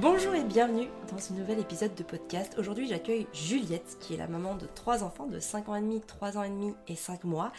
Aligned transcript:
Bonjour 0.00 0.32
et 0.36 0.44
bienvenue 0.44 0.86
dans 1.10 1.18
ce 1.18 1.32
nouvel 1.32 1.58
épisode 1.58 1.92
de 1.96 2.04
podcast. 2.04 2.54
Aujourd'hui 2.56 2.86
j'accueille 2.86 3.26
Juliette 3.32 3.96
qui 3.98 4.14
est 4.14 4.16
la 4.16 4.28
maman 4.28 4.54
de 4.54 4.66
trois 4.66 5.02
enfants 5.02 5.26
de 5.26 5.40
5 5.40 5.68
ans 5.68 5.74
et 5.74 5.80
demi, 5.80 6.00
3 6.00 6.38
ans 6.38 6.44
et 6.44 6.50
demi 6.50 6.72
et 6.86 6.94
5 6.94 7.24
mois. 7.24 7.52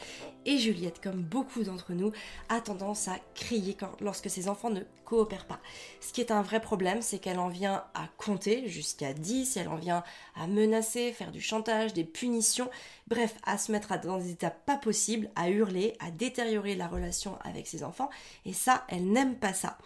Et 0.46 0.58
Juliette, 0.58 1.02
comme 1.04 1.22
beaucoup 1.22 1.64
d'entre 1.64 1.92
nous, 1.92 2.14
a 2.48 2.62
tendance 2.62 3.10
à 3.10 3.18
crier 3.36 3.76
lorsque 4.00 4.30
ses 4.30 4.48
enfants 4.48 4.70
ne 4.70 4.84
coopèrent 5.04 5.48
pas. 5.48 5.60
Ce 6.00 6.14
qui 6.14 6.22
est 6.22 6.32
un 6.32 6.42
vrai 6.42 6.62
problème, 6.62 7.02
c'est 7.02 7.20
qu'elle 7.20 7.40
en 7.40 7.50
vient 7.50 7.84
à 7.94 8.08
compter 8.18 8.70
jusqu'à 8.70 9.12
10, 9.12 9.58
elle 9.58 9.68
en 9.68 9.76
vient 9.76 10.06
à 10.38 10.48
menacer, 10.48 11.12
faire 11.12 11.34
du 11.34 11.42
chantage, 11.42 11.94
des 11.94 12.06
punitions, 12.06 12.70
bref, 13.08 13.36
à 13.44 13.58
se 13.58 13.70
mettre 13.70 14.00
dans 14.00 14.18
des 14.18 14.32
états 14.32 14.50
pas 14.50 14.78
possibles, 14.78 15.30
à 15.36 15.50
hurler, 15.50 15.98
à 16.00 16.10
détériorer 16.10 16.76
la 16.76 16.88
relation 16.88 17.38
avec 17.44 17.68
ses 17.68 17.84
enfants. 17.84 18.10
Et 18.46 18.54
ça, 18.54 18.86
elle 18.88 19.12
n'aime 19.12 19.36
pas 19.36 19.54
ça. 19.54 19.78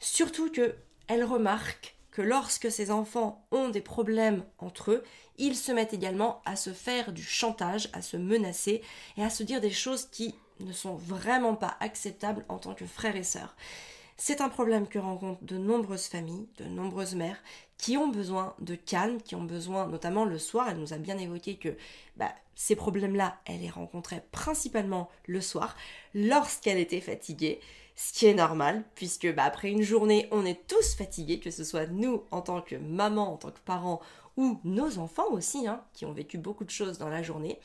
Surtout 0.00 0.50
que 0.50 0.74
elle 1.08 1.24
remarque 1.24 1.96
que 2.10 2.22
lorsque 2.22 2.70
ces 2.70 2.90
enfants 2.90 3.44
ont 3.50 3.68
des 3.68 3.80
problèmes 3.80 4.44
entre 4.58 4.92
eux, 4.92 5.04
ils 5.36 5.56
se 5.56 5.72
mettent 5.72 5.94
également 5.94 6.42
à 6.44 6.56
se 6.56 6.72
faire 6.72 7.12
du 7.12 7.22
chantage, 7.22 7.88
à 7.92 8.02
se 8.02 8.16
menacer 8.16 8.82
et 9.16 9.22
à 9.22 9.30
se 9.30 9.42
dire 9.42 9.60
des 9.60 9.70
choses 9.70 10.06
qui 10.10 10.34
ne 10.60 10.72
sont 10.72 10.96
vraiment 10.96 11.54
pas 11.54 11.76
acceptables 11.80 12.44
en 12.48 12.58
tant 12.58 12.74
que 12.74 12.86
frères 12.86 13.16
et 13.16 13.22
sœurs. 13.22 13.56
C'est 14.16 14.40
un 14.40 14.48
problème 14.48 14.88
que 14.88 14.98
rencontrent 14.98 15.44
de 15.44 15.58
nombreuses 15.58 16.06
familles, 16.06 16.48
de 16.58 16.64
nombreuses 16.64 17.14
mères 17.14 17.40
qui 17.78 17.96
ont 17.96 18.08
besoin 18.08 18.54
de 18.58 18.74
calme, 18.74 19.22
qui 19.22 19.36
ont 19.36 19.44
besoin, 19.44 19.86
notamment 19.86 20.24
le 20.24 20.38
soir, 20.40 20.68
elle 20.68 20.80
nous 20.80 20.92
a 20.92 20.98
bien 20.98 21.16
évoqué 21.18 21.54
que 21.54 21.76
bah, 22.16 22.34
ces 22.56 22.74
problèmes-là, 22.74 23.38
elle 23.46 23.60
les 23.60 23.70
rencontrait 23.70 24.24
principalement 24.32 25.08
le 25.26 25.40
soir, 25.40 25.76
lorsqu'elle 26.14 26.78
était 26.78 27.00
fatiguée 27.00 27.60
ce 27.98 28.12
qui 28.12 28.26
est 28.26 28.34
normal, 28.34 28.84
puisque 28.94 29.34
bah, 29.34 29.42
après 29.42 29.72
une 29.72 29.82
journée, 29.82 30.28
on 30.30 30.46
est 30.46 30.68
tous 30.68 30.94
fatigués, 30.94 31.40
que 31.40 31.50
ce 31.50 31.64
soit 31.64 31.88
nous 31.88 32.22
en 32.30 32.40
tant 32.42 32.62
que 32.62 32.76
maman, 32.76 33.32
en 33.32 33.36
tant 33.36 33.50
que 33.50 33.58
parents, 33.64 34.00
ou 34.36 34.60
nos 34.62 34.98
enfants 34.98 35.32
aussi, 35.32 35.66
hein, 35.66 35.82
qui 35.94 36.06
ont 36.06 36.12
vécu 36.12 36.38
beaucoup 36.38 36.62
de 36.62 36.70
choses 36.70 36.98
dans 36.98 37.08
la 37.08 37.24
journée. 37.24 37.58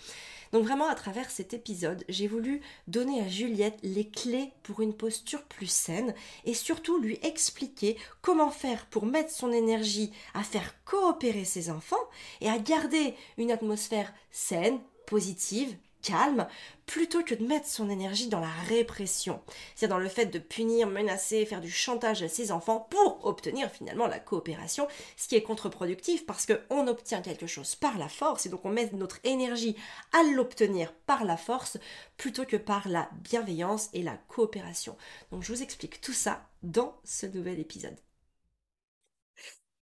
Donc 0.52 0.64
vraiment, 0.64 0.88
à 0.88 0.96
travers 0.96 1.30
cet 1.30 1.54
épisode, 1.54 2.04
j'ai 2.10 2.28
voulu 2.28 2.62
donner 2.88 3.22
à 3.22 3.28
Juliette 3.28 3.78
les 3.84 4.10
clés 4.10 4.52
pour 4.64 4.82
une 4.82 4.96
posture 4.96 5.44
plus 5.44 5.70
saine 5.70 6.16
et 6.46 6.56
surtout 6.56 6.98
lui 6.98 7.20
expliquer 7.22 7.96
comment 8.24 8.50
faire 8.50 8.88
pour 8.88 9.06
mettre 9.06 9.32
son 9.32 9.52
énergie 9.52 10.12
à 10.34 10.42
faire 10.42 10.74
coopérer 10.84 11.46
ses 11.46 11.70
enfants 11.70 11.96
et 12.42 12.50
à 12.50 12.58
garder 12.58 13.14
une 13.38 13.52
atmosphère 13.52 14.12
saine, 14.32 14.80
positive, 15.06 15.76
calme 16.04 16.48
plutôt 16.86 17.24
que 17.24 17.34
de 17.34 17.46
mettre 17.46 17.66
son 17.66 17.90
énergie 17.90 18.28
dans 18.28 18.40
la 18.40 18.52
répression, 18.68 19.42
c'est-à-dire 19.76 19.98
dans 19.98 20.04
le 20.04 20.10
fait 20.10 20.26
de 20.28 20.38
punir, 20.38 20.88
menacer, 20.88 21.46
faire 21.46 21.62
du 21.62 21.72
chantage 21.72 22.22
à 22.22 22.28
ses 22.28 22.52
enfants 22.52 22.88
pour 22.90 23.26
obtenir 23.26 23.72
finalement 23.72 24.06
la 24.06 24.20
coopération, 24.20 24.88
ce 25.18 25.28
qui 25.28 25.36
est 25.36 25.42
contre-productif 25.42 26.26
parce 26.26 26.46
qu'on 26.46 26.88
obtient 26.88 27.22
quelque 27.22 27.48
chose 27.48 27.76
par 27.76 27.98
la 27.98 28.10
force 28.10 28.46
et 28.46 28.50
donc 28.50 28.66
on 28.66 28.70
met 28.70 28.90
notre 28.94 29.20
énergie 29.24 29.76
à 30.12 30.24
l'obtenir 30.24 30.94
par 31.06 31.24
la 31.24 31.38
force 31.38 31.78
plutôt 32.18 32.46
que 32.46 32.58
par 32.58 32.88
la 32.88 33.10
bienveillance 33.24 33.90
et 33.94 34.04
la 34.04 34.18
coopération. 34.28 34.98
Donc 35.32 35.44
je 35.44 35.54
vous 35.54 35.64
explique 35.64 36.02
tout 36.02 36.14
ça 36.14 36.46
dans 36.62 37.00
ce 37.04 37.26
nouvel 37.26 37.60
épisode. 37.60 37.98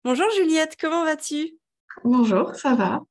Bonjour 0.03 0.29
Juliette, 0.35 0.75
comment 0.79 1.03
vas-tu? 1.03 1.57
Bonjour, 2.03 2.53
ça 2.55 2.75
va 2.75 3.01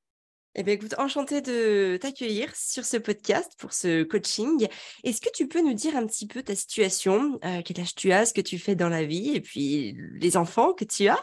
eh 0.55 0.63
bien, 0.63 0.75
écoute, 0.75 0.95
enchantée 0.99 1.41
de 1.41 1.97
t'accueillir 1.97 2.55
sur 2.55 2.85
ce 2.85 2.99
podcast 2.99 3.53
pour 3.59 3.73
ce 3.73 4.03
coaching. 4.03 4.69
Est-ce 5.03 5.21
que 5.23 5.31
tu 5.35 5.49
peux 5.49 5.63
nous 5.63 5.73
dire 5.73 5.97
un 5.97 6.07
petit 6.07 6.27
peu 6.27 6.43
ta 6.43 6.55
situation, 6.55 7.39
euh, 7.45 7.63
quel 7.65 7.81
âge 7.81 7.95
tu 7.95 8.13
as, 8.13 8.27
ce 8.27 8.35
que 8.35 8.43
tu 8.43 8.59
fais 8.59 8.75
dans 8.75 8.91
la 8.91 9.05
vie? 9.05 9.31
Et 9.35 9.41
puis 9.41 9.97
les 10.15 10.37
enfants 10.37 10.75
que 10.75 10.85
tu 10.85 11.09
as? 11.09 11.19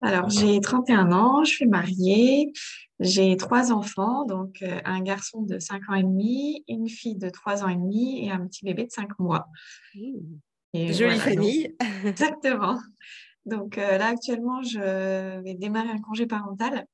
Alors, 0.00 0.28
j'ai 0.28 0.60
31 0.60 1.12
ans, 1.12 1.44
je 1.44 1.50
suis 1.50 1.66
mariée, 1.66 2.52
j'ai 2.98 3.36
trois 3.36 3.72
enfants, 3.72 4.24
donc 4.26 4.56
euh, 4.62 4.80
un 4.84 5.00
garçon 5.00 5.42
de 5.42 5.58
5 5.58 5.88
ans 5.88 5.94
et 5.94 6.02
demi, 6.02 6.64
une 6.68 6.88
fille 6.88 7.16
de 7.16 7.30
3 7.30 7.64
ans 7.64 7.68
et 7.68 7.76
demi 7.76 8.26
et 8.26 8.30
un 8.30 8.44
petit 8.46 8.64
bébé 8.64 8.84
de 8.84 8.90
5 8.90 9.18
mois. 9.18 9.46
Mmh. 9.94 10.92
Jolie 10.92 11.18
famille. 11.18 11.74
exactement. 12.04 12.78
Donc 13.46 13.78
euh, 13.78 13.98
là, 13.98 14.08
actuellement, 14.08 14.62
je 14.62 15.40
vais 15.42 15.54
démarrer 15.54 15.90
un 15.90 16.00
congé 16.00 16.26
parental. 16.26 16.86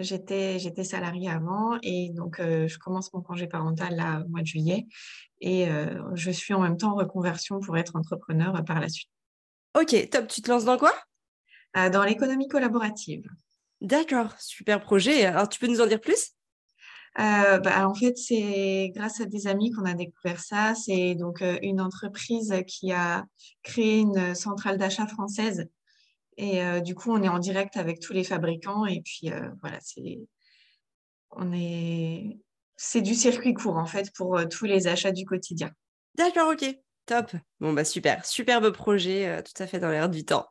J'étais, 0.00 0.58
j'étais 0.58 0.84
salariée 0.84 1.28
avant 1.28 1.78
et 1.82 2.08
donc 2.10 2.40
euh, 2.40 2.66
je 2.66 2.78
commence 2.78 3.12
mon 3.12 3.20
congé 3.20 3.46
parental 3.46 3.96
là 3.96 4.22
au 4.24 4.28
mois 4.28 4.40
de 4.40 4.46
juillet 4.46 4.86
et 5.42 5.68
euh, 5.68 6.00
je 6.14 6.30
suis 6.30 6.54
en 6.54 6.60
même 6.60 6.78
temps 6.78 6.92
en 6.92 6.94
reconversion 6.94 7.60
pour 7.60 7.76
être 7.76 7.96
entrepreneur 7.96 8.56
euh, 8.56 8.62
par 8.62 8.80
la 8.80 8.88
suite. 8.88 9.10
Ok, 9.78 10.08
top. 10.10 10.26
Tu 10.26 10.40
te 10.40 10.50
lances 10.50 10.64
dans 10.64 10.78
quoi? 10.78 10.94
Dans 11.74 12.02
l'économie 12.02 12.48
collaborative. 12.48 13.22
D'accord, 13.80 14.32
super 14.40 14.80
projet. 14.80 15.26
Alors 15.26 15.48
tu 15.48 15.60
peux 15.60 15.68
nous 15.68 15.80
en 15.80 15.86
dire 15.86 16.00
plus? 16.00 16.32
Bah, 17.16 17.86
en 17.88 17.94
fait, 17.94 18.16
c'est 18.16 18.90
grâce 18.94 19.20
à 19.20 19.26
des 19.26 19.46
amis 19.46 19.70
qu'on 19.70 19.84
a 19.84 19.94
découvert 19.94 20.40
ça. 20.40 20.74
C'est 20.74 21.14
donc 21.14 21.44
une 21.62 21.80
entreprise 21.80 22.54
qui 22.66 22.90
a 22.90 23.24
créé 23.62 23.98
une 23.98 24.34
centrale 24.34 24.78
d'achat 24.78 25.06
française 25.06 25.68
et 26.40 26.64
euh, 26.64 26.80
du 26.80 26.94
coup, 26.94 27.12
on 27.12 27.22
est 27.22 27.28
en 27.28 27.38
direct 27.38 27.76
avec 27.76 28.00
tous 28.00 28.14
les 28.14 28.24
fabricants. 28.24 28.86
Et 28.86 29.02
puis, 29.02 29.30
euh, 29.30 29.50
voilà, 29.60 29.78
c'est, 29.82 30.20
on 31.32 31.52
est, 31.52 32.38
c'est 32.76 33.02
du 33.02 33.14
circuit 33.14 33.52
court, 33.52 33.76
en 33.76 33.84
fait, 33.84 34.10
pour 34.14 34.38
euh, 34.38 34.46
tous 34.46 34.64
les 34.64 34.86
achats 34.86 35.12
du 35.12 35.26
quotidien. 35.26 35.70
D'accord, 36.14 36.50
ok. 36.50 36.64
Top. 37.04 37.32
Bon, 37.60 37.74
bah 37.74 37.84
super. 37.84 38.24
Superbe 38.24 38.70
projet, 38.70 39.42
tout 39.42 39.62
à 39.62 39.66
fait 39.66 39.80
dans 39.80 39.90
l'air 39.90 40.08
du 40.08 40.24
temps. 40.24 40.46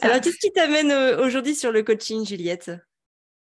Alors, 0.00 0.20
qu'est-ce 0.20 0.38
qui 0.38 0.50
t'amène 0.52 0.90
aujourd'hui 1.20 1.54
sur 1.54 1.70
le 1.70 1.82
coaching, 1.82 2.26
Juliette? 2.26 2.72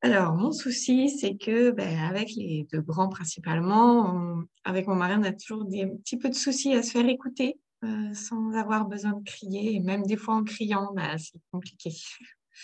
Alors, 0.02 0.34
mon 0.34 0.52
souci, 0.52 1.10
c'est 1.10 1.38
que 1.38 1.72
ben, 1.72 1.98
avec 1.98 2.30
les 2.36 2.68
deux 2.72 2.82
grands 2.82 3.10
principalement, 3.10 4.44
avec 4.66 4.88
mon 4.88 4.96
mari, 4.96 5.16
on 5.18 5.24
a 5.24 5.32
toujours 5.32 5.66
des 5.66 5.88
petits 5.88 6.18
peu 6.18 6.30
de 6.30 6.36
soucis 6.36 6.74
à 6.74 6.84
se 6.84 6.92
faire 6.92 7.08
écouter. 7.08 7.58
Euh, 7.84 8.14
sans 8.14 8.54
avoir 8.54 8.86
besoin 8.86 9.14
de 9.14 9.24
crier. 9.24 9.76
Et 9.76 9.80
même 9.80 10.04
des 10.04 10.16
fois 10.16 10.36
en 10.36 10.44
criant, 10.44 10.92
bah, 10.94 11.18
c'est 11.18 11.42
compliqué. 11.52 11.92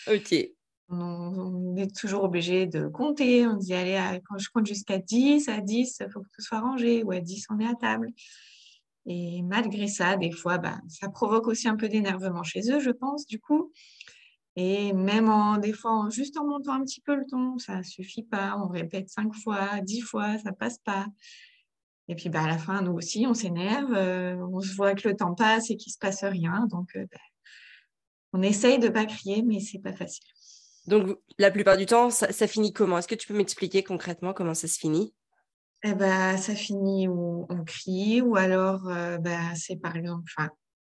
Ok. 0.07 0.35
On, 0.89 1.75
est 1.75 1.93
toujours 1.95 2.23
obligé 2.23 2.67
de 2.67 2.87
compter. 2.87 3.47
On 3.47 3.55
dit, 3.55 3.73
allez, 3.73 4.21
quand 4.29 4.37
je 4.37 4.49
compte 4.49 4.67
jusqu'à 4.67 4.99
10, 4.99 5.49
à 5.49 5.59
10, 5.59 5.97
il 6.01 6.11
faut 6.11 6.21
que 6.21 6.29
tout 6.33 6.41
soit 6.41 6.59
rangé. 6.59 7.03
Ou 7.03 7.11
à 7.11 7.19
10, 7.19 7.47
on 7.49 7.59
est 7.59 7.67
à 7.67 7.73
table. 7.73 8.11
Et 9.07 9.41
malgré 9.41 9.87
ça, 9.87 10.17
des 10.17 10.31
fois, 10.31 10.59
bah, 10.59 10.79
ça 10.87 11.09
provoque 11.09 11.47
aussi 11.47 11.67
un 11.67 11.77
peu 11.77 11.89
d'énervement 11.89 12.43
chez 12.43 12.61
eux, 12.71 12.79
je 12.79 12.91
pense, 12.91 13.25
du 13.25 13.39
coup. 13.39 13.71
Et 14.55 14.93
même 14.93 15.29
en, 15.29 15.57
des 15.57 15.73
fois, 15.73 16.07
juste 16.11 16.37
en 16.37 16.45
montant 16.45 16.73
un 16.73 16.83
petit 16.83 17.01
peu 17.01 17.15
le 17.15 17.25
ton, 17.25 17.57
ça 17.57 17.77
ne 17.77 17.83
suffit 17.83 18.23
pas. 18.23 18.55
On 18.63 18.67
répète 18.67 19.09
cinq 19.09 19.33
fois, 19.33 19.81
dix 19.81 20.01
fois, 20.01 20.37
ça 20.37 20.51
passe 20.51 20.77
pas. 20.79 21.07
Et 22.09 22.15
puis 22.15 22.29
bah, 22.29 22.43
à 22.43 22.47
la 22.47 22.57
fin, 22.57 22.81
nous 22.81 22.93
aussi, 22.93 23.25
on 23.27 23.33
s'énerve, 23.33 23.93
euh, 23.93 24.35
on 24.51 24.61
se 24.61 24.73
voit 24.75 24.95
que 24.95 25.07
le 25.07 25.15
temps 25.15 25.33
passe 25.33 25.69
et 25.69 25.75
qu'il 25.75 25.89
ne 25.89 25.93
se 25.93 25.97
passe 25.99 26.23
rien. 26.23 26.65
Donc, 26.69 26.89
euh, 26.95 27.05
bah, 27.11 27.19
on 28.33 28.41
essaye 28.41 28.79
de 28.79 28.87
ne 28.87 28.91
pas 28.91 29.05
crier, 29.05 29.43
mais 29.43 29.59
ce 29.59 29.75
n'est 29.75 29.83
pas 29.83 29.93
facile. 29.93 30.25
Donc, 30.87 31.17
la 31.37 31.51
plupart 31.51 31.75
du 31.75 31.85
temps, 31.85 32.09
ça, 32.09 32.47
finit 32.47 32.71
comment? 32.71 32.97
Est-ce 32.97 33.09
que 33.09 33.15
tu 33.15 33.27
peux 33.27 33.35
m'expliquer 33.35 33.83
concrètement 33.83 34.33
comment 34.33 34.53
ça 34.53 34.69
se 34.69 34.79
finit? 34.79 35.13
Eh 35.83 35.93
ben, 35.93 36.37
Ça 36.37 36.55
finit 36.55 37.09
où 37.09 37.45
on 37.49 37.63
crie, 37.65 38.21
ou 38.21 38.37
alors 38.37 38.87
euh, 38.87 39.17
bah, 39.17 39.53
c'est 39.55 39.75
par 39.75 39.95
exemple 39.97 40.31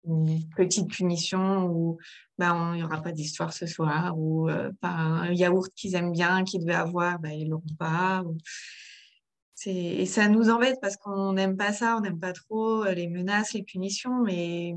une 0.07 0.47
petite 0.51 0.91
punition 0.91 1.65
où 1.65 1.99
bah, 2.37 2.73
il 2.75 2.77
n'y 2.77 2.83
aura 2.83 3.01
pas 3.01 3.13
d'histoire 3.13 3.55
ce 3.55 3.67
soir, 3.67 4.13
ou 4.19 4.51
un 4.83 5.33
yaourt 5.33 5.73
qu'ils 5.75 5.95
aiment 5.95 6.13
bien, 6.13 6.45
qu'ils 6.45 6.61
devaient 6.61 6.75
avoir, 6.75 7.19
bah, 7.19 7.31
ils 7.33 7.47
ne 7.47 7.53
l'auront 7.53 7.75
pas. 7.79 8.23
Et 9.67 10.07
ça 10.07 10.29
nous 10.29 10.51
embête 10.51 10.79
parce 10.81 10.97
qu'on 10.97 11.33
n'aime 11.33 11.57
pas 11.57 11.73
ça, 11.73 11.97
on 11.97 12.01
n'aime 12.01 12.19
pas 12.19 12.33
trop 12.33 12.85
euh, 12.85 12.93
les 12.93 13.09
menaces, 13.09 13.53
les 13.53 13.63
punitions, 13.63 14.23
mais 14.23 14.75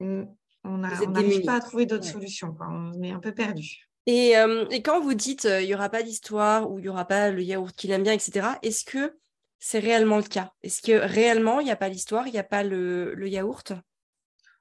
on 0.00 0.78
n'arrive 0.78 1.44
pas 1.44 1.54
à 1.54 1.60
trouver 1.60 1.86
d'autres 1.86 2.04
solutions. 2.04 2.56
On 2.60 3.02
est 3.02 3.10
un 3.10 3.20
peu 3.20 3.32
perdu. 3.32 3.88
Et, 4.06 4.36
euh, 4.36 4.66
quand 4.84 5.00
vous 5.00 5.14
dites 5.14 5.46
euh, 5.46 5.62
il 5.62 5.66
n'y 5.66 5.74
aura 5.74 5.88
pas 5.88 6.02
d'histoire 6.02 6.70
ou 6.70 6.78
il 6.78 6.82
n'y 6.82 6.88
aura 6.88 7.06
pas 7.06 7.30
le 7.30 7.42
yaourt 7.42 7.74
qu'il 7.74 7.90
aime 7.90 8.02
bien, 8.02 8.12
etc., 8.12 8.48
est-ce 8.62 8.84
que 8.84 9.16
c'est 9.58 9.78
réellement 9.78 10.18
le 10.18 10.24
cas? 10.24 10.52
Est-ce 10.62 10.82
que 10.82 10.92
réellement 10.92 11.60
il 11.60 11.64
n'y 11.64 11.70
a 11.70 11.76
pas 11.76 11.88
l'histoire, 11.88 12.26
il 12.26 12.32
n'y 12.32 12.38
a 12.38 12.44
pas 12.44 12.62
le, 12.62 13.16
yaourt? 13.26 13.72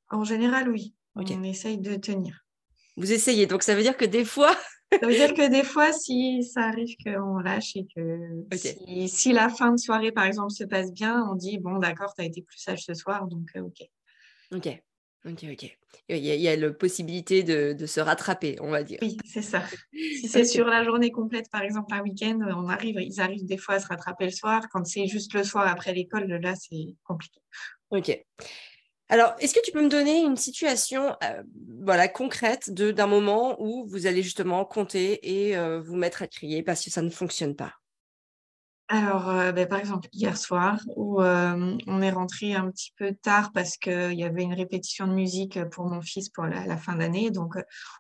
En 0.10 0.24
général, 0.24 0.70
oui. 0.70 0.94
On 1.16 1.44
essaye 1.44 1.78
de 1.78 1.96
tenir. 1.96 2.46
Vous 2.98 3.12
essayez, 3.12 3.46
donc 3.46 3.64
ça 3.64 3.76
veut 3.76 3.82
dire 3.82 3.98
que 3.98 4.06
des 4.06 4.26
fois, 4.26 4.56
ça 5.00 5.08
veut 5.08 5.14
dire 5.14 5.34
que 5.34 5.50
des 5.50 5.64
fois, 5.64 5.92
si 5.92 6.44
ça 6.44 6.62
arrive 6.62 6.96
qu'on 7.04 7.40
lâche 7.40 7.76
et 7.76 7.86
que 7.96 8.46
si, 9.08 9.32
la 9.34 9.50
fin 9.50 9.72
de 9.72 9.78
soirée, 9.78 10.12
par 10.12 10.26
exemple, 10.26 10.52
se 10.52 10.64
passe 10.64 10.92
bien, 10.92 11.26
on 11.30 11.36
dit 11.36 11.58
bon, 11.58 11.80
d'accord, 11.80 12.14
tu 12.14 12.22
as 12.22 12.26
été 12.26 12.42
plus 12.42 12.58
sage 12.58 12.84
ce 12.84 12.94
soir, 12.94 13.28
donc 13.28 13.50
euh, 13.56 13.62
ok. 13.62 13.88
Ok. 14.56 14.82
Ok, 15.26 15.46
ok. 15.50 15.78
Il 16.10 16.18
y 16.18 16.48
a, 16.50 16.56
la 16.58 16.72
possibilité 16.72 17.44
de, 17.44 17.86
se 17.86 18.02
rattraper, 18.02 18.58
on 18.60 18.70
va 18.70 18.84
dire. 18.84 19.00
Oui, 19.02 19.16
c'est 19.24 19.42
ça. 19.42 19.64
Si 19.94 20.28
c'est 20.28 20.44
sur 20.44 20.66
la 20.66 20.84
journée 20.84 21.12
complète, 21.12 21.50
par 21.50 21.62
exemple, 21.62 21.94
un 21.94 22.02
week-end, 22.02 22.40
on 22.42 22.68
arrive, 22.68 22.98
ils 23.00 23.22
arrivent 23.22 23.46
des 23.46 23.58
fois 23.58 23.76
à 23.76 23.80
se 23.80 23.88
rattraper 23.88 24.26
le 24.26 24.32
soir. 24.32 24.64
Quand 24.70 24.86
c'est 24.86 25.08
juste 25.08 25.34
le 25.34 25.46
soir 25.46 25.66
après 25.66 25.94
l'école, 25.94 26.26
là, 26.26 26.56
c'est 26.56 26.96
compliqué. 27.06 27.40
Ok. 27.90 28.22
Alors, 29.10 29.36
est-ce 29.40 29.54
que 29.54 29.60
tu 29.64 29.72
peux 29.72 29.84
me 29.84 29.90
donner 29.90 30.22
une 30.22 30.38
situation 30.38 31.16
euh, 31.24 31.44
voilà, 31.84 32.08
concrète 32.08 32.74
d'un 32.74 33.08
moment 33.08 33.62
où 33.62 33.86
vous 33.88 34.08
allez 34.08 34.24
justement 34.24 34.64
compter 34.66 35.48
et 35.48 35.58
euh, 35.58 35.82
vous 35.82 35.96
mettre 35.96 36.22
à 36.22 36.28
crier 36.28 36.64
parce 36.64 36.84
que 36.84 36.90
ça 36.90 37.02
ne 37.02 37.10
fonctionne 37.10 37.56
pas? 37.56 37.74
Alors, 38.88 39.30
euh, 39.30 39.52
ben, 39.52 39.68
par 39.68 39.80
exemple, 39.80 40.08
hier 40.14 40.38
soir, 40.38 40.80
où 40.96 41.22
on 41.22 42.02
est 42.02 42.12
rentré 42.12 42.54
un 42.54 42.70
petit 42.70 42.94
peu 42.98 43.14
tard 43.14 43.52
parce 43.54 43.78
qu'il 43.78 44.14
y 44.14 44.24
avait 44.24 44.44
une 44.44 44.54
répétition 44.54 45.08
de 45.08 45.14
musique 45.14 45.64
pour 45.66 45.86
mon 45.86 46.02
fils 46.02 46.30
pour 46.30 46.46
la, 46.46 46.78
fin 46.78 46.96
d'année. 46.96 47.32
Donc, 47.32 47.56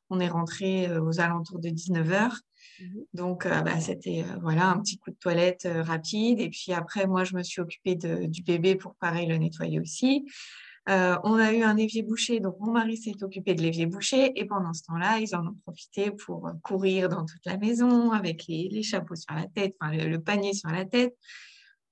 on 0.09 0.19
est 0.19 0.27
rentré 0.27 0.95
aux 0.97 1.19
alentours 1.19 1.59
de 1.59 1.69
19h. 1.69 2.31
Mmh 2.79 2.85
Donc, 3.13 3.47
bah, 3.47 3.79
c'était 3.79 4.23
voilà, 4.41 4.69
un 4.69 4.79
petit 4.79 4.97
coup 4.97 5.11
de 5.11 5.17
toilette 5.17 5.67
rapide. 5.71 6.39
Et 6.39 6.49
puis 6.49 6.73
après, 6.73 7.07
moi, 7.07 7.23
je 7.23 7.35
me 7.35 7.43
suis 7.43 7.61
occupée 7.61 7.95
du 7.95 8.43
bébé 8.43 8.75
pour 8.75 8.95
pareil 8.95 9.27
le 9.27 9.37
nettoyer 9.37 9.79
aussi. 9.79 10.25
Euh, 10.89 11.17
on 11.23 11.35
a 11.35 11.53
eu 11.53 11.63
un 11.63 11.77
évier 11.77 12.03
bouché, 12.03 12.41
donc 12.41 12.59
mon 12.59 12.71
mari 12.71 12.97
s'est 12.97 13.23
occupé 13.23 13.55
de 13.55 13.61
l'évier 13.61 13.85
bouché 13.85 14.33
et 14.35 14.45
pendant 14.45 14.73
ce 14.73 14.83
temps-là, 14.83 15.19
ils 15.19 15.33
en 15.33 15.47
ont 15.47 15.55
profité 15.65 16.11
pour 16.11 16.47
euh, 16.47 16.51
courir 16.61 17.07
dans 17.07 17.25
toute 17.25 17.45
la 17.45 17.57
maison 17.57 18.11
avec 18.11 18.45
les, 18.47 18.83
chapeaux 18.83 19.15
sur 19.15 19.33
la 19.33 19.47
tête, 19.47 19.75
enfin, 19.79 19.93
le, 19.93 20.19
panier 20.19 20.53
sur 20.53 20.69
la 20.69 20.83
tête. 20.83 21.15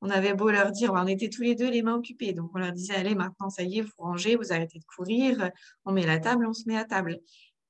On 0.01 0.09
avait 0.09 0.33
beau 0.33 0.49
leur 0.49 0.71
dire, 0.71 0.91
on 0.93 1.07
était 1.07 1.29
tous 1.29 1.43
les 1.43 1.55
deux 1.55 1.69
les 1.69 1.83
mains 1.83 1.95
occupées, 1.95 2.33
donc 2.33 2.51
on 2.53 2.57
leur 2.57 2.73
disait, 2.73 2.95
allez, 2.95 3.15
maintenant, 3.15 3.49
ça 3.49 3.63
y 3.63 3.79
est, 3.79 3.81
vous 3.81 3.91
rangez, 3.97 4.35
vous 4.35 4.51
arrêtez 4.51 4.79
de 4.79 4.83
courir, 4.83 5.51
on 5.85 5.93
met 5.93 6.05
la 6.05 6.19
table, 6.19 6.45
on 6.45 6.53
se 6.53 6.63
met 6.67 6.75
à 6.75 6.83
table. 6.83 7.19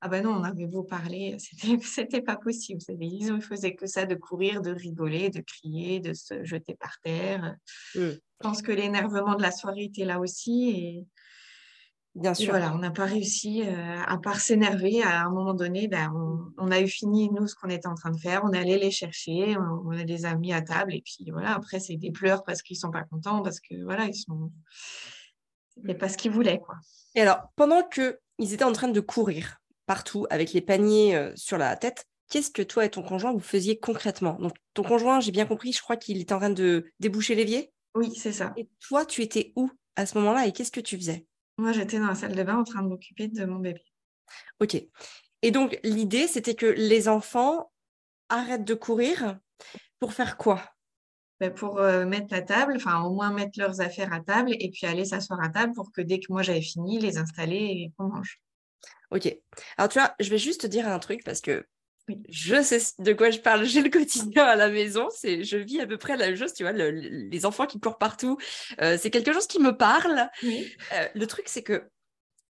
Ah 0.04 0.08
ben 0.08 0.24
non, 0.24 0.32
on 0.32 0.42
avait 0.42 0.66
beau 0.66 0.82
parler, 0.82 1.36
c'était 1.80 2.22
pas 2.22 2.34
possible. 2.34 2.80
Ils 2.88 3.32
ne 3.32 3.40
faisaient 3.40 3.76
que 3.76 3.86
ça, 3.86 4.04
de 4.04 4.16
courir, 4.16 4.60
de 4.60 4.72
rigoler, 4.72 5.30
de 5.30 5.40
crier, 5.40 6.00
de 6.00 6.12
se 6.12 6.42
jeter 6.42 6.74
par 6.74 6.98
terre. 7.04 7.54
Mmh. 7.94 8.00
Je 8.00 8.18
pense 8.40 8.62
que 8.62 8.72
l'énervement 8.72 9.36
de 9.36 9.42
la 9.42 9.52
soirée 9.52 9.84
était 9.84 10.04
là 10.04 10.18
aussi. 10.18 10.70
Et, 10.70 11.06
Bien 12.16 12.34
sûr. 12.34 12.50
voilà, 12.50 12.74
on 12.74 12.78
n'a 12.78 12.90
pas 12.90 13.04
réussi, 13.06 13.62
euh, 13.62 14.02
à 14.04 14.18
part 14.18 14.40
s'énerver, 14.40 15.02
à 15.04 15.24
un 15.24 15.30
moment 15.30 15.54
donné, 15.54 15.86
ben, 15.86 16.12
on, 16.58 16.70
a 16.72 16.80
eu 16.80 16.88
fini, 16.88 17.30
nous, 17.30 17.46
ce 17.46 17.54
qu'on 17.54 17.70
était 17.70 17.86
en 17.86 17.94
train 17.94 18.10
de 18.10 18.18
faire. 18.18 18.42
On 18.44 18.52
allait 18.52 18.78
les 18.78 18.90
chercher, 18.90 19.56
on, 19.56 19.90
les 19.90 20.26
a 20.26 20.34
mis 20.34 20.52
à 20.52 20.62
table. 20.62 20.94
Et 20.94 21.02
puis 21.02 21.30
voilà, 21.30 21.54
après, 21.54 21.78
c'est 21.78 21.96
des 21.96 22.10
pleurs 22.10 22.42
parce 22.42 22.60
qu'ils 22.60 22.74
ne 22.74 22.80
sont 22.80 22.90
pas 22.90 23.04
contents, 23.04 23.40
parce 23.40 23.60
que 23.60 23.82
voilà, 23.84 24.06
ils 24.06 24.14
sont. 24.14 24.50
C'était 25.76 25.94
pas 25.94 26.08
ce 26.08 26.18
qu'ils 26.18 26.32
voulaient, 26.32 26.58
quoi. 26.58 26.74
Et 27.14 27.20
alors, 27.20 27.38
pendant 27.54 27.82
qu'ils 27.84 28.52
étaient 28.52 28.64
en 28.64 28.72
train 28.72 28.88
de 28.88 29.00
courir, 29.00 29.61
partout 29.86 30.26
avec 30.30 30.52
les 30.52 30.60
paniers 30.60 31.16
euh, 31.16 31.32
sur 31.36 31.58
la 31.58 31.76
tête. 31.76 32.06
Qu'est-ce 32.28 32.50
que 32.50 32.62
toi 32.62 32.84
et 32.84 32.90
ton 32.90 33.02
conjoint 33.02 33.32
vous 33.32 33.40
faisiez 33.40 33.78
concrètement? 33.78 34.38
Donc 34.40 34.54
ton 34.74 34.82
conjoint, 34.82 35.20
j'ai 35.20 35.32
bien 35.32 35.46
compris, 35.46 35.72
je 35.72 35.82
crois 35.82 35.96
qu'il 35.96 36.20
était 36.20 36.32
en 36.32 36.38
train 36.38 36.50
de 36.50 36.90
déboucher 37.00 37.34
l'évier. 37.34 37.72
Oui, 37.94 38.14
c'est 38.16 38.32
ça. 38.32 38.52
Et 38.56 38.68
toi, 38.80 39.04
tu 39.04 39.20
étais 39.20 39.52
où 39.54 39.70
à 39.96 40.06
ce 40.06 40.16
moment-là 40.18 40.46
et 40.46 40.52
qu'est-ce 40.52 40.72
que 40.72 40.80
tu 40.80 40.96
faisais? 40.96 41.26
Moi, 41.58 41.72
j'étais 41.72 41.98
dans 41.98 42.06
la 42.06 42.14
salle 42.14 42.34
de 42.34 42.42
bain 42.42 42.56
en 42.56 42.64
train 42.64 42.82
de 42.82 42.88
m'occuper 42.88 43.28
de 43.28 43.44
mon 43.44 43.58
bébé. 43.58 43.84
Ok. 44.60 44.82
Et 45.42 45.50
donc 45.50 45.78
l'idée, 45.84 46.26
c'était 46.26 46.54
que 46.54 46.66
les 46.66 47.08
enfants 47.08 47.70
arrêtent 48.28 48.64
de 48.64 48.74
courir 48.74 49.38
pour 49.98 50.14
faire 50.14 50.36
quoi? 50.36 50.62
Ben, 51.40 51.52
pour 51.52 51.80
euh, 51.80 52.06
mettre 52.06 52.28
la 52.30 52.40
table, 52.40 52.74
enfin 52.76 53.02
au 53.02 53.12
moins 53.12 53.32
mettre 53.32 53.58
leurs 53.58 53.80
affaires 53.80 54.12
à 54.12 54.20
table 54.20 54.52
et 54.58 54.70
puis 54.70 54.86
aller 54.86 55.04
s'asseoir 55.04 55.42
à 55.42 55.48
table 55.48 55.72
pour 55.74 55.90
que 55.90 56.00
dès 56.00 56.20
que 56.20 56.26
moi 56.30 56.42
j'avais 56.42 56.62
fini, 56.62 57.00
les 57.00 57.18
installer 57.18 57.56
et 57.56 57.92
qu'on 57.96 58.08
mange. 58.08 58.40
Ok. 59.10 59.34
Alors, 59.76 59.88
tu 59.88 59.98
vois, 59.98 60.14
je 60.20 60.30
vais 60.30 60.38
juste 60.38 60.62
te 60.62 60.66
dire 60.66 60.88
un 60.88 60.98
truc 60.98 61.22
parce 61.24 61.40
que 61.40 61.66
je 62.28 62.62
sais 62.62 62.80
de 62.98 63.12
quoi 63.12 63.30
je 63.30 63.38
parle. 63.38 63.64
J'ai 63.66 63.82
le 63.82 63.90
quotidien 63.90 64.44
à 64.44 64.56
la 64.56 64.68
maison. 64.68 65.08
C'est, 65.14 65.44
je 65.44 65.56
vis 65.56 65.80
à 65.80 65.86
peu 65.86 65.98
près 65.98 66.16
la 66.16 66.26
même 66.26 66.36
chose. 66.36 66.52
Tu 66.52 66.62
vois, 66.62 66.72
les 66.72 67.46
enfants 67.46 67.66
qui 67.66 67.78
courent 67.80 67.98
partout, 67.98 68.38
euh, 68.80 68.96
c'est 69.00 69.10
quelque 69.10 69.32
chose 69.32 69.46
qui 69.46 69.60
me 69.60 69.76
parle. 69.76 70.28
Euh, 70.44 71.08
le 71.14 71.26
truc, 71.26 71.44
c'est 71.48 71.62
que 71.62 71.84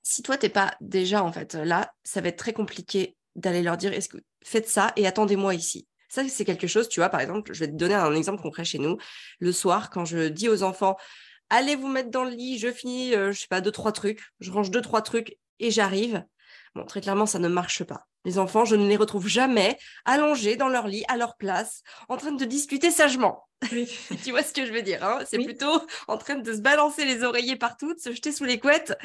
si 0.04 0.24
toi, 0.24 0.38
t'es 0.38 0.50
pas 0.50 0.76
déjà 0.82 1.24
en 1.24 1.32
fait 1.32 1.54
là, 1.54 1.94
ça 2.04 2.22
va 2.22 2.30
être 2.30 2.38
très 2.38 2.54
compliqué 2.54 3.16
d'aller 3.36 3.62
leur 3.62 3.78
dire 3.78 3.94
est-ce 3.94 4.10
que 4.10 4.18
faites 4.44 4.68
ça 4.68 4.94
et 4.96 5.08
attendez-moi 5.08 5.54
ici. 5.54 5.88
Ça, 6.10 6.28
c'est 6.28 6.44
quelque 6.44 6.68
chose, 6.68 6.90
tu 6.90 7.00
vois, 7.00 7.08
par 7.08 7.22
exemple, 7.22 7.54
je 7.54 7.60
vais 7.62 7.68
te 7.68 7.76
donner 7.76 7.94
un 7.94 8.14
exemple 8.14 8.42
concret 8.42 8.66
chez 8.66 8.80
nous. 8.80 8.98
Le 9.40 9.54
soir, 9.54 9.90
quand 9.90 10.04
je 10.04 10.28
dis 10.28 10.50
aux 10.50 10.62
enfants, 10.62 10.98
allez 11.50 11.78
vous 11.78 11.88
mettre 11.88 12.10
dans 12.10 12.26
le 12.26 12.32
lit, 12.32 12.58
je 12.58 12.70
finis, 12.70 13.16
euh, 13.16 13.32
je 13.32 13.40
sais 13.40 13.48
pas, 13.48 13.62
deux, 13.62 13.72
trois 13.72 13.94
trucs, 13.94 14.22
je 14.42 14.52
range 14.52 14.72
deux, 14.72 14.82
trois 14.82 15.02
trucs 15.02 15.38
et 15.62 15.72
j'arrive. 15.72 16.24
Bon, 16.76 16.86
très 16.86 17.02
clairement, 17.02 17.26
ça 17.26 17.40
ne 17.40 17.48
marche 17.48 17.84
pas. 17.84 18.08
Les 18.24 18.38
enfants, 18.38 18.66
je 18.66 18.76
ne 18.76 18.88
les 18.88 18.96
retrouve 18.96 19.28
jamais 19.28 19.78
allongés 20.06 20.56
dans 20.56 20.70
leur 20.70 20.88
lit, 20.88 21.04
à 21.08 21.18
leur 21.18 21.36
place, 21.38 21.84
en 22.08 22.18
train 22.18 22.32
de 22.32 22.46
discuter 22.46 22.92
sagement. 22.92 23.48
tu 24.24 24.32
vois 24.32 24.42
ce 24.42 24.54
que 24.54 24.66
je 24.66 24.72
veux 24.72 24.82
dire 24.82 25.04
hein 25.04 25.20
C'est 25.28 25.38
plutôt 25.38 25.82
en 26.08 26.18
train 26.18 26.36
de 26.36 26.54
se 26.54 26.62
balancer 26.62 27.06
les 27.06 27.24
oreillers 27.24 27.58
partout, 27.58 27.94
de 27.94 28.00
se 28.00 28.12
jeter 28.12 28.32
sous 28.32 28.46
les 28.46 28.60
couettes. 28.60 28.98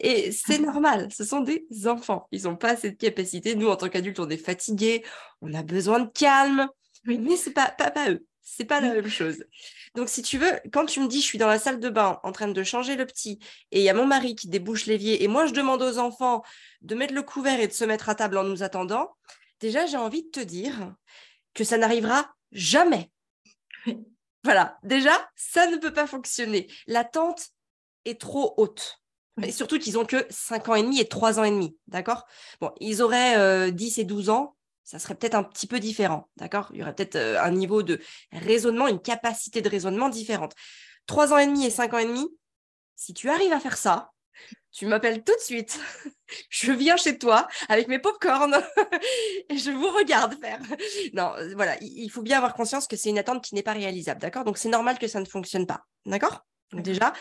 Et 0.00 0.32
c'est 0.32 0.58
normal, 0.58 1.08
ce 1.12 1.24
sont 1.24 1.40
des 1.40 1.66
enfants. 1.86 2.26
Ils 2.30 2.44
n'ont 2.44 2.56
pas 2.56 2.76
cette 2.76 2.98
capacité. 2.98 3.54
Nous, 3.54 3.68
en 3.68 3.76
tant 3.76 3.88
qu'adultes, 3.88 4.20
on 4.20 4.30
est 4.30 4.36
fatigués, 4.36 5.04
on 5.40 5.52
a 5.54 5.62
besoin 5.62 6.00
de 6.00 6.10
calme. 6.10 6.68
Mais 7.04 7.36
ce 7.36 7.48
n'est 7.48 7.54
pas, 7.54 7.70
pas, 7.70 7.90
pas 7.90 8.10
eux. 8.10 8.24
C'est 8.50 8.64
pas 8.64 8.80
la 8.80 8.94
même 8.94 9.08
chose. 9.08 9.44
Donc, 9.94 10.08
si 10.08 10.22
tu 10.22 10.38
veux, 10.38 10.50
quand 10.72 10.86
tu 10.86 11.00
me 11.00 11.06
dis, 11.06 11.20
je 11.20 11.26
suis 11.26 11.38
dans 11.38 11.46
la 11.46 11.58
salle 11.58 11.80
de 11.80 11.90
bain 11.90 12.18
en 12.22 12.32
train 12.32 12.48
de 12.48 12.62
changer 12.62 12.96
le 12.96 13.04
petit 13.04 13.38
et 13.72 13.80
il 13.80 13.84
y 13.84 13.90
a 13.90 13.94
mon 13.94 14.06
mari 14.06 14.34
qui 14.34 14.48
débouche 14.48 14.86
l'évier 14.86 15.22
et 15.22 15.28
moi, 15.28 15.46
je 15.46 15.52
demande 15.52 15.82
aux 15.82 15.98
enfants 15.98 16.42
de 16.80 16.94
mettre 16.94 17.12
le 17.12 17.22
couvert 17.22 17.60
et 17.60 17.68
de 17.68 17.72
se 17.72 17.84
mettre 17.84 18.08
à 18.08 18.14
table 18.14 18.38
en 18.38 18.44
nous 18.44 18.62
attendant, 18.62 19.14
déjà, 19.60 19.84
j'ai 19.84 19.98
envie 19.98 20.24
de 20.24 20.30
te 20.30 20.40
dire 20.40 20.94
que 21.52 21.62
ça 21.62 21.76
n'arrivera 21.76 22.34
jamais. 22.50 23.10
Voilà, 24.44 24.78
déjà, 24.82 25.12
ça 25.36 25.66
ne 25.66 25.76
peut 25.76 25.92
pas 25.92 26.06
fonctionner. 26.06 26.68
L'attente 26.86 27.48
est 28.06 28.18
trop 28.18 28.54
haute. 28.56 29.02
Et 29.42 29.52
surtout 29.52 29.78
qu'ils 29.78 29.98
ont 29.98 30.06
que 30.06 30.24
5 30.30 30.68
ans 30.70 30.74
et 30.74 30.82
demi 30.82 31.00
et 31.00 31.08
3 31.08 31.38
ans 31.38 31.44
et 31.44 31.50
demi, 31.50 31.76
d'accord? 31.86 32.24
Bon, 32.60 32.72
ils 32.80 33.02
auraient 33.02 33.70
10 33.70 33.98
euh, 33.98 34.00
et 34.00 34.04
12 34.04 34.30
ans, 34.30 34.56
ça 34.88 34.98
serait 34.98 35.14
peut-être 35.14 35.34
un 35.34 35.42
petit 35.42 35.66
peu 35.66 35.80
différent, 35.80 36.30
d'accord? 36.38 36.70
Il 36.72 36.78
y 36.78 36.82
aurait 36.82 36.94
peut-être 36.94 37.16
euh, 37.16 37.38
un 37.42 37.50
niveau 37.50 37.82
de 37.82 38.00
raisonnement, 38.32 38.88
une 38.88 39.02
capacité 39.02 39.60
de 39.60 39.68
raisonnement 39.68 40.08
différente. 40.08 40.54
Trois 41.04 41.34
ans 41.34 41.36
et 41.36 41.46
demi 41.46 41.66
et 41.66 41.70
cinq 41.70 41.92
ans 41.92 41.98
et 41.98 42.06
demi, 42.06 42.26
si 42.96 43.12
tu 43.12 43.28
arrives 43.28 43.52
à 43.52 43.60
faire 43.60 43.76
ça, 43.76 44.12
tu 44.72 44.86
m'appelles 44.86 45.22
tout 45.24 45.34
de 45.34 45.42
suite. 45.42 45.78
je 46.48 46.72
viens 46.72 46.96
chez 46.96 47.18
toi 47.18 47.48
avec 47.68 47.88
mes 47.88 47.98
pop-corn 47.98 48.56
et 49.50 49.58
je 49.58 49.70
vous 49.70 49.90
regarde 49.90 50.40
faire. 50.40 50.60
Non, 51.12 51.34
euh, 51.36 51.52
voilà, 51.54 51.76
il 51.82 52.08
faut 52.08 52.22
bien 52.22 52.38
avoir 52.38 52.54
conscience 52.54 52.86
que 52.86 52.96
c'est 52.96 53.10
une 53.10 53.18
attente 53.18 53.44
qui 53.44 53.54
n'est 53.54 53.62
pas 53.62 53.74
réalisable, 53.74 54.22
d'accord? 54.22 54.44
Donc 54.44 54.56
c'est 54.56 54.70
normal 54.70 54.98
que 54.98 55.06
ça 55.06 55.20
ne 55.20 55.26
fonctionne 55.26 55.66
pas, 55.66 55.84
d'accord? 56.06 56.46
Donc 56.72 56.80
déjà, 56.80 57.12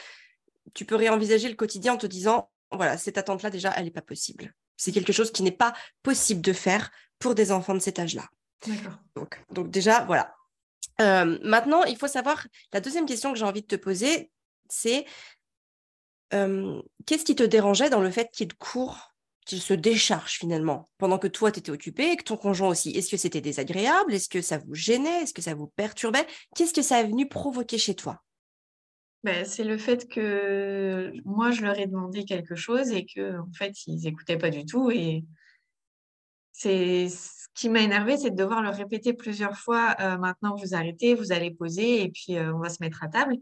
tu 0.73 0.85
peux 0.85 0.95
réenvisager 0.95 1.49
le 1.49 1.55
quotidien 1.55 1.95
en 1.95 1.97
te 1.97 2.07
disant, 2.07 2.49
voilà, 2.71 2.97
cette 2.97 3.17
attente-là, 3.17 3.49
déjà, 3.49 3.73
elle 3.75 3.83
n'est 3.83 3.91
pas 3.91 4.01
possible. 4.01 4.53
C'est 4.77 4.93
quelque 4.93 5.11
chose 5.11 5.31
qui 5.31 5.43
n'est 5.43 5.51
pas 5.51 5.74
possible 6.01 6.39
de 6.39 6.53
faire 6.53 6.91
pour 7.19 7.36
des 7.36 7.51
enfants 7.51 7.74
de 7.74 7.79
cet 7.79 8.00
âge-là. 8.00 8.27
Donc, 9.15 9.43
donc 9.51 9.69
déjà, 9.69 10.03
voilà. 10.05 10.33
Euh, 11.00 11.38
maintenant, 11.43 11.83
il 11.83 11.97
faut 11.97 12.07
savoir, 12.07 12.47
la 12.74 12.81
deuxième 12.81 13.05
question 13.05 13.31
que 13.31 13.38
j'ai 13.38 13.45
envie 13.45 13.62
de 13.62 13.67
te 13.67 13.75
poser, 13.75 14.31
c'est 14.69 15.05
euh, 16.33 16.81
qu'est-ce 17.05 17.24
qui 17.24 17.36
te 17.36 17.43
dérangeait 17.43 17.89
dans 17.89 18.01
le 18.01 18.09
fait 18.09 18.29
qu'il 18.31 18.53
court, 18.55 19.13
qu'il 19.45 19.62
se 19.62 19.74
décharge 19.74 20.33
finalement, 20.33 20.89
pendant 20.97 21.19
que 21.19 21.27
toi, 21.27 21.51
tu 21.51 21.59
étais 21.59 21.71
occupé 21.71 22.12
et 22.12 22.17
que 22.17 22.24
ton 22.24 22.38
conjoint 22.38 22.69
aussi? 22.69 22.91
Est-ce 22.91 23.09
que 23.09 23.17
c'était 23.17 23.41
désagréable? 23.41 24.13
Est-ce 24.13 24.27
que 24.27 24.41
ça 24.41 24.57
vous 24.57 24.74
gênait? 24.74 25.24
Est-ce 25.24 25.33
que 25.33 25.41
ça 25.41 25.53
vous 25.53 25.67
perturbait? 25.67 26.25
Qu'est-ce 26.55 26.74
que 26.74 26.81
ça 26.81 27.00
est 27.00 27.07
venu 27.07 27.29
provoquer 27.29 27.77
chez 27.77 27.95
toi? 27.95 28.21
Ben, 29.24 29.45
c'est 29.45 29.63
le 29.63 29.77
fait 29.77 30.07
que 30.07 31.12
moi, 31.25 31.51
je 31.51 31.62
leur 31.62 31.77
ai 31.77 31.88
demandé 31.88 32.25
quelque 32.25 32.55
chose 32.55 32.91
et 32.91 33.05
que 33.05 33.39
en 33.39 33.51
fait, 33.53 33.86
ils 33.88 34.01
n'écoutaient 34.01 34.38
pas 34.38 34.50
du 34.50 34.65
tout. 34.65 34.91
Et 34.91 35.25
c'est 36.57 37.07
ce 37.07 37.45
qui 37.53 37.69
m'a 37.69 37.81
énervé, 37.81 38.17
c'est 38.17 38.31
de 38.31 38.35
devoir 38.35 38.63
leur 38.63 38.73
répéter 38.73 39.13
plusieurs 39.13 39.55
fois 39.55 39.95
euh, 39.99 40.17
maintenant 40.17 40.55
vous 40.55 40.73
arrêtez, 40.73 41.13
vous 41.13 41.31
allez 41.31 41.51
poser 41.51 42.01
et 42.01 42.09
puis 42.09 42.35
euh, 42.35 42.51
on 42.51 42.59
va 42.59 42.69
se 42.69 42.77
mettre 42.81 43.03
à 43.03 43.07
table. 43.07 43.35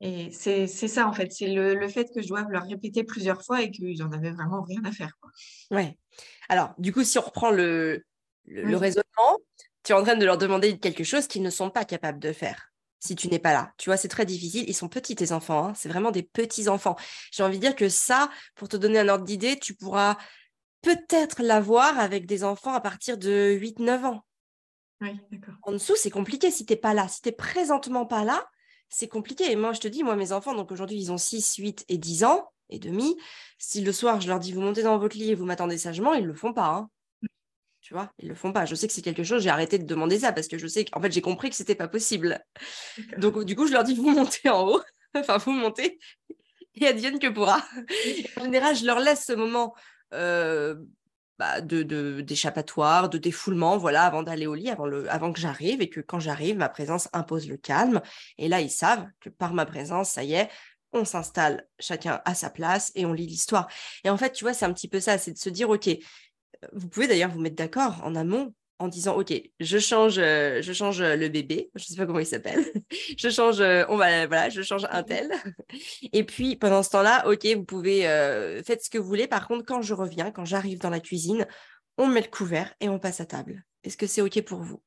Et 0.00 0.30
c'est 0.32 0.66
ça 0.66 1.06
en 1.06 1.12
fait, 1.12 1.32
c'est 1.32 1.46
le, 1.46 1.88
fait 1.88 2.12
que 2.12 2.20
je 2.20 2.28
dois 2.28 2.44
leur 2.50 2.64
répéter 2.64 3.04
plusieurs 3.04 3.42
fois 3.42 3.62
et 3.62 3.70
qu'ils 3.70 3.98
n'en 3.98 4.10
avaient 4.10 4.32
vraiment 4.32 4.62
rien 4.62 4.84
à 4.84 4.90
faire. 4.90 5.12
Quoi. 5.20 5.30
Ouais. 5.70 5.96
Alors, 6.48 6.74
du 6.78 6.92
coup, 6.92 7.04
si 7.04 7.16
on 7.16 7.22
reprend 7.22 7.50
le, 7.50 8.04
le 8.44 8.76
raisonnement, 8.76 9.38
tu 9.84 9.92
es 9.92 9.94
en 9.94 10.02
train 10.02 10.16
de 10.16 10.24
leur 10.26 10.36
demander 10.36 10.78
quelque 10.78 11.04
chose 11.04 11.28
qu'ils 11.28 11.42
ne 11.42 11.50
sont 11.50 11.70
pas 11.70 11.84
capables 11.84 12.18
de 12.18 12.32
faire 12.32 12.72
si 12.98 13.14
tu 13.14 13.28
n'es 13.28 13.38
pas 13.38 13.52
là. 13.52 13.72
Tu 13.78 13.88
vois, 13.88 13.96
c'est 13.96 14.08
très 14.08 14.26
difficile. 14.26 14.64
Ils 14.68 14.74
sont 14.74 14.88
petits, 14.88 15.14
tes 15.14 15.32
enfants. 15.32 15.68
Hein. 15.68 15.72
C'est 15.76 15.88
vraiment 15.88 16.10
des 16.10 16.24
petits 16.24 16.68
enfants. 16.68 16.96
J'ai 17.30 17.44
envie 17.44 17.58
de 17.58 17.62
dire 17.62 17.76
que 17.76 17.88
ça, 17.88 18.30
pour 18.56 18.68
te 18.68 18.76
donner 18.76 18.98
un 18.98 19.08
ordre 19.08 19.24
d'idée, 19.24 19.58
tu 19.58 19.74
pourras 19.74 20.16
peut-être 20.86 21.42
l'avoir 21.42 21.98
avec 21.98 22.26
des 22.26 22.44
enfants 22.44 22.72
à 22.72 22.80
partir 22.80 23.18
de 23.18 23.58
8-9 23.60 24.04
ans. 24.04 24.24
Oui, 25.00 25.18
d'accord. 25.32 25.54
En 25.62 25.72
dessous, 25.72 25.96
c'est 25.96 26.10
compliqué 26.10 26.52
si 26.52 26.64
tu 26.64 26.72
n'es 26.72 26.78
pas 26.78 26.94
là. 26.94 27.08
Si 27.08 27.22
tu 27.22 27.28
n'es 27.28 27.34
présentement 27.34 28.06
pas 28.06 28.22
là, 28.22 28.46
c'est 28.88 29.08
compliqué. 29.08 29.50
Et 29.50 29.56
moi, 29.56 29.72
je 29.72 29.80
te 29.80 29.88
dis, 29.88 30.04
moi, 30.04 30.14
mes 30.14 30.30
enfants, 30.30 30.54
donc 30.54 30.70
aujourd'hui, 30.70 30.96
ils 30.96 31.10
ont 31.10 31.18
6, 31.18 31.56
8 31.56 31.86
et 31.88 31.98
10 31.98 32.22
ans 32.22 32.52
et 32.70 32.78
demi. 32.78 33.16
Si 33.58 33.82
le 33.82 33.90
soir, 33.90 34.20
je 34.20 34.28
leur 34.28 34.38
dis, 34.38 34.52
vous 34.52 34.60
montez 34.60 34.84
dans 34.84 34.96
votre 34.96 35.16
lit 35.16 35.32
et 35.32 35.34
vous 35.34 35.44
m'attendez 35.44 35.76
sagement, 35.76 36.14
ils 36.14 36.22
ne 36.22 36.28
le 36.28 36.34
font 36.34 36.52
pas. 36.52 36.68
Hein. 36.68 36.88
Tu 37.80 37.92
vois, 37.92 38.12
ils 38.20 38.28
le 38.28 38.36
font 38.36 38.52
pas. 38.52 38.64
Je 38.64 38.76
sais 38.76 38.86
que 38.86 38.92
c'est 38.92 39.02
quelque 39.02 39.24
chose, 39.24 39.42
j'ai 39.42 39.50
arrêté 39.50 39.78
de 39.78 39.84
demander 39.84 40.20
ça 40.20 40.32
parce 40.32 40.46
que 40.46 40.56
je 40.56 40.68
sais 40.68 40.84
qu'en 40.84 41.00
fait, 41.00 41.10
j'ai 41.10 41.20
compris 41.20 41.50
que 41.50 41.56
c'était 41.56 41.74
pas 41.74 41.88
possible. 41.88 42.44
Donc, 43.18 43.42
du 43.44 43.56
coup, 43.56 43.66
je 43.66 43.72
leur 43.72 43.82
dis, 43.82 43.96
vous 43.96 44.10
montez 44.10 44.48
en 44.50 44.68
haut, 44.68 44.82
enfin, 45.16 45.38
vous 45.38 45.50
montez 45.50 45.98
et 46.76 46.86
advienne 46.86 47.18
que 47.18 47.28
pourra. 47.28 47.64
en 48.36 48.44
général, 48.44 48.76
je 48.76 48.84
leur 48.84 49.00
laisse 49.00 49.24
ce 49.24 49.32
moment 49.32 49.74
euh, 50.12 50.76
bah, 51.38 51.60
de, 51.60 52.20
d'échappatoire, 52.22 53.08
de, 53.10 53.18
défoulement, 53.18 53.76
voilà, 53.76 54.04
avant 54.04 54.22
d'aller 54.22 54.46
au 54.46 54.54
lit, 54.54 54.70
avant, 54.70 54.86
le, 54.86 55.10
avant 55.10 55.32
que 55.32 55.40
j'arrive, 55.40 55.82
et 55.82 55.88
que 55.88 56.00
quand 56.00 56.20
j'arrive, 56.20 56.56
ma 56.56 56.68
présence 56.68 57.08
impose 57.12 57.48
le 57.48 57.56
calme. 57.56 58.00
Et 58.38 58.48
là, 58.48 58.60
ils 58.60 58.70
savent 58.70 59.06
que 59.20 59.28
par 59.28 59.52
ma 59.52 59.66
présence, 59.66 60.10
ça 60.10 60.24
y 60.24 60.34
est, 60.34 60.48
on 60.92 61.04
s'installe 61.04 61.66
chacun 61.78 62.22
à 62.24 62.34
sa 62.34 62.50
place 62.50 62.90
et 62.94 63.04
on 63.06 63.12
lit 63.12 63.26
l'histoire. 63.26 63.68
Et 64.04 64.10
en 64.10 64.16
fait, 64.16 64.32
tu 64.32 64.44
vois, 64.44 64.54
c'est 64.54 64.64
un 64.64 64.72
petit 64.72 64.88
peu 64.88 65.00
ça, 65.00 65.18
c'est 65.18 65.32
de 65.32 65.38
se 65.38 65.50
dire, 65.50 65.68
OK, 65.68 65.90
vous 66.72 66.88
pouvez 66.88 67.06
d'ailleurs 67.06 67.30
vous 67.30 67.40
mettre 67.40 67.56
d'accord 67.56 68.00
en 68.02 68.14
amont 68.14 68.54
en 68.78 68.88
disant 68.88 69.16
ok 69.16 69.32
je 69.60 69.78
change 69.78 70.18
euh, 70.18 70.60
je 70.60 70.72
change 70.72 71.00
euh, 71.00 71.16
le 71.16 71.28
bébé 71.28 71.70
je 71.74 71.84
sais 71.84 71.96
pas 71.96 72.06
comment 72.06 72.18
il 72.18 72.26
s'appelle 72.26 72.64
je 73.18 73.28
change 73.30 73.60
euh, 73.60 73.84
on 73.88 73.96
va 73.96 74.26
voilà 74.26 74.48
je 74.48 74.62
change 74.62 74.86
un 74.90 75.02
tel. 75.02 75.30
Et 76.12 76.24
puis 76.24 76.56
pendant 76.56 76.82
ce 76.82 76.90
temps-là 76.90 77.26
ok 77.28 77.46
vous 77.46 77.64
pouvez 77.64 78.02
faites 78.64 78.84
ce 78.84 78.90
que 78.90 78.98
vous 78.98 79.06
voulez. 79.06 79.26
Par 79.26 79.48
contre 79.48 79.64
quand 79.64 79.82
je 79.82 79.94
reviens 79.94 80.30
quand 80.30 80.44
j'arrive 80.44 80.78
dans 80.78 80.90
la 80.90 81.00
cuisine 81.00 81.46
on 81.98 82.06
met 82.06 82.20
le 82.20 82.28
couvert 82.28 82.74
et 82.80 82.88
on 82.88 82.98
passe 82.98 83.20
à 83.20 83.26
table. 83.26 83.64
Est-ce 83.84 83.96
que 83.96 84.06
c'est 84.06 84.20
ok 84.20 84.42
pour 84.42 84.60
vous? 84.60 84.82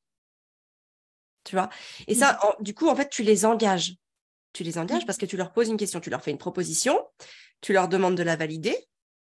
Tu 1.44 1.56
vois? 1.56 1.70
Et 2.06 2.14
ça 2.14 2.38
du 2.60 2.74
coup 2.74 2.88
en 2.88 2.96
fait 2.96 3.08
tu 3.08 3.22
les 3.22 3.44
engages. 3.44 3.94
Tu 4.52 4.64
les 4.64 4.78
engages 4.78 5.06
parce 5.06 5.18
que 5.18 5.26
tu 5.26 5.36
leur 5.36 5.52
poses 5.52 5.68
une 5.68 5.76
question. 5.76 6.00
Tu 6.00 6.10
leur 6.10 6.22
fais 6.22 6.32
une 6.32 6.38
proposition 6.38 7.00
tu 7.60 7.72
leur 7.72 7.88
demandes 7.88 8.16
de 8.16 8.22
la 8.22 8.36
valider 8.36 8.76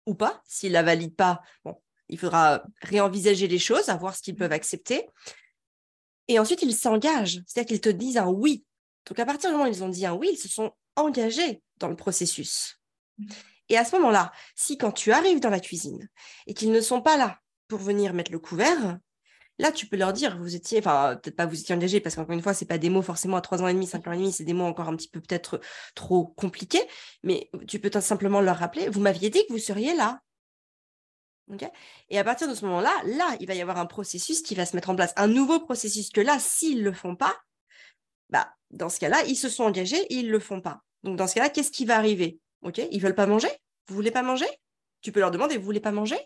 ou 0.05 0.15
pas. 0.15 0.41
S'ils 0.45 0.71
la 0.71 0.83
valident 0.83 1.15
pas 1.15 1.41
bon 1.63 1.81
il 2.09 2.17
faudra 2.17 2.63
réenvisager 2.81 3.47
les 3.47 3.59
choses, 3.59 3.89
à 3.89 3.95
voir 3.95 4.15
ce 4.15 4.21
qu'ils 4.21 4.35
peuvent 4.35 4.51
accepter. 4.51 5.07
Et 6.27 6.39
ensuite, 6.39 6.61
ils 6.61 6.75
s'engagent, 6.75 7.41
c'est-à-dire 7.45 7.67
qu'ils 7.67 7.81
te 7.81 7.89
disent 7.89 8.17
un 8.17 8.27
oui. 8.27 8.63
Donc, 9.07 9.19
à 9.19 9.25
partir 9.25 9.49
du 9.49 9.55
moment 9.55 9.69
où 9.69 9.73
ils 9.73 9.83
ont 9.83 9.89
dit 9.89 10.05
un 10.05 10.13
oui, 10.13 10.29
ils 10.33 10.37
se 10.37 10.49
sont 10.49 10.71
engagés 10.95 11.61
dans 11.77 11.87
le 11.87 11.95
processus. 11.95 12.79
Et 13.69 13.77
à 13.77 13.85
ce 13.85 13.95
moment-là, 13.95 14.31
si 14.55 14.77
quand 14.77 14.91
tu 14.91 15.11
arrives 15.11 15.39
dans 15.39 15.49
la 15.49 15.59
cuisine 15.59 16.09
et 16.45 16.53
qu'ils 16.53 16.71
ne 16.71 16.81
sont 16.81 17.01
pas 17.01 17.17
là 17.17 17.39
pour 17.67 17.79
venir 17.79 18.13
mettre 18.13 18.31
le 18.31 18.39
couvert, 18.39 18.97
là, 19.59 19.71
tu 19.71 19.87
peux 19.87 19.97
leur 19.97 20.13
dire, 20.13 20.37
vous 20.37 20.55
étiez, 20.55 20.79
enfin, 20.79 21.17
peut-être 21.21 21.35
pas 21.35 21.45
vous 21.45 21.59
étiez 21.59 21.75
engagé, 21.75 21.99
parce 21.99 22.15
qu'encore 22.15 22.33
une 22.33 22.41
fois, 22.41 22.53
c'est 22.53 22.65
pas 22.65 22.77
des 22.77 22.89
mots 22.89 23.01
forcément 23.01 23.37
à 23.37 23.41
3 23.41 23.63
ans 23.63 23.67
et 23.67 23.73
demi, 23.73 23.87
5 23.87 24.07
ans 24.07 24.11
et 24.11 24.17
demi, 24.17 24.31
c'est 24.31 24.43
des 24.43 24.53
mots 24.53 24.65
encore 24.65 24.87
un 24.87 24.95
petit 24.95 25.09
peu 25.09 25.19
peut-être 25.19 25.59
trop 25.95 26.27
compliqués, 26.27 26.83
mais 27.23 27.49
tu 27.67 27.79
peux 27.79 27.89
simplement 27.99 28.41
leur 28.41 28.57
rappeler, 28.57 28.89
vous 28.89 29.01
m'aviez 29.01 29.29
dit 29.29 29.45
que 29.47 29.53
vous 29.53 29.59
seriez 29.59 29.95
là 29.95 30.21
et 32.09 32.19
à 32.19 32.23
partir 32.23 32.47
de 32.47 32.53
ce 32.53 32.65
moment-là, 32.65 32.93
là, 33.05 33.37
il 33.39 33.47
va 33.47 33.53
y 33.53 33.61
avoir 33.61 33.77
un 33.77 33.85
processus 33.85 34.41
qui 34.41 34.55
va 34.55 34.65
se 34.65 34.75
mettre 34.75 34.89
en 34.89 34.95
place, 34.95 35.13
un 35.15 35.27
nouveau 35.27 35.59
processus 35.59 36.09
que 36.09 36.21
là, 36.21 36.39
s'ils 36.39 36.79
ne 36.79 36.83
le 36.83 36.93
font 36.93 37.15
pas, 37.15 37.35
bah, 38.29 38.53
dans 38.71 38.89
ce 38.89 38.99
cas-là, 38.99 39.23
ils 39.27 39.35
se 39.35 39.49
sont 39.49 39.63
engagés, 39.63 40.05
ils 40.09 40.27
ne 40.27 40.31
le 40.31 40.39
font 40.39 40.61
pas. 40.61 40.81
Donc 41.03 41.15
dans 41.15 41.27
ce 41.27 41.35
cas-là, 41.35 41.49
qu'est-ce 41.49 41.71
qui 41.71 41.85
va 41.85 41.95
arriver? 41.95 42.39
Ok, 42.63 42.81
Ils 42.91 43.01
veulent 43.01 43.15
pas 43.15 43.27
manger? 43.27 43.49
Vous 43.87 43.95
voulez 43.95 44.11
pas 44.11 44.23
manger? 44.23 44.47
Tu 45.01 45.11
peux 45.11 45.19
leur 45.19 45.31
demander, 45.31 45.57
vous 45.57 45.63
voulez 45.63 45.79
pas 45.79 45.91
manger? 45.91 46.17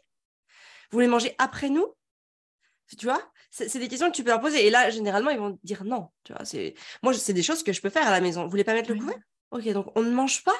Vous 0.90 0.98
voulez 0.98 1.08
manger 1.08 1.36
après 1.38 1.70
nous? 1.70 1.86
Tu 2.98 3.06
vois? 3.06 3.22
C'est 3.52 3.80
des 3.80 3.88
questions 3.88 4.10
que 4.10 4.16
tu 4.16 4.24
peux 4.24 4.30
leur 4.30 4.42
poser. 4.42 4.66
Et 4.66 4.70
là, 4.70 4.90
généralement, 4.90 5.30
ils 5.30 5.38
vont 5.38 5.60
dire 5.64 5.84
non. 5.84 6.10
Tu 6.24 6.34
vois, 6.34 6.44
moi, 7.04 7.14
c'est 7.14 7.34
des 7.34 7.44
choses 7.44 7.64
que 7.64 7.74
je 7.74 7.82
peux 7.82 7.90
faire 7.90 8.08
à 8.08 8.12
la 8.12 8.22
maison. 8.22 8.44
Vous 8.44 8.50
voulez 8.50 8.64
pas 8.64 8.74
mettre 8.74 8.92
le 8.92 9.00
couvert? 9.00 9.20
Ok, 9.52 9.68
donc 9.70 9.88
on 9.96 10.02
ne 10.02 10.12
mange 10.12 10.44
pas? 10.44 10.56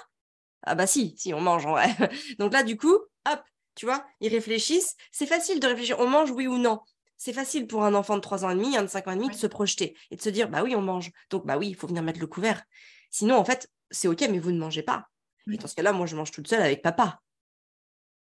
Ah 0.64 0.76
bah 0.76 0.88
si, 0.88 1.16
si, 1.18 1.34
on 1.34 1.42
mange 1.42 1.66
en 1.66 1.72
vrai. 1.72 1.90
donc 2.40 2.54
là, 2.54 2.64
du 2.64 2.78
coup, 2.78 2.94
hop, 2.94 3.42
tu 3.76 3.86
vois, 3.86 4.06
ils 4.20 4.30
réfléchissent. 4.30 4.96
C'est 5.12 5.26
facile 5.26 5.60
de 5.60 5.68
réfléchir. 5.68 6.00
On 6.00 6.08
mange, 6.08 6.32
oui 6.32 6.48
ou 6.48 6.58
non 6.58 6.82
C'est 7.18 7.34
facile 7.34 7.68
pour 7.68 7.84
un 7.84 7.94
enfant 7.94 8.16
de 8.16 8.22
3 8.22 8.46
ans 8.46 8.50
et 8.50 8.56
demi, 8.56 8.76
un 8.78 8.84
de 8.84 8.88
5 8.88 9.08
ans 9.08 9.12
et 9.12 9.16
demi, 9.16 9.30
de 9.30 9.34
se 9.34 9.48
projeter 9.48 9.96
et 10.10 10.16
de 10.16 10.22
se 10.22 10.30
dire, 10.30 10.50
bah 10.50 10.64
oui, 10.64 10.76
on 10.76 10.82
mange. 10.82 11.12
Donc, 11.30 11.46
bah 11.46 11.58
oui, 11.58 11.70
il 11.70 11.76
faut 11.76 11.88
venir 11.88 12.04
mettre 12.04 12.20
le 12.20 12.28
couvert. 12.28 12.64
Sinon, 13.10 13.36
en 13.36 13.46
fait, 13.46 13.70
c'est 13.90 14.08
OK, 14.08 14.22
mais 14.30 14.40
vous 14.40 14.52
ne 14.52 14.60
mangez 14.60 14.84
pas. 14.84 15.08
Et 15.52 15.58
dans 15.58 15.68
ce 15.68 15.76
cas-là, 15.76 15.92
moi, 15.94 16.06
je 16.06 16.16
mange 16.16 16.32
toute 16.32 16.48
seule 16.48 16.62
avec 16.62 16.82
papa. 16.82 17.20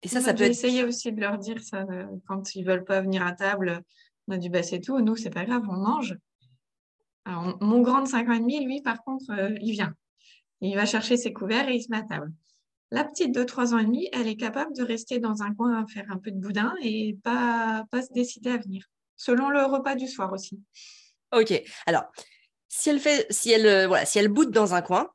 Et 0.01 0.07
ça, 0.07 0.21
ça 0.21 0.33
peut 0.33 0.43
être... 0.43 0.51
essayer 0.51 0.83
aussi 0.83 1.11
de 1.11 1.19
leur 1.19 1.37
dire 1.37 1.61
ça 1.63 1.85
quand 2.27 2.55
ils 2.55 2.63
veulent 2.63 2.85
pas 2.85 3.01
venir 3.01 3.25
à 3.25 3.31
table. 3.31 3.81
On 4.27 4.33
a 4.33 4.37
dit, 4.37 4.49
bah 4.49 4.63
c'est 4.63 4.81
tout, 4.81 4.99
nous, 4.99 5.15
c'est 5.15 5.29
pas 5.29 5.45
grave, 5.45 5.63
on 5.69 5.77
mange. 5.77 6.17
Alors, 7.25 7.57
mon 7.61 7.81
grand 7.81 8.01
de 8.01 8.07
5 8.07 8.29
ans 8.29 8.33
et 8.33 8.39
demi, 8.39 8.63
lui, 8.63 8.81
par 8.81 9.03
contre, 9.03 9.31
euh, 9.31 9.55
il 9.61 9.71
vient. 9.71 9.93
Il 10.61 10.75
va 10.75 10.85
chercher 10.85 11.17
ses 11.17 11.33
couverts 11.33 11.67
et 11.69 11.75
il 11.75 11.81
se 11.81 11.89
met 11.89 11.97
à 11.97 12.03
table. 12.03 12.31
La 12.91 13.03
petite 13.03 13.33
de 13.33 13.43
3 13.43 13.73
ans 13.73 13.79
et 13.79 13.85
demi, 13.85 14.09
elle 14.13 14.27
est 14.27 14.35
capable 14.35 14.75
de 14.75 14.83
rester 14.83 15.19
dans 15.19 15.41
un 15.41 15.53
coin 15.53 15.83
à 15.83 15.87
faire 15.87 16.05
un 16.09 16.17
peu 16.17 16.31
de 16.31 16.37
boudin 16.37 16.73
et 16.81 17.17
pas, 17.23 17.85
pas 17.89 18.01
se 18.01 18.13
décider 18.13 18.51
à 18.51 18.57
venir, 18.57 18.85
selon 19.17 19.49
le 19.49 19.63
repas 19.63 19.95
du 19.95 20.07
soir 20.07 20.31
aussi. 20.31 20.61
Ok, 21.31 21.53
alors, 21.85 22.03
si 22.67 22.89
elle, 22.89 22.99
fait, 22.99 23.25
si 23.31 23.51
elle, 23.51 23.65
euh, 23.65 23.87
voilà, 23.87 24.05
si 24.05 24.19
elle 24.19 24.27
boude 24.27 24.51
dans 24.51 24.73
un 24.75 24.81
coin, 24.81 25.09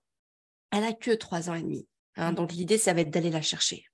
elle 0.73 0.85
a 0.85 0.93
que 0.93 1.13
3 1.13 1.49
ans 1.49 1.55
et 1.55 1.63
demi. 1.63 1.87
Hein, 2.17 2.33
donc 2.33 2.53
l'idée, 2.53 2.79
ça 2.79 2.93
va 2.93 3.03
être 3.03 3.11
d'aller 3.11 3.31
la 3.31 3.43
chercher 3.43 3.85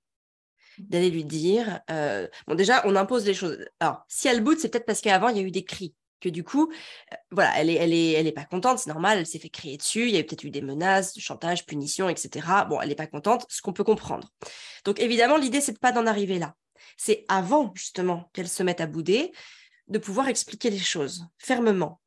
d'aller 0.77 1.09
lui 1.09 1.25
dire 1.25 1.79
euh, 1.89 2.27
bon 2.45 2.55
déjà 2.55 2.83
on 2.85 2.95
impose 2.95 3.25
les 3.25 3.33
choses 3.33 3.57
alors 3.79 4.05
si 4.07 4.27
elle 4.27 4.43
boude 4.43 4.59
c'est 4.59 4.69
peut-être 4.69 4.85
parce 4.85 5.01
qu'avant 5.01 5.29
il 5.29 5.37
y 5.37 5.39
a 5.39 5.43
eu 5.43 5.51
des 5.51 5.63
cris 5.63 5.95
que 6.19 6.29
du 6.29 6.43
coup, 6.43 6.71
euh, 7.13 7.15
voilà, 7.31 7.51
elle 7.59 7.69
est, 7.69 7.75
elle 7.75 7.93
est, 7.93 8.11
elle 8.13 8.27
est 8.27 8.31
pas 8.31 8.45
contente, 8.45 8.79
c'est 8.79 8.89
normal, 8.89 9.19
elle 9.19 9.25
s'est 9.25 9.39
fait 9.39 9.49
crier 9.49 9.77
dessus, 9.77 10.07
il 10.07 10.15
y 10.15 10.17
a 10.17 10.23
peut-être 10.23 10.43
eu 10.43 10.51
des 10.51 10.61
menaces, 10.61 11.13
du 11.13 11.21
chantage, 11.21 11.65
punition, 11.65 12.09
etc. 12.09 12.47
Bon, 12.69 12.81
elle 12.81 12.89
n'est 12.89 12.95
pas 12.95 13.07
contente, 13.07 13.45
ce 13.49 13.61
qu'on 13.61 13.73
peut 13.73 13.83
comprendre. 13.83 14.29
Donc 14.85 14.99
évidemment, 14.99 15.37
l'idée, 15.37 15.61
c'est 15.61 15.73
de 15.73 15.79
pas 15.79 15.91
d'en 15.91 16.05
arriver 16.05 16.39
là. 16.39 16.55
C'est 16.97 17.25
avant, 17.27 17.71
justement, 17.75 18.29
qu'elle 18.33 18.47
se 18.47 18.63
mette 18.63 18.81
à 18.81 18.87
bouder, 18.87 19.31
de 19.87 19.99
pouvoir 19.99 20.27
expliquer 20.27 20.69
les 20.69 20.79
choses 20.79 21.25
fermement, 21.37 22.01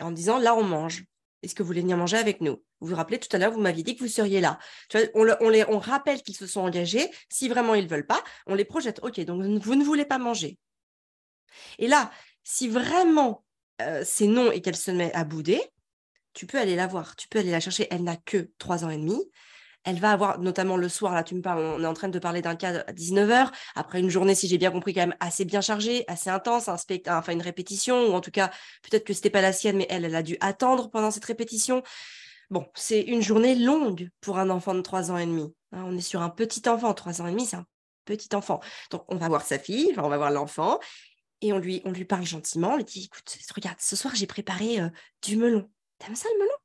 en 0.00 0.10
disant, 0.10 0.38
là, 0.38 0.54
on 0.54 0.62
mange. 0.62 1.04
Est-ce 1.42 1.54
que 1.54 1.62
vous 1.62 1.68
voulez 1.68 1.82
venir 1.82 1.96
manger 1.96 2.16
avec 2.16 2.40
nous? 2.40 2.62
Vous 2.80 2.88
vous 2.88 2.96
rappelez, 2.96 3.18
tout 3.18 3.34
à 3.34 3.38
l'heure, 3.38 3.52
vous 3.52 3.60
m'aviez 3.60 3.82
dit 3.82 3.94
que 3.94 4.02
vous 4.02 4.10
seriez 4.10 4.40
là. 4.40 4.58
On, 5.14 5.48
les, 5.48 5.64
on 5.68 5.78
rappelle 5.78 6.22
qu'ils 6.22 6.36
se 6.36 6.46
sont 6.46 6.60
engagés. 6.60 7.08
Si 7.28 7.48
vraiment 7.48 7.74
ils 7.74 7.84
ne 7.84 7.88
veulent 7.88 8.06
pas, 8.06 8.22
on 8.46 8.54
les 8.54 8.64
projette. 8.64 9.00
OK, 9.02 9.20
donc 9.20 9.42
vous 9.62 9.74
ne 9.74 9.84
voulez 9.84 10.04
pas 10.04 10.18
manger. 10.18 10.58
Et 11.78 11.88
là, 11.88 12.10
si 12.46 12.68
vraiment 12.68 13.44
euh, 13.82 14.02
c'est 14.06 14.28
non 14.28 14.52
et 14.52 14.62
qu'elle 14.62 14.76
se 14.76 14.92
met 14.92 15.12
à 15.14 15.24
bouder, 15.24 15.60
tu 16.32 16.46
peux 16.46 16.58
aller 16.58 16.76
la 16.76 16.86
voir, 16.86 17.16
tu 17.16 17.26
peux 17.28 17.40
aller 17.40 17.50
la 17.50 17.58
chercher. 17.58 17.88
Elle 17.90 18.04
n'a 18.04 18.16
que 18.16 18.50
3 18.58 18.84
ans 18.84 18.90
et 18.90 18.96
demi. 18.96 19.20
Elle 19.82 19.98
va 19.98 20.12
avoir, 20.12 20.38
notamment 20.38 20.76
le 20.76 20.88
soir, 20.88 21.12
là, 21.12 21.24
tu 21.24 21.34
me 21.34 21.42
parles, 21.42 21.60
on 21.60 21.82
est 21.82 21.86
en 21.86 21.94
train 21.94 22.08
de 22.08 22.18
parler 22.18 22.42
d'un 22.42 22.54
cas 22.56 22.84
à 22.86 22.92
19h, 22.92 23.50
après 23.74 24.00
une 24.00 24.10
journée, 24.10 24.34
si 24.34 24.48
j'ai 24.48 24.58
bien 24.58 24.72
compris, 24.72 24.94
quand 24.94 25.00
même 25.00 25.16
assez 25.20 25.44
bien 25.44 25.60
chargée, 25.60 26.04
assez 26.08 26.28
intense, 26.28 26.68
un 26.68 26.76
enfin 27.08 27.32
une 27.32 27.42
répétition, 27.42 28.08
ou 28.08 28.12
en 28.12 28.20
tout 28.20 28.32
cas, 28.32 28.50
peut-être 28.82 29.04
que 29.04 29.12
ce 29.12 29.18
n'était 29.18 29.30
pas 29.30 29.42
la 29.42 29.52
sienne, 29.52 29.76
mais 29.76 29.86
elle, 29.88 30.04
elle 30.04 30.16
a 30.16 30.24
dû 30.24 30.36
attendre 30.40 30.90
pendant 30.90 31.12
cette 31.12 31.24
répétition. 31.24 31.84
Bon, 32.50 32.66
c'est 32.74 33.00
une 33.00 33.22
journée 33.22 33.54
longue 33.54 34.08
pour 34.20 34.38
un 34.38 34.50
enfant 34.50 34.74
de 34.74 34.80
3 34.80 35.12
ans 35.12 35.18
et 35.18 35.26
demi. 35.26 35.52
Hein. 35.72 35.84
on 35.86 35.96
est 35.96 36.00
sur 36.00 36.20
un 36.22 36.30
petit 36.30 36.68
enfant, 36.68 36.92
3 36.92 37.22
ans 37.22 37.26
et 37.28 37.32
demi, 37.32 37.46
c'est 37.46 37.56
un 37.56 37.66
petit 38.04 38.34
enfant. 38.34 38.60
Donc, 38.90 39.04
on 39.08 39.16
va 39.16 39.28
voir 39.28 39.42
sa 39.42 39.58
fille, 39.58 39.94
on 39.98 40.08
va 40.08 40.16
voir 40.16 40.32
l'enfant, 40.32 40.80
et 41.40 41.52
on 41.52 41.58
lui, 41.58 41.82
on 41.84 41.90
lui 41.90 42.04
parle 42.04 42.24
gentiment, 42.24 42.72
on 42.72 42.76
lui 42.76 42.84
dit, 42.84 43.04
écoute, 43.04 43.38
regarde, 43.54 43.78
ce 43.80 43.96
soir 43.96 44.14
j'ai 44.14 44.26
préparé 44.26 44.80
euh, 44.80 44.88
du 45.22 45.36
melon. 45.36 45.70
T'aimes 45.98 46.16
ça 46.16 46.28
le 46.34 46.40
melon? 46.40 46.56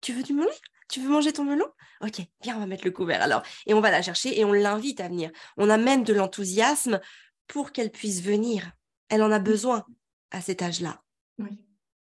Tu 0.00 0.12
veux 0.12 0.22
du 0.22 0.32
melon? 0.32 0.50
Tu 0.88 1.00
veux 1.00 1.08
manger 1.08 1.32
ton 1.32 1.44
melon? 1.44 1.66
Ok, 2.00 2.20
viens, 2.42 2.56
on 2.56 2.60
va 2.60 2.66
mettre 2.66 2.84
le 2.84 2.90
couvert 2.90 3.22
alors. 3.22 3.42
Et 3.66 3.74
on 3.74 3.80
va 3.80 3.90
la 3.90 4.02
chercher 4.02 4.38
et 4.38 4.44
on 4.44 4.52
l'invite 4.52 5.00
à 5.00 5.08
venir. 5.08 5.30
On 5.56 5.70
a 5.70 5.78
même 5.78 6.04
de 6.04 6.12
l'enthousiasme 6.12 7.00
pour 7.46 7.72
qu'elle 7.72 7.90
puisse 7.90 8.22
venir. 8.22 8.72
Elle 9.08 9.22
en 9.22 9.32
a 9.32 9.38
besoin 9.38 9.84
à 10.30 10.40
cet 10.40 10.62
âge-là. 10.62 11.02
Oui. 11.38 11.60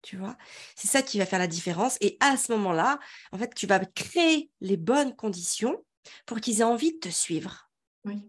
Tu 0.02 0.16
vois? 0.16 0.36
C'est 0.76 0.88
ça 0.88 1.02
qui 1.02 1.18
va 1.18 1.26
faire 1.26 1.38
la 1.38 1.46
différence. 1.46 1.96
Et 2.00 2.16
à 2.20 2.36
ce 2.36 2.52
moment-là, 2.52 2.98
en 3.32 3.38
fait, 3.38 3.54
tu 3.54 3.66
vas 3.66 3.80
créer 3.80 4.50
les 4.60 4.76
bonnes 4.76 5.14
conditions 5.14 5.84
pour 6.26 6.40
qu'ils 6.40 6.60
aient 6.60 6.64
envie 6.64 6.92
de 6.92 6.98
te 6.98 7.08
suivre. 7.08 7.70
Oui. 8.04 8.22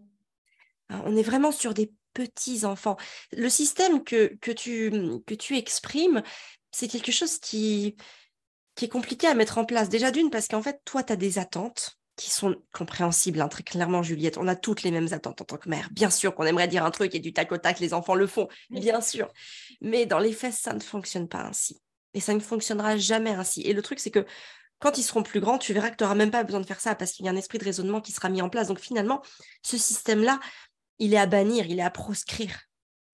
Hein, 0.88 1.02
on 1.04 1.16
est 1.16 1.22
vraiment 1.22 1.52
sur 1.52 1.74
des 1.74 1.92
petits 2.18 2.64
enfants. 2.64 2.96
Le 3.30 3.48
système 3.48 4.02
que, 4.02 4.34
que, 4.40 4.50
tu, 4.50 4.90
que 5.24 5.34
tu 5.34 5.56
exprimes, 5.56 6.22
c'est 6.72 6.88
quelque 6.88 7.12
chose 7.12 7.38
qui, 7.38 7.96
qui 8.74 8.86
est 8.86 8.88
compliqué 8.88 9.28
à 9.28 9.34
mettre 9.34 9.58
en 9.58 9.64
place. 9.64 9.88
Déjà 9.88 10.10
d'une, 10.10 10.30
parce 10.30 10.48
qu'en 10.48 10.62
fait, 10.62 10.80
toi, 10.84 11.04
tu 11.04 11.12
as 11.12 11.16
des 11.16 11.38
attentes 11.38 11.96
qui 12.16 12.30
sont 12.30 12.56
compréhensibles, 12.72 13.40
hein, 13.40 13.46
très 13.46 13.62
clairement, 13.62 14.02
Juliette. 14.02 14.36
On 14.38 14.48
a 14.48 14.56
toutes 14.56 14.82
les 14.82 14.90
mêmes 14.90 15.12
attentes 15.12 15.40
en 15.40 15.44
tant 15.44 15.58
que 15.58 15.68
mère. 15.68 15.88
Bien 15.92 16.10
sûr 16.10 16.34
qu'on 16.34 16.44
aimerait 16.44 16.66
dire 16.66 16.84
un 16.84 16.90
truc 16.90 17.14
et 17.14 17.20
du 17.20 17.32
tac 17.32 17.52
au 17.52 17.58
tac, 17.58 17.78
les 17.78 17.94
enfants 17.94 18.16
le 18.16 18.26
font, 18.26 18.48
bien 18.70 19.00
sûr. 19.00 19.32
Mais 19.80 20.04
dans 20.04 20.18
les 20.18 20.32
faits, 20.32 20.54
ça 20.54 20.72
ne 20.72 20.80
fonctionne 20.80 21.28
pas 21.28 21.42
ainsi. 21.42 21.80
Et 22.14 22.20
ça 22.20 22.34
ne 22.34 22.40
fonctionnera 22.40 22.96
jamais 22.96 23.30
ainsi. 23.30 23.60
Et 23.62 23.72
le 23.72 23.82
truc, 23.82 24.00
c'est 24.00 24.10
que 24.10 24.26
quand 24.80 24.96
ils 24.96 25.02
seront 25.02 25.22
plus 25.22 25.40
grands, 25.40 25.58
tu 25.58 25.72
verras 25.72 25.90
que 25.90 25.96
tu 25.96 26.04
n'auras 26.04 26.14
même 26.14 26.30
pas 26.30 26.44
besoin 26.44 26.60
de 26.60 26.66
faire 26.66 26.80
ça 26.80 26.94
parce 26.94 27.12
qu'il 27.12 27.26
y 27.26 27.28
a 27.28 27.32
un 27.32 27.36
esprit 27.36 27.58
de 27.58 27.64
raisonnement 27.64 28.00
qui 28.00 28.12
sera 28.12 28.28
mis 28.28 28.42
en 28.42 28.48
place. 28.48 28.68
Donc 28.68 28.78
finalement, 28.78 29.22
ce 29.62 29.76
système-là, 29.76 30.38
il 30.98 31.14
est 31.14 31.18
à 31.18 31.26
bannir, 31.26 31.66
il 31.66 31.78
est 31.78 31.82
à 31.82 31.90
proscrire. 31.90 32.62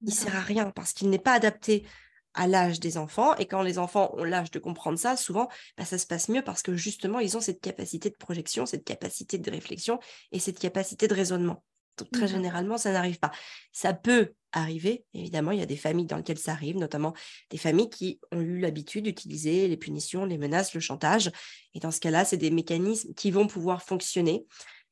Il 0.02 0.12
sert 0.12 0.36
à 0.36 0.40
rien 0.40 0.70
parce 0.70 0.92
qu'il 0.92 1.10
n'est 1.10 1.18
pas 1.18 1.32
adapté 1.32 1.86
à 2.34 2.46
l'âge 2.46 2.80
des 2.80 2.98
enfants. 2.98 3.34
Et 3.36 3.46
quand 3.46 3.62
les 3.62 3.78
enfants 3.78 4.14
ont 4.16 4.24
l'âge 4.24 4.50
de 4.50 4.58
comprendre 4.58 4.98
ça, 4.98 5.16
souvent, 5.16 5.48
bah, 5.78 5.84
ça 5.84 5.98
se 5.98 6.06
passe 6.06 6.28
mieux 6.28 6.42
parce 6.42 6.62
que 6.62 6.76
justement, 6.76 7.20
ils 7.20 7.36
ont 7.36 7.40
cette 7.40 7.60
capacité 7.60 8.10
de 8.10 8.16
projection, 8.16 8.66
cette 8.66 8.84
capacité 8.84 9.38
de 9.38 9.50
réflexion 9.50 9.98
et 10.32 10.38
cette 10.38 10.58
capacité 10.58 11.08
de 11.08 11.14
raisonnement. 11.14 11.64
Donc, 11.96 12.10
très 12.10 12.26
généralement, 12.26 12.76
ça 12.76 12.90
n'arrive 12.90 13.20
pas. 13.20 13.30
Ça 13.72 13.94
peut 13.94 14.32
arriver. 14.52 15.04
Évidemment, 15.14 15.52
il 15.52 15.60
y 15.60 15.62
a 15.62 15.66
des 15.66 15.76
familles 15.76 16.06
dans 16.06 16.16
lesquelles 16.16 16.38
ça 16.38 16.50
arrive, 16.50 16.76
notamment 16.76 17.14
des 17.50 17.58
familles 17.58 17.88
qui 17.88 18.20
ont 18.32 18.40
eu 18.40 18.58
l'habitude 18.58 19.04
d'utiliser 19.04 19.68
les 19.68 19.76
punitions, 19.76 20.24
les 20.24 20.38
menaces, 20.38 20.74
le 20.74 20.80
chantage. 20.80 21.30
Et 21.72 21.78
dans 21.78 21.92
ce 21.92 22.00
cas-là, 22.00 22.24
c'est 22.24 22.36
des 22.36 22.50
mécanismes 22.50 23.14
qui 23.14 23.30
vont 23.30 23.46
pouvoir 23.46 23.82
fonctionner. 23.82 24.44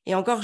Et 0.07 0.15
encore, 0.15 0.43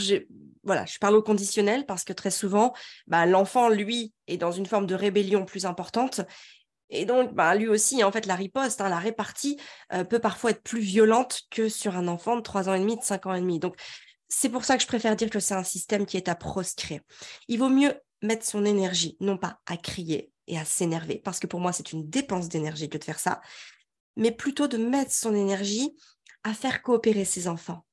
voilà, 0.63 0.85
je 0.87 0.99
parle 0.99 1.17
au 1.17 1.23
conditionnel 1.23 1.87
parce 1.87 2.05
que 2.05 2.13
très 2.13 2.31
souvent, 2.31 2.75
bah, 3.07 3.27
l'enfant, 3.27 3.69
lui, 3.69 4.13
est 4.27 4.37
dans 4.37 4.53
une 4.53 4.67
forme 4.67 4.87
de 4.87 4.95
rébellion 4.95 5.45
plus 5.45 5.67
importante. 5.67 6.21
Et 6.91 7.05
donc, 7.05 7.35
bah, 7.35 7.55
lui 7.55 7.69
aussi, 7.69 8.03
en 8.03 8.13
fait, 8.13 8.27
la 8.27 8.35
riposte, 8.35 8.81
hein, 8.81 8.89
la 8.89 8.99
répartie 8.99 9.59
euh, 9.93 10.05
peut 10.05 10.21
parfois 10.21 10.51
être 10.51 10.63
plus 10.63 10.81
violente 10.81 11.43
que 11.51 11.69
sur 11.69 11.97
un 11.97 12.09
enfant 12.09 12.37
de 12.37 12.41
3 12.41 12.69
ans 12.69 12.75
et 12.75 12.81
demi, 12.81 12.97
de 12.97 13.03
5 13.03 13.27
ans 13.27 13.35
et 13.35 13.41
demi. 13.41 13.59
Donc, 13.59 13.77
c'est 14.29 14.49
pour 14.49 14.65
ça 14.65 14.77
que 14.77 14.83
je 14.83 14.87
préfère 14.87 15.17
dire 15.17 15.31
que 15.31 15.41
c'est 15.41 15.55
un 15.55 15.65
système 15.65 16.07
qui 16.07 16.17
est 16.17 16.29
à 16.29 16.35
proscrire. 16.35 17.01
Il 17.49 17.59
vaut 17.59 17.69
mieux 17.69 17.95
mettre 18.23 18.45
son 18.45 18.65
énergie, 18.65 19.17
non 19.21 19.39
pas 19.39 19.61
à 19.67 19.77
crier 19.77 20.33
et 20.47 20.59
à 20.59 20.65
s'énerver, 20.65 21.21
parce 21.23 21.41
que 21.41 21.47
pour 21.47 21.61
moi, 21.61 21.73
c'est 21.73 21.93
une 21.93 22.09
dépense 22.09 22.49
d'énergie 22.49 22.89
que 22.89 22.99
de 22.99 23.05
faire 23.05 23.19
ça, 23.19 23.41
mais 24.17 24.33
plutôt 24.33 24.67
de 24.67 24.79
mettre 24.79 25.13
son 25.13 25.35
énergie 25.35 25.95
à 26.43 26.55
faire 26.55 26.83
coopérer 26.83 27.25
ses 27.25 27.49
enfants. 27.49 27.85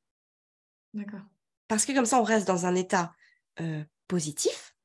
D'accord. 0.94 1.22
Parce 1.68 1.86
que 1.86 1.94
comme 1.94 2.06
ça, 2.06 2.20
on 2.20 2.24
reste 2.24 2.48
dans 2.48 2.66
un 2.66 2.76
état 2.76 3.14
euh, 3.60 3.84
positif, 4.08 4.76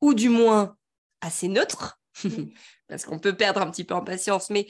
ou 0.00 0.14
du 0.14 0.28
moins 0.28 0.76
assez 1.20 1.48
neutre, 1.48 2.00
parce 2.88 3.04
qu'on 3.04 3.18
peut 3.18 3.36
perdre 3.36 3.60
un 3.60 3.70
petit 3.70 3.84
peu 3.84 3.94
en 3.94 4.02
patience, 4.02 4.50
mais 4.50 4.68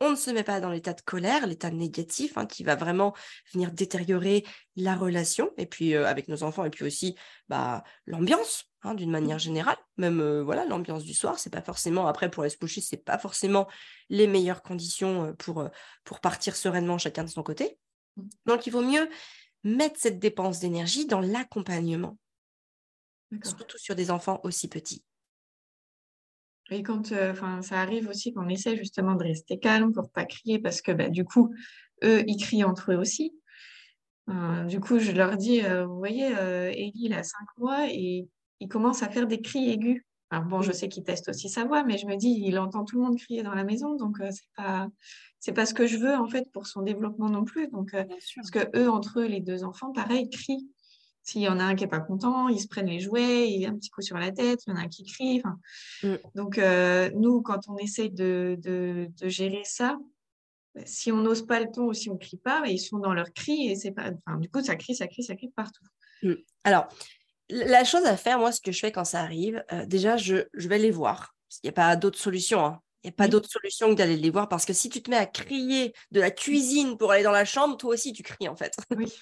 on 0.00 0.10
ne 0.10 0.16
se 0.16 0.30
met 0.30 0.44
pas 0.44 0.60
dans 0.60 0.70
l'état 0.70 0.92
de 0.92 1.00
colère, 1.00 1.46
l'état 1.46 1.70
négatif, 1.70 2.38
hein, 2.38 2.46
qui 2.46 2.62
va 2.62 2.76
vraiment 2.76 3.14
venir 3.52 3.72
détériorer 3.72 4.44
la 4.76 4.94
relation, 4.94 5.50
et 5.56 5.66
puis 5.66 5.94
euh, 5.94 6.06
avec 6.06 6.28
nos 6.28 6.44
enfants, 6.44 6.64
et 6.64 6.70
puis 6.70 6.84
aussi 6.84 7.16
bah, 7.48 7.82
l'ambiance, 8.06 8.66
hein, 8.82 8.94
d'une 8.94 9.10
manière 9.10 9.40
générale. 9.40 9.76
Même 9.96 10.20
euh, 10.20 10.42
voilà, 10.44 10.64
l'ambiance 10.66 11.02
du 11.02 11.14
soir, 11.14 11.38
c'est 11.40 11.50
pas 11.50 11.62
forcément, 11.62 12.06
après 12.06 12.30
pour 12.30 12.44
les 12.44 12.50
ce 12.50 12.56
c'est 12.80 13.04
pas 13.04 13.18
forcément 13.18 13.66
les 14.08 14.28
meilleures 14.28 14.62
conditions 14.62 15.34
pour, 15.34 15.68
pour 16.04 16.20
partir 16.20 16.54
sereinement 16.54 16.98
chacun 16.98 17.24
de 17.24 17.30
son 17.30 17.42
côté. 17.42 17.76
Mmh. 18.16 18.22
Donc 18.46 18.66
il 18.68 18.70
vaut 18.70 18.82
mieux 18.82 19.08
mettre 19.76 19.98
cette 19.98 20.18
dépense 20.18 20.60
d'énergie 20.60 21.06
dans 21.06 21.20
l'accompagnement, 21.20 22.18
surtout 23.44 23.78
sur 23.78 23.94
des 23.94 24.10
enfants 24.10 24.40
aussi 24.44 24.68
petits. 24.68 25.04
Et 26.70 26.82
quand 26.82 27.12
euh, 27.12 27.34
ça 27.62 27.80
arrive 27.80 28.08
aussi 28.08 28.32
qu'on 28.32 28.48
essaie 28.48 28.76
justement 28.76 29.14
de 29.14 29.24
rester 29.24 29.58
calme 29.58 29.92
pour 29.92 30.10
pas 30.10 30.24
crier 30.24 30.58
parce 30.58 30.82
que 30.82 30.92
bah, 30.92 31.08
du 31.08 31.24
coup, 31.24 31.54
eux, 32.04 32.22
ils 32.26 32.36
crient 32.36 32.64
entre 32.64 32.92
eux 32.92 32.96
aussi. 32.96 33.34
Euh, 34.28 34.64
du 34.64 34.78
coup, 34.78 34.98
je 34.98 35.12
leur 35.12 35.36
dis, 35.36 35.64
euh, 35.64 35.86
vous 35.86 35.96
voyez, 35.96 36.26
Ellie, 36.26 36.92
il 36.94 37.14
a 37.14 37.22
cinq 37.22 37.46
mois 37.56 37.86
et 37.88 38.28
il 38.60 38.68
commence 38.68 39.02
à 39.02 39.08
faire 39.08 39.26
des 39.26 39.40
cris 39.40 39.70
aigus. 39.70 40.04
Alors 40.30 40.44
bon, 40.44 40.60
je 40.62 40.72
sais 40.72 40.88
qu'il 40.88 41.04
teste 41.04 41.28
aussi 41.28 41.48
sa 41.48 41.64
voix, 41.64 41.84
mais 41.84 41.96
je 41.96 42.06
me 42.06 42.16
dis, 42.16 42.42
il 42.44 42.58
entend 42.58 42.84
tout 42.84 42.98
le 42.98 43.04
monde 43.04 43.18
crier 43.18 43.42
dans 43.42 43.54
la 43.54 43.64
maison, 43.64 43.96
donc 43.96 44.18
c'est 44.30 44.50
pas 44.56 44.88
c'est 45.40 45.52
pas 45.52 45.66
ce 45.66 45.72
que 45.72 45.86
je 45.86 45.96
veux 45.96 46.14
en 46.14 46.28
fait 46.28 46.50
pour 46.52 46.66
son 46.66 46.82
développement 46.82 47.30
non 47.30 47.44
plus. 47.44 47.68
Donc 47.68 47.92
parce 48.36 48.50
que 48.50 48.76
eux 48.76 48.90
entre 48.90 49.20
eux, 49.20 49.26
les 49.26 49.40
deux 49.40 49.64
enfants, 49.64 49.92
pareil, 49.92 50.28
crient. 50.28 50.68
S'il 51.28 51.42
y 51.42 51.48
en 51.48 51.60
a 51.60 51.64
un 51.64 51.74
qui 51.74 51.84
n'est 51.84 51.90
pas 51.90 52.00
content, 52.00 52.48
ils 52.48 52.58
se 52.58 52.68
prennent 52.68 52.86
les 52.86 53.00
jouets, 53.00 53.50
il 53.50 53.60
y 53.60 53.66
a 53.66 53.68
un 53.68 53.76
petit 53.76 53.90
coup 53.90 54.00
sur 54.00 54.16
la 54.16 54.32
tête, 54.32 54.62
il 54.66 54.70
y 54.70 54.72
en 54.72 54.76
a 54.76 54.80
un 54.80 54.88
qui 54.88 55.04
crie. 55.04 55.42
Mm. 56.02 56.14
Donc, 56.34 56.56
euh, 56.56 57.10
nous, 57.16 57.42
quand 57.42 57.68
on 57.68 57.76
essaie 57.76 58.08
de, 58.08 58.56
de, 58.58 59.28
gérer 59.28 59.60
ça, 59.62 59.98
si 60.86 61.12
on 61.12 61.18
n'ose 61.18 61.44
pas 61.44 61.60
le 61.60 61.70
ton 61.70 61.88
ou 61.88 61.92
si 61.92 62.08
on 62.08 62.14
ne 62.14 62.18
crie 62.18 62.38
pas, 62.38 62.62
ils 62.66 62.78
sont 62.78 62.96
dans 62.96 63.12
leur 63.12 63.30
cri 63.34 63.68
et 63.68 63.76
c'est 63.76 63.90
pas. 63.90 64.10
Enfin, 64.26 64.38
du 64.38 64.48
coup, 64.48 64.62
ça 64.62 64.74
crie, 64.76 64.94
ça 64.94 65.06
crie, 65.06 65.22
ça 65.22 65.36
crie 65.36 65.50
partout. 65.54 65.84
Mm. 66.22 66.32
Alors, 66.64 66.88
la 67.50 67.84
chose 67.84 68.04
à 68.04 68.16
faire, 68.16 68.38
moi, 68.38 68.52
ce 68.52 68.60
que 68.60 68.72
je 68.72 68.78
fais 68.78 68.92
quand 68.92 69.04
ça 69.04 69.20
arrive, 69.20 69.64
euh, 69.72 69.86
déjà, 69.86 70.16
je, 70.16 70.46
je, 70.54 70.68
vais 70.68 70.78
les 70.78 70.90
voir. 70.90 71.34
Il 71.62 71.66
n'y 71.66 71.70
a 71.70 71.72
pas 71.72 71.96
d'autre 71.96 72.18
solution. 72.18 72.64
Hein. 72.64 72.80
Il 73.02 73.08
n'y 73.08 73.14
a 73.14 73.16
pas 73.16 73.28
d'autre 73.28 73.48
solution 73.48 73.88
que 73.90 73.94
d'aller 73.94 74.16
les 74.16 74.30
voir 74.30 74.48
parce 74.48 74.64
que 74.64 74.72
si 74.72 74.90
tu 74.90 75.02
te 75.02 75.10
mets 75.10 75.16
à 75.16 75.26
crier 75.26 75.94
de 76.10 76.20
la 76.20 76.30
cuisine 76.30 76.98
pour 76.98 77.12
aller 77.12 77.22
dans 77.22 77.32
la 77.32 77.44
chambre, 77.44 77.76
toi 77.76 77.94
aussi 77.94 78.12
tu 78.12 78.22
cries 78.22 78.48
en 78.48 78.56
fait. 78.56 78.74
Oui. 78.96 79.12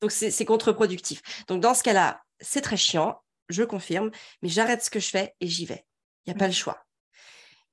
Donc, 0.00 0.10
c'est 0.10 0.44
contre-productif. 0.44 1.22
Donc, 1.48 1.62
dans 1.62 1.72
ce 1.72 1.82
cas-là, 1.82 2.20
c'est 2.40 2.60
très 2.60 2.76
chiant, 2.76 3.22
je 3.48 3.62
confirme, 3.62 4.10
mais 4.42 4.50
j'arrête 4.50 4.82
ce 4.82 4.90
que 4.90 5.00
je 5.00 5.08
fais 5.08 5.34
et 5.40 5.46
j'y 5.46 5.64
vais. 5.64 5.86
Il 6.26 6.30
n'y 6.32 6.36
a 6.36 6.38
pas 6.38 6.46
le 6.46 6.52
choix. 6.52 6.84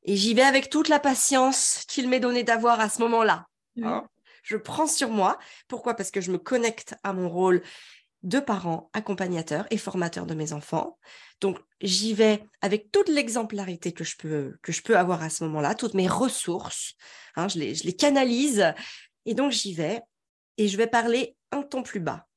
Et 0.04 0.16
j'y 0.16 0.34
vais 0.34 0.44
avec 0.44 0.70
toute 0.70 0.88
la 0.88 1.00
patience 1.00 1.84
qu'il 1.90 2.08
m'est 2.08 2.22
donné 2.22 2.44
d'avoir 2.44 2.80
à 2.80 2.88
ce 2.88 3.02
moment-là. 3.02 3.48
Hein. 3.84 4.06
je 4.44 4.58
prends 4.58 4.88
sur 4.88 5.10
moi. 5.10 5.40
Pourquoi? 5.68 5.94
Parce 5.96 6.12
que 6.12 6.22
je 6.22 6.32
me 6.32 6.38
connecte 6.38 6.96
à 7.04 7.12
mon 7.12 7.30
rôle 7.30 7.62
de 8.24 8.40
parent, 8.40 8.90
accompagnateur 8.94 9.66
et 9.72 9.78
formateur 9.78 10.26
de 10.26 10.34
mes 10.34 10.54
enfants. 10.54 10.98
Donc, 11.40 11.60
j'y 11.82 12.14
vais 12.14 12.44
avec 12.62 12.92
toute 12.92 13.10
l'exemplarité 13.10 13.94
que 13.94 14.04
je 14.04 14.16
peux, 14.18 14.58
que 14.62 14.72
je 14.72 14.84
peux 14.84 14.98
avoir 14.98 15.24
à 15.24 15.30
ce 15.30 15.44
moment-là, 15.46 15.76
toutes 15.76 15.96
mes 15.96 16.08
ressources. 16.08 16.94
Hein, 17.36 17.48
je, 17.48 17.60
les, 17.60 17.76
je 17.76 17.84
les 17.84 17.96
canalise. 17.96 18.74
Et 19.26 19.34
donc, 19.34 19.52
j'y 19.52 19.74
vais 19.74 20.02
et 20.58 20.68
je 20.68 20.78
vais 20.78 20.88
parler 20.88 21.36
un 21.52 21.64
ton 21.64 21.82
plus 21.82 22.00
bas 22.00 22.28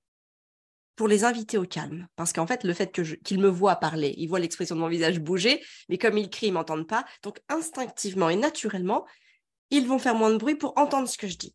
pour 0.96 1.08
les 1.08 1.24
inviter 1.24 1.58
au 1.58 1.64
calme. 1.64 2.06
Parce 2.16 2.32
qu'en 2.32 2.46
fait, 2.46 2.64
le 2.64 2.72
fait 2.72 2.90
qu'ils 2.92 3.40
me 3.40 3.48
voient 3.48 3.76
parler, 3.76 4.14
ils 4.16 4.28
voient 4.28 4.38
l'expression 4.38 4.76
de 4.76 4.80
mon 4.80 4.88
visage 4.88 5.20
bouger, 5.20 5.62
mais 5.88 5.98
comme 5.98 6.16
ils 6.16 6.30
crient, 6.30 6.48
ils 6.48 6.52
m'entendent 6.52 6.88
pas. 6.88 7.04
Donc, 7.22 7.40
instinctivement 7.48 8.30
et 8.30 8.36
naturellement, 8.36 9.04
ils 9.70 9.86
vont 9.86 9.98
faire 9.98 10.14
moins 10.14 10.30
de 10.30 10.36
bruit 10.36 10.54
pour 10.54 10.78
entendre 10.78 11.08
ce 11.08 11.18
que 11.18 11.26
je 11.26 11.36
dis. 11.36 11.54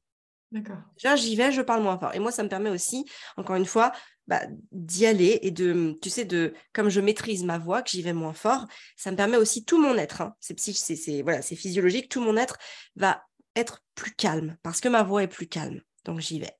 D'accord. 0.51 0.79
J'y 1.15 1.35
vais, 1.35 1.51
je 1.51 1.61
parle 1.61 1.83
moins 1.83 1.99
fort. 1.99 2.13
Et 2.15 2.19
moi, 2.19 2.31
ça 2.31 2.43
me 2.43 2.49
permet 2.49 2.71
aussi, 2.71 3.05
encore 3.37 3.55
une 3.55 3.65
fois, 3.65 3.91
bah, 4.29 4.43
d'y 4.71 5.05
aller 5.07 5.39
et 5.41 5.51
de, 5.51 5.97
tu 6.01 6.09
sais, 6.09 6.23
de, 6.23 6.53
comme 6.71 6.89
je 6.89 7.01
maîtrise 7.01 7.43
ma 7.43 7.57
voix, 7.57 7.81
que 7.81 7.89
j'y 7.89 8.03
vais 8.03 8.13
moins 8.13 8.33
fort, 8.33 8.67
ça 8.95 9.11
me 9.11 9.17
permet 9.17 9.37
aussi 9.37 9.65
tout 9.65 9.81
mon 9.81 9.97
être, 9.97 10.21
hein, 10.21 10.35
c'est 10.39 10.57
c'est 10.59 11.21
voilà, 11.23 11.41
c'est 11.41 11.55
physiologique, 11.55 12.09
tout 12.09 12.21
mon 12.21 12.37
être 12.37 12.57
va 12.95 13.23
être 13.55 13.83
plus 13.95 14.11
calme 14.11 14.55
parce 14.61 14.79
que 14.79 14.87
ma 14.87 15.03
voix 15.03 15.23
est 15.23 15.27
plus 15.27 15.47
calme. 15.47 15.81
Donc, 16.05 16.19
j'y 16.19 16.39
vais. 16.39 16.55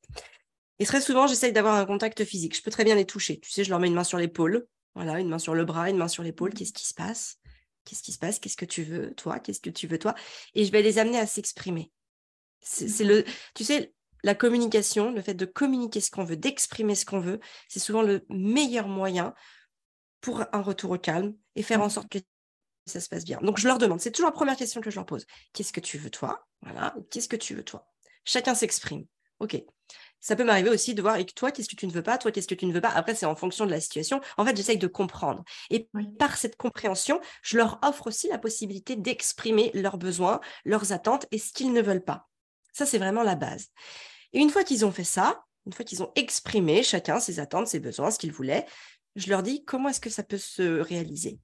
Et 0.79 0.85
très 0.85 1.01
souvent, 1.01 1.27
j'essaye 1.27 1.53
d'avoir 1.53 1.75
un 1.75 1.85
contact 1.85 2.25
physique. 2.25 2.55
Je 2.57 2.61
peux 2.61 2.71
très 2.71 2.83
bien 2.83 2.95
les 2.95 3.05
toucher. 3.05 3.39
Tu 3.39 3.51
sais, 3.51 3.63
je 3.63 3.69
leur 3.69 3.79
mets 3.79 3.87
une 3.87 3.93
main 3.93 4.03
sur 4.03 4.17
l'épaule. 4.17 4.65
Voilà, 4.95 5.19
une 5.19 5.29
main 5.29 5.39
sur 5.39 5.53
le 5.53 5.63
bras, 5.63 5.89
une 5.89 5.97
main 5.97 6.07
sur 6.07 6.23
l'épaule. 6.23 6.49
Mmh. 6.49 6.53
Qu'est-ce 6.55 6.73
qui 6.73 6.87
se 6.87 6.93
passe? 6.93 7.37
Qu'est-ce 7.85 8.01
qui 8.01 8.11
se 8.11 8.17
passe? 8.17 8.39
Qu'est-ce 8.39 8.57
que 8.57 8.65
tu 8.65 8.83
veux, 8.83 9.13
toi? 9.13 9.39
Qu'est-ce 9.39 9.61
que 9.61 9.69
tu 9.69 9.87
veux, 9.87 9.99
toi? 9.99 10.15
Et 10.55 10.65
je 10.65 10.71
vais 10.71 10.81
les 10.81 10.97
amener 10.97 11.19
à 11.19 11.27
s'exprimer. 11.27 11.91
C'est 12.61 13.05
le, 13.05 13.23
tu 13.55 13.63
sais, 13.63 13.93
la 14.23 14.35
communication, 14.35 15.11
le 15.11 15.21
fait 15.21 15.33
de 15.33 15.45
communiquer 15.45 16.01
ce 16.01 16.11
qu'on 16.11 16.23
veut, 16.23 16.37
d'exprimer 16.37 16.95
ce 16.95 17.05
qu'on 17.05 17.19
veut, 17.19 17.39
c'est 17.67 17.79
souvent 17.79 18.01
le 18.01 18.25
meilleur 18.29 18.87
moyen 18.87 19.33
pour 20.21 20.43
un 20.51 20.61
retour 20.61 20.91
au 20.91 20.97
calme 20.97 21.35
et 21.55 21.63
faire 21.63 21.81
en 21.81 21.87
mmh. 21.87 21.91
sorte 21.91 22.09
que 22.09 22.19
ça 22.85 22.99
se 22.99 23.09
passe 23.09 23.23
bien. 23.23 23.39
Donc, 23.41 23.57
je 23.57 23.67
leur 23.67 23.77
demande, 23.77 23.99
c'est 23.99 24.11
toujours 24.11 24.29
la 24.29 24.35
première 24.35 24.57
question 24.57 24.81
que 24.81 24.89
je 24.89 24.95
leur 24.95 25.05
pose. 25.05 25.25
Qu'est-ce 25.53 25.73
que 25.73 25.79
tu 25.79 25.97
veux, 25.97 26.09
toi? 26.09 26.47
Voilà, 26.61 26.95
qu'est-ce 27.11 27.29
que 27.29 27.35
tu 27.35 27.55
veux, 27.55 27.63
toi? 27.63 27.87
Chacun 28.25 28.55
s'exprime. 28.55 29.05
OK 29.39 29.63
ça 30.21 30.35
peut 30.35 30.43
m'arriver 30.43 30.69
aussi 30.69 30.93
de 30.93 31.01
voir 31.01 31.13
avec 31.13 31.33
toi, 31.33 31.51
qu'est-ce 31.51 31.69
que 31.69 31.75
tu 31.75 31.87
ne 31.87 31.91
veux 31.91 32.03
pas, 32.03 32.17
toi, 32.17 32.31
qu'est-ce 32.31 32.47
que 32.47 32.55
tu 32.55 32.65
ne 32.65 32.73
veux 32.73 32.81
pas? 32.81 32.89
Après, 32.89 33.15
c'est 33.15 33.25
en 33.25 33.35
fonction 33.35 33.65
de 33.65 33.71
la 33.71 33.79
situation. 33.79 34.19
En 34.37 34.45
fait, 34.45 34.55
j'essaye 34.55 34.77
de 34.77 34.87
comprendre. 34.87 35.43
Et 35.69 35.89
par 36.17 36.37
cette 36.37 36.57
compréhension, 36.57 37.21
je 37.41 37.57
leur 37.57 37.79
offre 37.83 38.07
aussi 38.07 38.27
la 38.27 38.37
possibilité 38.37 38.95
d'exprimer 38.95 39.71
leurs 39.73 39.97
besoins, 39.97 40.39
leurs 40.65 40.91
attentes 40.91 41.25
et 41.31 41.39
ce 41.39 41.53
qu'ils 41.53 41.71
ne 41.71 41.81
veulent 41.81 42.03
pas. 42.03 42.27
Ça, 42.73 42.85
c'est 42.85 42.97
vraiment 42.97 43.23
la 43.23 43.35
base. 43.35 43.67
Et 44.33 44.39
une 44.39 44.49
fois 44.49 44.63
qu'ils 44.63 44.85
ont 44.85 44.91
fait 44.91 45.03
ça, 45.03 45.43
une 45.65 45.73
fois 45.73 45.85
qu'ils 45.85 46.03
ont 46.03 46.11
exprimé 46.15 46.83
chacun 46.83 47.19
ses 47.19 47.39
attentes, 47.39 47.67
ses 47.67 47.79
besoins, 47.79 48.11
ce 48.11 48.19
qu'ils 48.19 48.31
voulaient, 48.31 48.65
je 49.15 49.29
leur 49.29 49.43
dis 49.43 49.63
comment 49.65 49.89
est-ce 49.89 49.99
que 49.99 50.09
ça 50.09 50.23
peut 50.23 50.37
se 50.37 50.79
réaliser? 50.79 51.39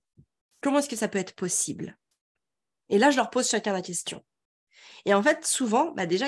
Comment 0.62 0.80
est-ce 0.80 0.89
que 0.89 0.95
ça 0.95 1.08
peut 1.08 1.19
être 1.19 1.36
possible? 1.36 1.98
Et 2.89 2.98
là, 2.98 3.12
je 3.12 3.17
leur 3.17 3.30
pose 3.30 3.50
chacun 3.50 3.74
la 3.74 3.82
question. 3.82 4.24
Et 5.06 5.13
en 5.13 5.21
fait, 5.21 5.45
souvent, 5.45 5.91
bah 5.91 6.06
déjà, 6.06 6.28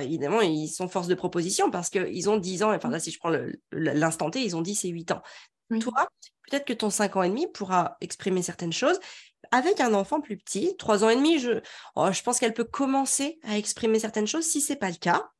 évidemment, 0.00 0.40
ils 0.40 0.68
sont 0.68 0.88
force 0.88 1.06
de 1.06 1.14
proposition 1.14 1.70
parce 1.70 1.90
qu'ils 1.90 2.28
ont 2.30 2.36
10 2.36 2.62
ans. 2.62 2.74
Enfin, 2.74 2.90
là, 2.90 2.98
si 2.98 3.10
je 3.10 3.18
prends 3.18 3.32
l'instant 3.72 4.30
T, 4.30 4.42
ils 4.42 4.56
ont 4.56 4.62
10 4.62 4.84
et 4.84 4.88
8 4.88 5.12
ans. 5.12 5.22
Toi, 5.80 6.08
peut-être 6.48 6.64
que 6.64 6.72
ton 6.72 6.90
5 6.90 7.16
ans 7.16 7.22
et 7.22 7.28
demi 7.28 7.46
pourra 7.46 7.96
exprimer 8.00 8.42
certaines 8.42 8.72
choses. 8.72 8.98
Avec 9.52 9.80
un 9.80 9.94
enfant 9.94 10.20
plus 10.20 10.36
petit, 10.36 10.76
3 10.78 11.04
ans 11.04 11.08
et 11.08 11.16
demi, 11.16 11.38
je, 11.38 11.60
oh, 11.94 12.10
je 12.10 12.22
pense 12.22 12.40
qu'elle 12.40 12.54
peut 12.54 12.64
commencer 12.64 13.38
à 13.44 13.56
exprimer 13.56 13.98
certaines 13.98 14.26
choses. 14.26 14.44
Si 14.44 14.60
ce 14.60 14.72
n'est 14.72 14.78
pas 14.78 14.90
le 14.90 14.96
cas, 14.96 15.30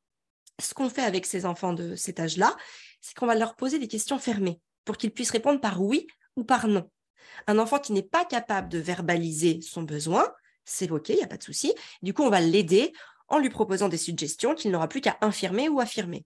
ce 0.61 0.75
qu'on 0.75 0.91
fait 0.91 1.03
avec 1.03 1.27
ces 1.27 1.47
enfants 1.47 1.73
de 1.73 1.95
cet 1.95 2.21
âge-là, 2.21 2.57
c'est 3.01 3.15
qu'on 3.17 3.27
va 3.27 3.35
leur 3.35 3.57
poser 3.57 3.79
des 3.79 3.89
questions 3.89 4.19
fermées 4.19 4.61
pour 4.85 4.97
qu'ils 4.97 5.13
puissent 5.13 5.31
répondre 5.31 5.61
par 5.61 5.83
oui 5.83 6.07
ou 6.37 6.45
par 6.45 6.69
non. 6.69 6.91
Un 7.47 7.59
enfant 7.59 7.79
qui 7.79 7.93
n'est 7.93 8.03
pas 8.03 8.25
capable 8.25 8.69
de 8.69 8.79
verbaliser 8.79 9.61
son 9.61 9.83
besoin, 9.83 10.33
c'est 10.65 10.91
OK, 10.91 11.11
il 11.11 11.17
n'y 11.17 11.23
a 11.23 11.29
pas 11.29 11.37
de 11.37 11.43
souci. 11.43 11.75
Du 12.03 12.15
coup, 12.15 12.23
on 12.23 12.31
va 12.31 12.41
l'aider 12.41 12.93
en 13.29 13.39
lui 13.39 13.51
proposant 13.51 13.89
des 13.89 13.99
suggestions 13.99 14.55
qu'il 14.55 14.71
n'aura 14.71 14.89
plus 14.89 15.01
qu'à 15.01 15.19
infirmer 15.21 15.69
ou 15.69 15.81
affirmer. 15.81 16.25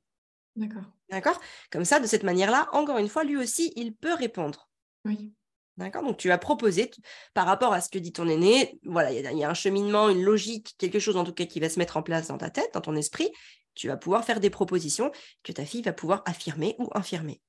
D'accord. 0.57 0.85
D'accord? 1.11 1.40
Comme 1.71 1.85
ça, 1.85 2.01
de 2.01 2.07
cette 2.07 2.23
manière-là, 2.23 2.68
encore 2.73 2.99
une 2.99 3.09
fois, 3.09 3.25
lui 3.25 3.37
aussi, 3.37 3.73
il 3.77 3.95
peut 3.95 4.14
répondre. 4.14 4.68
Oui. 5.05 5.33
D'accord? 5.79 6.03
Donc, 6.03 6.19
tu 6.19 6.29
vas 6.29 6.39
proposer 6.39 6.91
par 7.33 7.47
rapport 7.47 7.73
à 7.73 7.81
ce 7.81 7.89
que 7.89 7.99
dit 7.99 8.13
ton 8.13 8.29
aîné. 8.29 8.79
Voilà, 8.85 9.11
il 9.11 9.39
y, 9.39 9.45
a 9.45 9.49
un 9.49 9.55
cheminement, 9.55 10.11
une 10.11 10.23
logique, 10.23 10.75
quelque 10.79 10.99
chose 10.99 11.17
en 11.17 11.25
tout 11.25 11.33
cas 11.33 11.47
qui 11.47 11.61
va 11.61 11.69
se 11.69 11.79
mettre 11.79 11.97
en 11.97 12.03
place 12.03 12.29
dans 12.29 12.39
ta 12.39 12.51
tête, 12.51 12.75
dans 12.75 12.83
ton 12.83 12.95
esprit. 12.95 13.31
Tu 13.75 13.89
vas 13.89 13.97
pouvoir 13.97 14.25
faire 14.25 14.39
des 14.39 14.51
propositions 14.51 15.11
que 15.43 15.53
ta 15.53 15.65
fille 15.65 15.83
va 15.83 15.95
pouvoir 15.95 16.23
affirmer 16.27 16.77
ou 16.79 16.91
infirmer. 16.93 17.41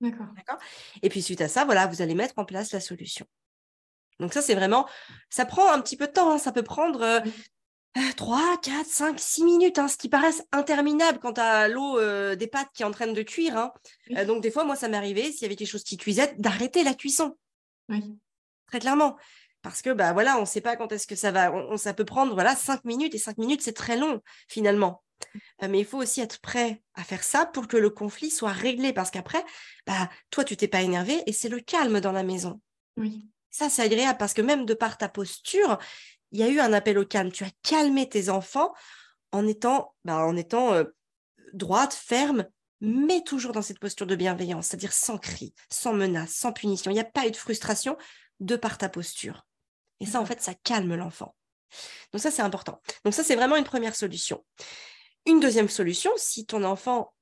D'accord. 0.00 0.26
D'accord? 0.36 0.58
Et 1.02 1.08
puis, 1.08 1.22
suite 1.22 1.40
à 1.40 1.48
ça, 1.48 1.64
voilà, 1.64 1.86
vous 1.86 2.02
allez 2.02 2.14
mettre 2.14 2.34
en 2.36 2.44
place 2.44 2.72
la 2.72 2.80
solution. 2.80 3.26
Donc 4.18 4.34
ça, 4.34 4.42
c'est 4.42 4.54
vraiment, 4.54 4.86
ça 5.30 5.46
prend 5.46 5.72
un 5.72 5.80
petit 5.80 5.96
peu 5.96 6.06
de 6.06 6.12
temps, 6.12 6.32
hein. 6.32 6.38
ça 6.38 6.52
peut 6.52 6.62
prendre 6.62 7.22
3, 8.16 8.58
4, 8.62 8.86
5, 8.86 9.18
6 9.18 9.44
minutes, 9.44 9.78
hein, 9.78 9.88
ce 9.88 9.96
qui 9.96 10.08
paraissent 10.08 10.44
interminable 10.52 11.18
quand 11.18 11.34
tu 11.34 11.40
as 11.40 11.68
l'eau 11.68 11.98
euh, 11.98 12.36
des 12.36 12.46
pâtes 12.46 12.68
qui 12.72 12.82
est 12.82 12.86
en 12.86 12.92
train 12.92 13.08
de 13.08 13.22
cuire. 13.22 13.56
Hein. 13.56 13.72
Euh, 14.16 14.24
donc 14.24 14.42
des 14.42 14.50
fois, 14.50 14.64
moi, 14.64 14.76
ça 14.76 14.88
m'est 14.88 14.96
arrivé, 14.96 15.32
s'il 15.32 15.42
y 15.42 15.44
avait 15.46 15.56
quelque 15.56 15.68
chose 15.68 15.82
qui 15.82 15.96
cuisait, 15.96 16.34
d'arrêter 16.38 16.84
la 16.84 16.94
cuisson. 16.94 17.36
Oui. 17.90 18.18
Très 18.66 18.80
clairement. 18.80 19.16
Parce 19.62 19.82
que 19.82 19.90
bah 19.90 20.12
voilà, 20.12 20.38
on 20.38 20.42
ne 20.42 20.46
sait 20.46 20.62
pas 20.62 20.76
quand 20.76 20.90
est-ce 20.92 21.06
que 21.06 21.16
ça 21.16 21.30
va. 21.32 21.52
ça 21.76 21.92
peut 21.92 22.06
prendre 22.06 22.32
voilà 22.32 22.56
5 22.56 22.84
minutes 22.84 23.14
et 23.14 23.18
5 23.18 23.36
minutes, 23.36 23.60
c'est 23.62 23.74
très 23.74 23.96
long 23.96 24.22
finalement. 24.48 25.02
Euh, 25.62 25.68
mais 25.68 25.80
il 25.80 25.84
faut 25.84 25.98
aussi 25.98 26.20
être 26.20 26.40
prêt 26.40 26.82
à 26.94 27.04
faire 27.04 27.22
ça 27.22 27.46
pour 27.46 27.68
que 27.68 27.76
le 27.76 27.90
conflit 27.90 28.30
soit 28.30 28.52
réglé. 28.52 28.92
Parce 28.92 29.10
qu'après, 29.10 29.44
bah, 29.86 30.08
toi, 30.30 30.44
tu 30.44 30.56
t'es 30.56 30.68
pas 30.68 30.82
énervé 30.82 31.22
et 31.26 31.32
c'est 31.32 31.48
le 31.48 31.60
calme 31.60 32.00
dans 32.00 32.12
la 32.12 32.22
maison. 32.22 32.60
Oui. 32.96 33.28
Ça, 33.50 33.68
c'est 33.68 33.82
agréable 33.82 34.18
parce 34.18 34.32
que 34.32 34.42
même 34.42 34.64
de 34.64 34.74
par 34.74 34.96
ta 34.96 35.08
posture, 35.08 35.78
il 36.32 36.40
y 36.40 36.42
a 36.42 36.48
eu 36.48 36.60
un 36.60 36.72
appel 36.72 36.98
au 36.98 37.04
calme. 37.04 37.32
Tu 37.32 37.44
as 37.44 37.50
calmé 37.62 38.08
tes 38.08 38.28
enfants 38.30 38.72
en 39.32 39.46
étant, 39.46 39.94
bah, 40.04 40.24
en 40.24 40.36
étant 40.36 40.72
euh, 40.72 40.84
droite, 41.52 41.92
ferme, 41.92 42.46
mais 42.80 43.22
toujours 43.22 43.52
dans 43.52 43.62
cette 43.62 43.78
posture 43.78 44.06
de 44.06 44.16
bienveillance, 44.16 44.68
c'est-à-dire 44.68 44.92
sans 44.92 45.18
cri, 45.18 45.54
sans 45.70 45.92
menace, 45.92 46.32
sans 46.32 46.52
punition. 46.52 46.90
Il 46.90 46.94
n'y 46.94 47.00
a 47.00 47.04
pas 47.04 47.26
eu 47.26 47.30
de 47.30 47.36
frustration 47.36 47.96
de 48.40 48.56
par 48.56 48.78
ta 48.78 48.88
posture. 48.88 49.46
Et 50.00 50.06
ça, 50.06 50.20
en 50.20 50.26
fait, 50.26 50.40
ça 50.40 50.54
calme 50.54 50.94
l'enfant. 50.94 51.34
Donc 52.12 52.22
ça, 52.22 52.30
c'est 52.30 52.42
important. 52.42 52.80
Donc 53.04 53.14
ça, 53.14 53.22
c'est 53.22 53.36
vraiment 53.36 53.56
une 53.56 53.64
première 53.64 53.94
solution. 53.94 54.44
Une 55.26 55.40
deuxième 55.40 55.68
solution, 55.68 56.10
si 56.16 56.46
ton 56.46 56.64
enfant, 56.64 57.12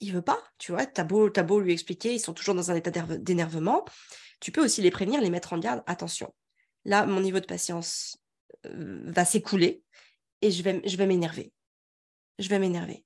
il 0.00 0.12
veut 0.12 0.22
pas, 0.22 0.42
tu 0.58 0.72
vois, 0.72 0.86
t'as 0.86 1.04
beau, 1.04 1.30
as 1.34 1.42
beau 1.42 1.60
lui 1.60 1.72
expliquer, 1.72 2.14
ils 2.14 2.20
sont 2.20 2.34
toujours 2.34 2.54
dans 2.54 2.70
un 2.70 2.74
état 2.74 2.90
d'énervement, 2.90 3.84
tu 4.40 4.52
peux 4.52 4.64
aussi 4.64 4.82
les 4.82 4.90
prévenir, 4.90 5.20
les 5.20 5.30
mettre 5.30 5.52
en 5.52 5.58
garde. 5.58 5.82
Attention, 5.86 6.34
là, 6.84 7.06
mon 7.06 7.20
niveau 7.20 7.40
de 7.40 7.46
patience 7.46 8.18
euh, 8.66 9.02
va 9.04 9.24
s'écouler 9.24 9.82
et 10.42 10.50
je 10.50 10.62
vais, 10.62 10.82
je 10.84 10.96
vais 10.96 11.06
m'énerver. 11.06 11.52
Je 12.38 12.48
vais 12.48 12.58
m'énerver. 12.58 13.04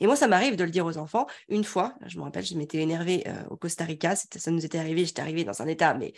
Et 0.00 0.06
moi, 0.06 0.16
ça 0.16 0.28
m'arrive 0.28 0.56
de 0.56 0.64
le 0.64 0.70
dire 0.70 0.86
aux 0.86 0.98
enfants. 0.98 1.26
Une 1.48 1.64
fois, 1.64 1.94
je 2.06 2.18
me 2.18 2.22
rappelle, 2.22 2.44
je 2.44 2.54
m'étais 2.54 2.78
énervée 2.78 3.24
euh, 3.26 3.42
au 3.50 3.56
Costa 3.56 3.84
Rica. 3.84 4.14
Ça 4.16 4.50
nous 4.50 4.64
était 4.64 4.78
arrivé, 4.78 5.04
j'étais 5.04 5.22
arrivée 5.22 5.44
dans 5.44 5.62
un 5.62 5.66
état 5.66 5.94
mais 5.94 6.12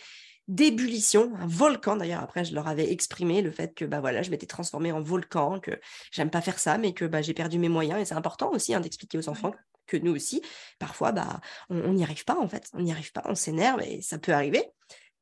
d'ébullition, 0.47 1.33
un 1.39 1.47
volcan. 1.47 1.95
D'ailleurs, 1.95 2.21
après, 2.21 2.43
je 2.43 2.53
leur 2.53 2.67
avais 2.67 2.91
exprimé 2.91 3.41
le 3.41 3.51
fait 3.51 3.73
que 3.73 3.85
bah 3.85 4.01
voilà, 4.01 4.21
je 4.21 4.29
m'étais 4.29 4.45
transformée 4.45 4.91
en 4.91 5.01
volcan, 5.01 5.59
que 5.59 5.71
j'aime 6.11 6.29
pas 6.29 6.41
faire 6.41 6.59
ça, 6.59 6.77
mais 6.77 6.93
que 6.93 7.05
bah, 7.05 7.21
j'ai 7.21 7.33
perdu 7.33 7.59
mes 7.59 7.69
moyens. 7.69 8.01
Et 8.01 8.05
c'est 8.05 8.15
important 8.15 8.51
aussi 8.51 8.73
hein, 8.73 8.81
d'expliquer 8.81 9.17
aux 9.17 9.29
enfants 9.29 9.53
que 9.87 9.97
nous 9.97 10.15
aussi, 10.15 10.41
parfois, 10.79 11.11
bah, 11.11 11.41
on 11.69 11.93
n'y 11.93 12.03
arrive 12.03 12.23
pas 12.25 12.37
en 12.39 12.47
fait. 12.47 12.69
On 12.73 12.81
n'y 12.81 12.91
arrive 12.91 13.11
pas, 13.11 13.23
on 13.25 13.35
s'énerve 13.35 13.81
et 13.81 14.01
ça 14.01 14.17
peut 14.17 14.33
arriver. 14.33 14.63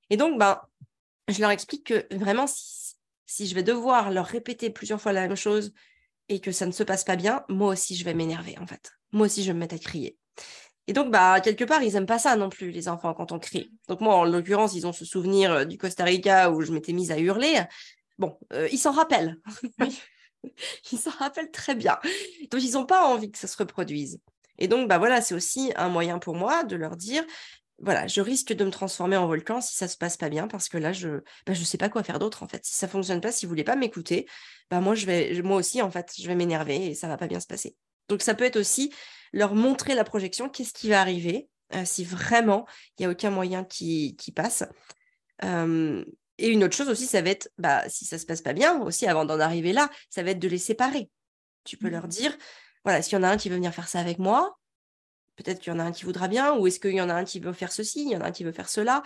Et 0.10 0.17
donc, 0.17 0.38
bah, 0.38 0.69
je 1.27 1.39
leur 1.39 1.51
explique 1.51 1.88
que 1.88 2.15
vraiment, 2.15 2.45
si, 2.47 3.47
je 3.47 3.56
vais 3.56 3.63
devoir 3.63 4.12
leur 4.12 4.25
répéter 4.25 4.69
plusieurs 4.69 5.01
fois 5.01 5.13
la 5.13 5.27
même 5.27 5.38
chose 5.38 5.73
et 6.29 6.39
que 6.39 6.51
ça 6.51 6.65
ne 6.65 6.71
se 6.71 6.84
passe 6.84 7.03
pas 7.03 7.15
bien, 7.15 7.43
moi 7.49 7.73
aussi, 7.73 7.95
je 7.95 8.05
vais 8.05 8.13
m'énerver, 8.13 8.57
en 8.60 8.67
fait. 8.67 8.91
Moi 9.12 9.25
aussi, 9.25 9.43
je 9.43 9.47
vais 9.47 9.53
me 9.53 9.60
mettre 9.60 9.75
à 9.75 9.79
crier. 9.79 10.17
Et 10.88 10.93
donc, 10.93 11.12
bah, 11.12 11.39
quelque 11.41 11.63
part, 11.63 11.84
ils 11.84 11.93
n'aiment 11.93 12.05
pas 12.05 12.19
ça 12.19 12.36
non 12.36 12.49
plus, 12.49 12.71
les 12.71 12.88
enfants, 12.88 13.13
quand 13.13 13.31
on 13.31 13.39
crie. 13.39 13.71
Donc, 13.88 14.01
moi, 14.01 14.15
en 14.15 14.25
l'occurrence, 14.25 14.73
ils 14.73 14.88
ont 14.88 14.93
ce 14.93 15.05
souvenir 15.05 15.51
euh, 15.51 15.65
du 15.65 15.77
Costa 15.77 16.03
Rica 16.03 16.51
où 16.51 16.62
je 16.62 16.71
m'étais 16.71 16.93
mise 16.93 17.12
à 17.12 17.19
hurler. 17.19 17.62
Bon, 18.17 18.38
euh, 18.53 18.67
ils 18.71 18.77
s'en 18.77 18.91
rappellent. 18.91 19.38
ils 20.91 20.97
s'en 20.97 21.12
rappellent 21.12 21.51
très 21.51 21.75
bien. 21.75 21.97
Donc, 22.51 22.63
ils 22.63 22.73
n'ont 22.73 22.86
pas 22.86 23.05
envie 23.05 23.31
que 23.31 23.38
ça 23.38 23.47
se 23.47 23.57
reproduise. 23.57 24.19
Et 24.57 24.67
donc, 24.67 24.88
bah 24.88 24.97
voilà, 24.97 25.21
c'est 25.21 25.34
aussi 25.34 25.71
un 25.75 25.89
moyen 25.89 26.19
pour 26.19 26.36
moi 26.36 26.63
de 26.63 26.75
leur 26.75 26.95
dire, 26.95 27.23
voilà, 27.83 28.07
je 28.07 28.21
risque 28.21 28.53
de 28.53 28.63
me 28.63 28.69
transformer 28.69 29.17
en 29.17 29.25
volcan 29.27 29.59
si 29.59 29.75
ça 29.75 29.87
se 29.87 29.97
passe 29.97 30.15
pas 30.15 30.29
bien 30.29 30.47
parce 30.47 30.69
que 30.69 30.77
là, 30.77 30.93
je 30.93 31.07
ne 31.07 31.19
bah, 31.45 31.53
je 31.53 31.63
sais 31.63 31.77
pas 31.77 31.89
quoi 31.89 32.03
faire 32.03 32.19
d'autre 32.19 32.43
en 32.43 32.47
fait. 32.47 32.63
Si 32.65 32.75
ça 32.75 32.87
fonctionne 32.87 33.21
pas, 33.21 33.31
si 33.31 33.45
vous 33.45 33.49
voulez 33.49 33.63
pas 33.63 33.75
m'écouter, 33.75 34.27
bah 34.69 34.81
moi 34.81 34.95
je 34.95 35.05
vais, 35.05 35.41
moi 35.41 35.57
aussi 35.57 35.81
en 35.81 35.89
fait, 35.89 36.13
je 36.19 36.27
vais 36.27 36.35
m'énerver 36.35 36.87
et 36.87 36.95
ça 36.95 37.07
va 37.07 37.17
pas 37.17 37.27
bien 37.27 37.39
se 37.39 37.47
passer. 37.47 37.75
Donc 38.07 38.21
ça 38.21 38.35
peut 38.35 38.43
être 38.43 38.57
aussi 38.57 38.93
leur 39.33 39.55
montrer 39.55 39.95
la 39.95 40.03
projection, 40.03 40.49
qu'est-ce 40.49 40.73
qui 40.73 40.89
va 40.89 41.01
arriver 41.01 41.49
euh, 41.73 41.85
si 41.85 42.03
vraiment 42.03 42.67
il 42.97 43.03
y 43.03 43.05
a 43.05 43.09
aucun 43.09 43.31
moyen 43.31 43.63
qui, 43.63 44.15
qui 44.17 44.31
passe. 44.31 44.63
et 45.41 46.47
une 46.47 46.63
autre 46.63 46.75
chose 46.75 46.89
aussi, 46.89 47.07
ça 47.07 47.21
va 47.21 47.29
être, 47.29 47.49
bah, 47.57 47.87
si 47.89 48.05
ça 48.05 48.17
se 48.19 48.25
passe 48.25 48.41
pas 48.41 48.53
bien 48.53 48.79
aussi, 48.81 49.07
avant 49.07 49.25
d'en 49.25 49.39
arriver 49.39 49.73
là, 49.73 49.89
ça 50.09 50.21
va 50.23 50.31
être 50.31 50.39
de 50.39 50.47
les 50.47 50.57
séparer. 50.57 51.09
Tu 51.63 51.77
peux 51.77 51.89
leur 51.89 52.05
mmh. 52.05 52.09
dire, 52.09 52.37
voilà, 52.83 53.01
s'il 53.01 53.13
y 53.13 53.17
en 53.17 53.23
a 53.23 53.29
un 53.29 53.37
qui 53.37 53.49
veut 53.49 53.55
venir 53.55 53.73
faire 53.73 53.87
ça 53.87 53.99
avec 53.99 54.19
moi, 54.19 54.57
peut-être 55.35 55.59
qu'il 55.59 55.73
y 55.73 55.75
en 55.75 55.79
a 55.79 55.83
un 55.83 55.91
qui 55.91 56.05
voudra 56.05 56.27
bien, 56.27 56.55
ou 56.55 56.67
est-ce 56.67 56.79
qu'il 56.79 56.93
y 56.93 57.01
en 57.01 57.09
a 57.09 57.13
un 57.13 57.23
qui 57.23 57.39
veut 57.39 57.53
faire 57.53 57.71
ceci, 57.71 58.03
il 58.03 58.11
y 58.11 58.15
en 58.15 58.21
a 58.21 58.27
un 58.27 58.31
qui 58.31 58.43
veut 58.43 58.51
faire 58.51 58.69
cela. 58.69 59.03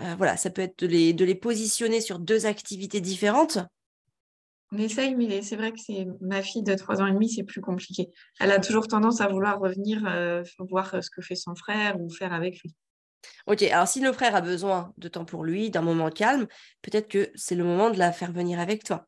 Euh, 0.00 0.14
voilà, 0.16 0.36
ça 0.36 0.50
peut 0.50 0.62
être 0.62 0.78
de 0.80 0.86
les, 0.86 1.12
de 1.12 1.24
les 1.24 1.34
positionner 1.34 2.00
sur 2.00 2.18
deux 2.18 2.46
activités 2.46 3.00
différentes. 3.00 3.58
On 4.70 4.78
essaye, 4.78 5.14
mais 5.14 5.40
c'est 5.40 5.56
vrai 5.56 5.72
que 5.72 5.80
c'est 5.80 6.06
ma 6.20 6.42
fille 6.42 6.62
de 6.62 6.74
3 6.74 7.00
ans 7.00 7.06
et 7.06 7.12
demi, 7.12 7.30
c'est 7.30 7.42
plus 7.42 7.62
compliqué. 7.62 8.10
Elle 8.38 8.52
a 8.52 8.60
toujours 8.60 8.86
tendance 8.86 9.22
à 9.22 9.28
vouloir 9.28 9.58
revenir 9.58 10.04
euh, 10.06 10.42
voir 10.58 11.02
ce 11.02 11.08
que 11.10 11.22
fait 11.22 11.36
son 11.36 11.54
frère 11.54 11.98
ou 11.98 12.10
faire 12.10 12.34
avec 12.34 12.60
lui. 12.60 12.74
Ok, 13.46 13.62
alors 13.62 13.88
si 13.88 14.00
le 14.00 14.12
frère 14.12 14.36
a 14.36 14.42
besoin 14.42 14.92
de 14.98 15.08
temps 15.08 15.24
pour 15.24 15.44
lui, 15.44 15.70
d'un 15.70 15.82
moment 15.82 16.10
calme, 16.10 16.46
peut-être 16.82 17.08
que 17.08 17.30
c'est 17.34 17.54
le 17.54 17.64
moment 17.64 17.90
de 17.90 17.98
la 17.98 18.12
faire 18.12 18.30
venir 18.30 18.60
avec 18.60 18.84
toi. 18.84 19.06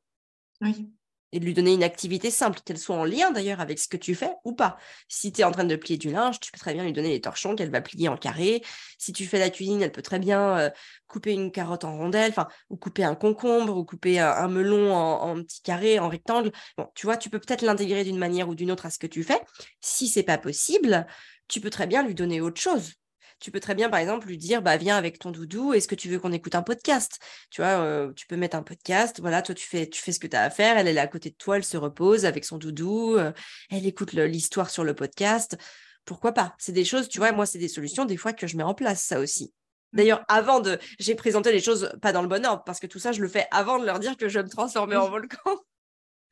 Oui 0.63 0.91
et 1.33 1.41
de 1.41 1.45
lui 1.45 1.55
donner 1.55 1.75
une 1.75 1.83
activité 1.83 2.31
simple, 2.31 2.61
qu'elle 2.65 2.79
soit 2.79 2.97
en 2.97 3.05
lien 3.05 3.31
d'ailleurs 3.31 3.61
avec 3.61 3.79
ce 3.79 3.89
que 3.89 3.97
tu 3.97 4.15
fais 4.15 4.33
ou 4.45 4.53
pas. 4.53 4.79
Si 5.09 5.33
tu 5.33 5.41
es 5.43 5.45
en 5.45 5.53
train 5.53 5.65
de 5.65 5.77
plier 5.77 5.99
du 5.99 6.11
linge, 6.11 6.41
tu 6.41 6.51
peux 6.51 6.59
très 6.59 6.75
bien 6.75 6.85
lui 6.85 6.93
donner 6.93 7.11
les 7.11 7.21
torchons 7.21 7.55
qu'elle 7.55 7.71
va 7.71 7.81
plier 7.81 8.09
en 8.09 8.17
carré. 8.17 8.63
Si 8.99 9.13
tu 9.13 9.27
fais 9.27 9.39
la 9.39 9.51
cuisine, 9.51 9.83
elle 9.83 9.93
peut 9.93 10.03
très 10.03 10.19
bien 10.19 10.59
euh, 10.59 10.71
couper 11.07 11.33
une 11.33 11.53
carotte 11.53 11.85
en 11.85 11.97
rondelle, 11.97 12.33
ou 12.69 12.77
couper 12.77 13.05
un 13.05 13.15
concombre, 13.15 13.77
ou 13.77 13.85
couper 13.85 14.21
un, 14.21 14.49
melon 14.49 14.95
en, 14.95 15.37
petits 15.43 15.63
carrés, 15.63 15.99
en 15.99 16.09
rectangle. 16.09 16.53
Bon, 16.77 16.89
tu 16.95 17.07
vois, 17.07 17.17
tu 17.17 17.31
peux 17.31 17.39
peut-être 17.39 17.63
l'intégrer 17.63 18.05
d'une 18.05 18.19
manière 18.19 18.49
ou 18.49 18.55
d'une 18.55 18.71
autre 18.71 18.87
à 18.87 18.91
ce 18.91 18.99
que 18.99 19.07
tu 19.07 19.23
fais. 19.25 19.41
Si 19.81 20.09
c'est 20.09 20.23
pas 20.23 20.39
possible, 20.39 21.07
tu 21.49 21.61
peux 21.61 21.71
très 21.71 21.87
bien 21.87 22.03
lui 22.03 22.15
donner 22.15 22.41
autre 22.41 22.61
chose 22.61 23.00
tu 23.41 23.51
peux 23.51 23.61
très 23.61 23.75
bien, 23.75 23.89
par 23.89 23.99
exemple, 23.99 24.29
lui 24.29 24.37
dire, 24.37 24.63
bah, 24.63 24.77
viens 24.77 24.97
avec 24.97 25.19
ton 25.19 25.31
doudou, 25.31 25.73
est-ce 25.73 25.89
que 25.89 25.95
tu 25.95 26.09
veux 26.09 26.19
qu'on 26.19 26.33
écoute 26.33 26.55
un 26.55 26.63
podcast? 26.63 27.19
Tu 27.51 27.63
vois, 27.63 27.81
euh, 27.81 28.13
tu 28.13 28.27
peux 28.27 28.37
mettre 28.37 28.57
un 28.57 28.63
podcast, 28.63 29.19
voilà, 29.21 29.43
toi, 29.43 29.55
tu 29.55 29.67
fais, 29.67 29.89
tu 29.89 30.01
fais 30.03 30.13
ce 30.13 30.21
que 30.21 30.27
tu 30.27 30.37
as 30.37 30.43
à 30.43 30.51
faire, 30.51 30.77
elle, 30.77 30.87
est 30.87 30.99
à 30.99 31.07
côté 31.07 31.31
de 31.31 31.37
toi, 31.37 31.57
elle 31.57 31.65
se 31.65 31.77
repose 31.77 32.27
avec 32.27 32.45
son 32.45 32.59
doudou, 32.59 33.17
euh, 33.17 33.33
elle 33.71 33.87
écoute 33.87 34.13
l'histoire 34.13 34.69
sur 34.71 34.85
le 34.85 34.95
podcast. 34.95 35.57
Pourquoi 36.05 36.33
pas? 36.33 36.55
C'est 36.59 36.73
des 36.73 36.85
choses, 36.85 37.09
tu 37.09 37.19
vois, 37.19 37.33
moi, 37.33 37.47
c'est 37.47 37.59
des 37.59 37.69
solutions, 37.69 38.05
des 38.05 38.17
fois, 38.17 38.33
que 38.33 38.47
je 38.47 38.57
mets 38.57 38.63
en 38.63 38.75
place, 38.75 39.03
ça 39.03 39.19
aussi. 39.21 39.53
Mmh. 39.93 39.97
D'ailleurs, 39.97 40.25
avant 40.29 40.61
de. 40.61 40.79
J'ai 40.99 41.15
présenté 41.15 41.51
les 41.51 41.61
choses 41.61 41.91
pas 42.03 42.13
dans 42.13 42.23
le 42.23 42.29
bon 42.29 42.45
ordre, 42.45 42.63
parce 42.65 42.79
que 42.79 42.87
tout 42.87 42.99
ça, 42.99 43.13
je 43.13 43.23
le 43.23 43.29
fais 43.29 43.47
avant 43.51 43.79
de 43.79 43.87
leur 43.87 43.99
dire 43.99 44.17
que 44.17 44.29
je 44.29 44.39
vais 44.39 44.45
me 44.45 44.51
transformer 44.51 44.97
en 44.97 45.09
volcan. 45.09 45.57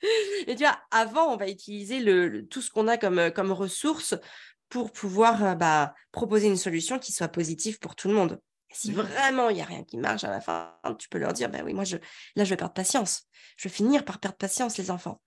Et 0.47 0.55
tu 0.55 0.63
vois, 0.63 0.79
avant, 0.91 1.33
on 1.33 1.37
va 1.37 1.49
utiliser 1.49 2.01
le, 2.01 2.47
tout 2.47 2.61
ce 2.61 2.71
qu'on 2.71 2.87
a 2.87 2.99
comme, 2.99 3.31
comme 3.33 3.51
ressources 3.51 4.15
pour 4.69 4.93
pouvoir 4.93 5.45
euh, 5.45 5.55
bah, 5.55 5.95
proposer 6.13 6.47
une 6.47 6.57
solution 6.57 6.99
qui 6.99 7.13
soit 7.13 7.29
positive 7.29 7.79
pour 7.79 7.95
tout 7.95 8.09
le 8.09 8.15
monde. 8.15 8.41
si 8.73 8.93
vraiment 8.93 9.49
il 9.51 9.55
n'y 9.55 9.63
a 9.63 9.65
rien 9.65 9.85
qui 9.85 9.97
marche 9.97 10.25
à 10.25 10.31
la 10.31 10.41
fin, 10.41 10.75
tu 10.99 11.09
peux 11.09 11.19
leur 11.19 11.33
dire, 11.33 11.49
ben 11.49 11.63
oui, 11.65 11.73
moi, 11.73 11.85
je, 11.85 11.97
là, 12.37 12.45
je 12.45 12.51
vais 12.51 12.57
perdre 12.57 12.75
patience. 12.75 13.25
Je 13.57 13.69
vais 13.69 13.75
finir 13.75 14.05
par 14.05 14.21
perdre 14.21 14.37
patience, 14.37 14.79
les 14.79 14.91
enfants. 14.91 15.21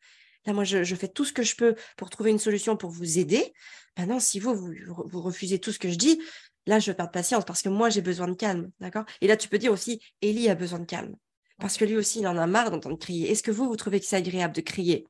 Là, 0.46 0.54
moi, 0.54 0.64
je, 0.64 0.96
fais 0.96 1.08
tout 1.08 1.26
ce 1.26 1.34
que 1.34 1.44
je 1.44 1.56
peux 1.56 1.76
pour 1.98 2.10
trouver 2.10 2.32
une 2.32 2.40
solution 2.40 2.76
pour 2.76 2.90
vous 2.90 3.20
aider. 3.20 3.54
Maintenant, 3.98 4.20
si 4.20 4.40
vous, 4.40 4.56
vous, 4.56 5.22
refusez 5.22 5.60
tout 5.60 5.72
ce 5.72 5.80
que 5.80 5.90
je 5.90 5.96
dis, 5.96 6.22
là, 6.66 6.80
je 6.80 6.90
vais 6.90 6.96
perdre 6.96 7.12
patience 7.12 7.46
parce 7.46 7.62
que 7.62 7.70
moi, 7.70 7.90
j'ai 7.90 8.02
besoin 8.02 8.28
de 8.28 8.34
calme. 8.34 8.72
D'accord? 8.80 9.06
Et 9.22 9.28
là, 9.28 9.38
tu 9.38 9.50
peux 9.50 9.60
dire 9.60 9.72
aussi, 9.72 10.02
Ellie 10.22 10.50
a 10.50 10.56
besoin 10.56 10.80
de 10.80 10.86
calme. 10.86 11.16
Parce 11.60 11.78
que 11.78 11.86
lui 11.86 11.96
aussi, 11.96 12.20
il 12.20 12.28
en 12.28 12.38
a 12.38 12.48
marre 12.48 12.72
d'entendre 12.72 12.98
crier. 12.98 13.30
Est-ce 13.30 13.44
que 13.44 13.52
vous, 13.52 13.68
vous 13.68 13.76
trouvez 13.76 14.00
que 14.00 14.06
c'est 14.06 14.16
agréable 14.16 14.56
de 14.56 14.62
crier? 14.62 15.06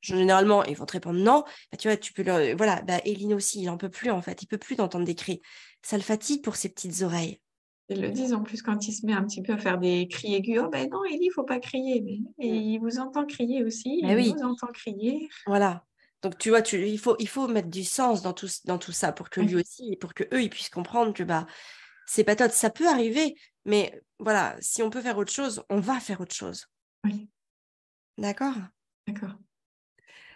Généralement, 0.00 0.64
ils 0.64 0.76
vont 0.76 0.86
te 0.86 0.92
répondre 0.92 1.18
non. 1.18 1.44
Bah, 1.70 1.78
tu 1.78 1.88
vois, 1.88 1.96
tu 1.96 2.12
peux 2.12 2.22
leur... 2.22 2.56
Voilà, 2.56 2.82
bah, 2.82 2.98
Eline 3.04 3.34
aussi, 3.34 3.60
il 3.60 3.66
n'en 3.66 3.76
peut 3.76 3.88
plus 3.88 4.10
en 4.10 4.22
fait. 4.22 4.42
Il 4.42 4.46
peut 4.46 4.58
plus 4.58 4.76
d'entendre 4.76 5.04
des 5.04 5.14
cris. 5.14 5.40
Ça 5.82 5.96
le 5.96 6.02
fatigue 6.02 6.42
pour 6.42 6.56
ses 6.56 6.68
petites 6.68 7.02
oreilles. 7.02 7.40
Ils 7.90 8.00
le 8.00 8.10
disent 8.10 8.32
en 8.32 8.42
plus 8.42 8.62
quand 8.62 8.86
il 8.86 8.92
se 8.92 9.04
met 9.04 9.12
un 9.12 9.24
petit 9.24 9.42
peu 9.42 9.52
à 9.52 9.58
faire 9.58 9.78
des 9.78 10.06
cris 10.06 10.34
aigus. 10.34 10.60
Oh 10.64 10.68
ben 10.68 10.88
non, 10.88 11.04
Elie, 11.04 11.26
il 11.26 11.32
faut 11.34 11.42
pas 11.42 11.58
crier. 11.58 12.00
Mais, 12.00 12.46
mmh. 12.46 12.54
il 12.54 12.78
vous 12.78 12.98
entend 13.00 13.26
crier 13.26 13.64
aussi. 13.64 14.00
Bah 14.02 14.12
il 14.14 14.32
vous 14.32 14.42
entend 14.44 14.68
crier. 14.68 15.28
Voilà. 15.46 15.84
Donc 16.22 16.38
tu 16.38 16.50
vois, 16.50 16.62
tu, 16.62 16.86
il, 16.86 16.98
faut, 16.98 17.16
il 17.18 17.28
faut 17.28 17.48
mettre 17.48 17.68
du 17.68 17.82
sens 17.82 18.22
dans 18.22 18.32
tout, 18.32 18.48
dans 18.64 18.78
tout 18.78 18.92
ça 18.92 19.10
pour 19.10 19.28
que 19.28 19.40
lui 19.40 19.56
aussi, 19.56 19.96
pour 19.96 20.14
que 20.14 20.22
eux, 20.32 20.42
ils 20.42 20.50
puissent 20.50 20.68
comprendre 20.68 21.12
que 21.12 21.24
bah 21.24 21.46
c'est 22.06 22.24
pas 22.24 22.36
top. 22.36 22.52
Ça 22.52 22.70
peut 22.70 22.86
arriver, 22.86 23.34
mais 23.64 24.00
voilà, 24.20 24.56
si 24.60 24.82
on 24.82 24.90
peut 24.90 25.00
faire 25.00 25.18
autre 25.18 25.32
chose, 25.32 25.64
on 25.68 25.80
va 25.80 25.98
faire 25.98 26.20
autre 26.20 26.34
chose. 26.34 26.66
Oui. 27.04 27.28
D'accord? 28.18 28.54
D'accord. 29.08 29.34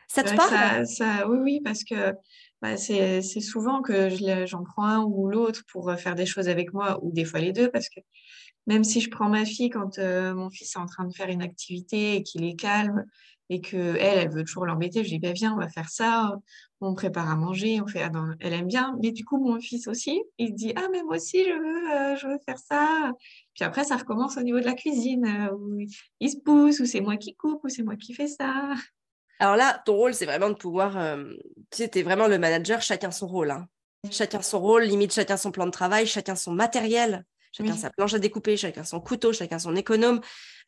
Ça 0.09 0.23
te 0.23 0.35
parle? 0.35 0.87
ça, 0.87 1.29
Oui, 1.29 1.39
oui, 1.41 1.61
parce 1.63 1.85
que 1.85 2.13
bah, 2.63 2.77
c'est 2.77 3.23
souvent 3.41 3.83
que 3.83 4.09
j'en 4.47 4.65
prends 4.65 4.85
un 4.85 5.03
ou 5.03 5.29
l'autre 5.29 5.63
pour 5.71 5.93
faire 5.99 6.15
des 6.15 6.27
choses 6.27 6.49
avec 6.49 6.73
moi, 6.73 6.99
ou 7.03 7.13
des 7.13 7.25
fois 7.25 7.41
les 7.41 7.53
deux, 7.53 7.71
parce 7.71 7.89
que 7.89 8.01
même 8.67 8.85
si 8.85 9.01
je 9.01 9.11
prends 9.11 9.29
ma 9.29 9.45
fille 9.45 9.71
quand 9.71 9.99
mon 9.99 10.51
fils 10.51 10.75
est 10.77 10.79
en 10.79 10.87
train 10.87 11.05
de 11.05 11.15
faire 11.15 11.29
une 11.29 11.43
activité 11.43 12.17
et 12.17 12.23
qu'il 12.23 12.45
est 12.45 12.57
calme, 12.57 13.05
et 13.51 13.61
que 13.61 13.77
elle, 13.77 14.19
elle 14.19 14.31
veut 14.31 14.45
toujours 14.45 14.67
l'embêter. 14.67 15.05
Je 15.05 15.09
dis, 15.11 15.19
bah, 15.19 15.33
viens, 15.33 15.55
on 15.55 15.59
va 15.59 15.69
faire 15.69 15.89
ça, 15.89 16.33
on 16.81 16.95
prépare 16.95 17.31
à 17.31 17.37
manger, 17.37 17.81
on 17.81 17.87
fait, 17.87 18.03
ah, 18.03 18.11
elle 18.41 18.53
aime 18.53 18.67
bien. 18.67 18.97
Mais 19.03 19.13
du 19.13 19.25
coup, 19.25 19.39
mon 19.39 19.61
fils 19.61 19.87
aussi, 19.89 20.23
il 20.39 20.55
dit, 20.55 20.73
ah, 20.77 20.89
mais 20.93 21.03
moi 21.03 21.17
aussi, 21.17 21.45
je 21.45 21.53
veux, 21.53 21.93
euh, 21.93 22.17
je 22.17 22.27
veux 22.27 22.39
faire 22.47 22.59
ça. 22.59 23.13
Puis 23.55 23.65
après, 23.65 23.85
ça 23.85 23.97
recommence 23.97 24.37
au 24.37 24.43
niveau 24.43 24.61
de 24.61 24.65
la 24.65 24.75
cuisine, 24.75 25.27
euh, 25.27 25.55
où 25.55 25.79
il 26.21 26.31
se 26.31 26.39
pousse, 26.39 26.81
ou 26.81 26.87
c'est 26.87 27.01
moi 27.01 27.17
qui 27.17 27.35
coupe, 27.35 27.63
ou 27.65 27.69
c'est 27.69 27.83
moi 27.83 27.97
qui 27.97 28.15
fais 28.15 28.29
ça. 28.29 28.75
Alors 29.39 29.57
là, 29.57 29.83
ton 29.85 29.95
rôle, 29.97 30.15
c'est 30.15 30.27
vraiment 30.27 30.49
de 30.49 30.55
pouvoir, 30.55 30.97
euh, 30.97 31.25
tu 31.71 31.89
sais, 31.93 32.03
vraiment 32.03 32.29
le 32.29 32.39
manager, 32.39 32.83
chacun 32.83 33.11
son 33.11 33.27
rôle. 33.27 33.51
Hein. 33.51 33.67
Chacun 34.11 34.43
son 34.43 34.61
rôle, 34.61 34.85
limite 34.85 35.13
chacun 35.13 35.37
son 35.37 35.51
plan 35.51 35.67
de 35.67 35.71
travail, 35.71 36.07
chacun 36.07 36.37
son 36.37 36.53
matériel. 36.53 37.25
Chacun 37.57 37.77
sa 37.77 37.91
planche 37.91 38.15
à 38.15 38.19
découper, 38.19 38.57
chacun 38.57 38.83
son 38.83 39.01
couteau, 39.01 39.33
chacun 39.33 39.61
son 39.61 39.77
économe. 39.77 40.21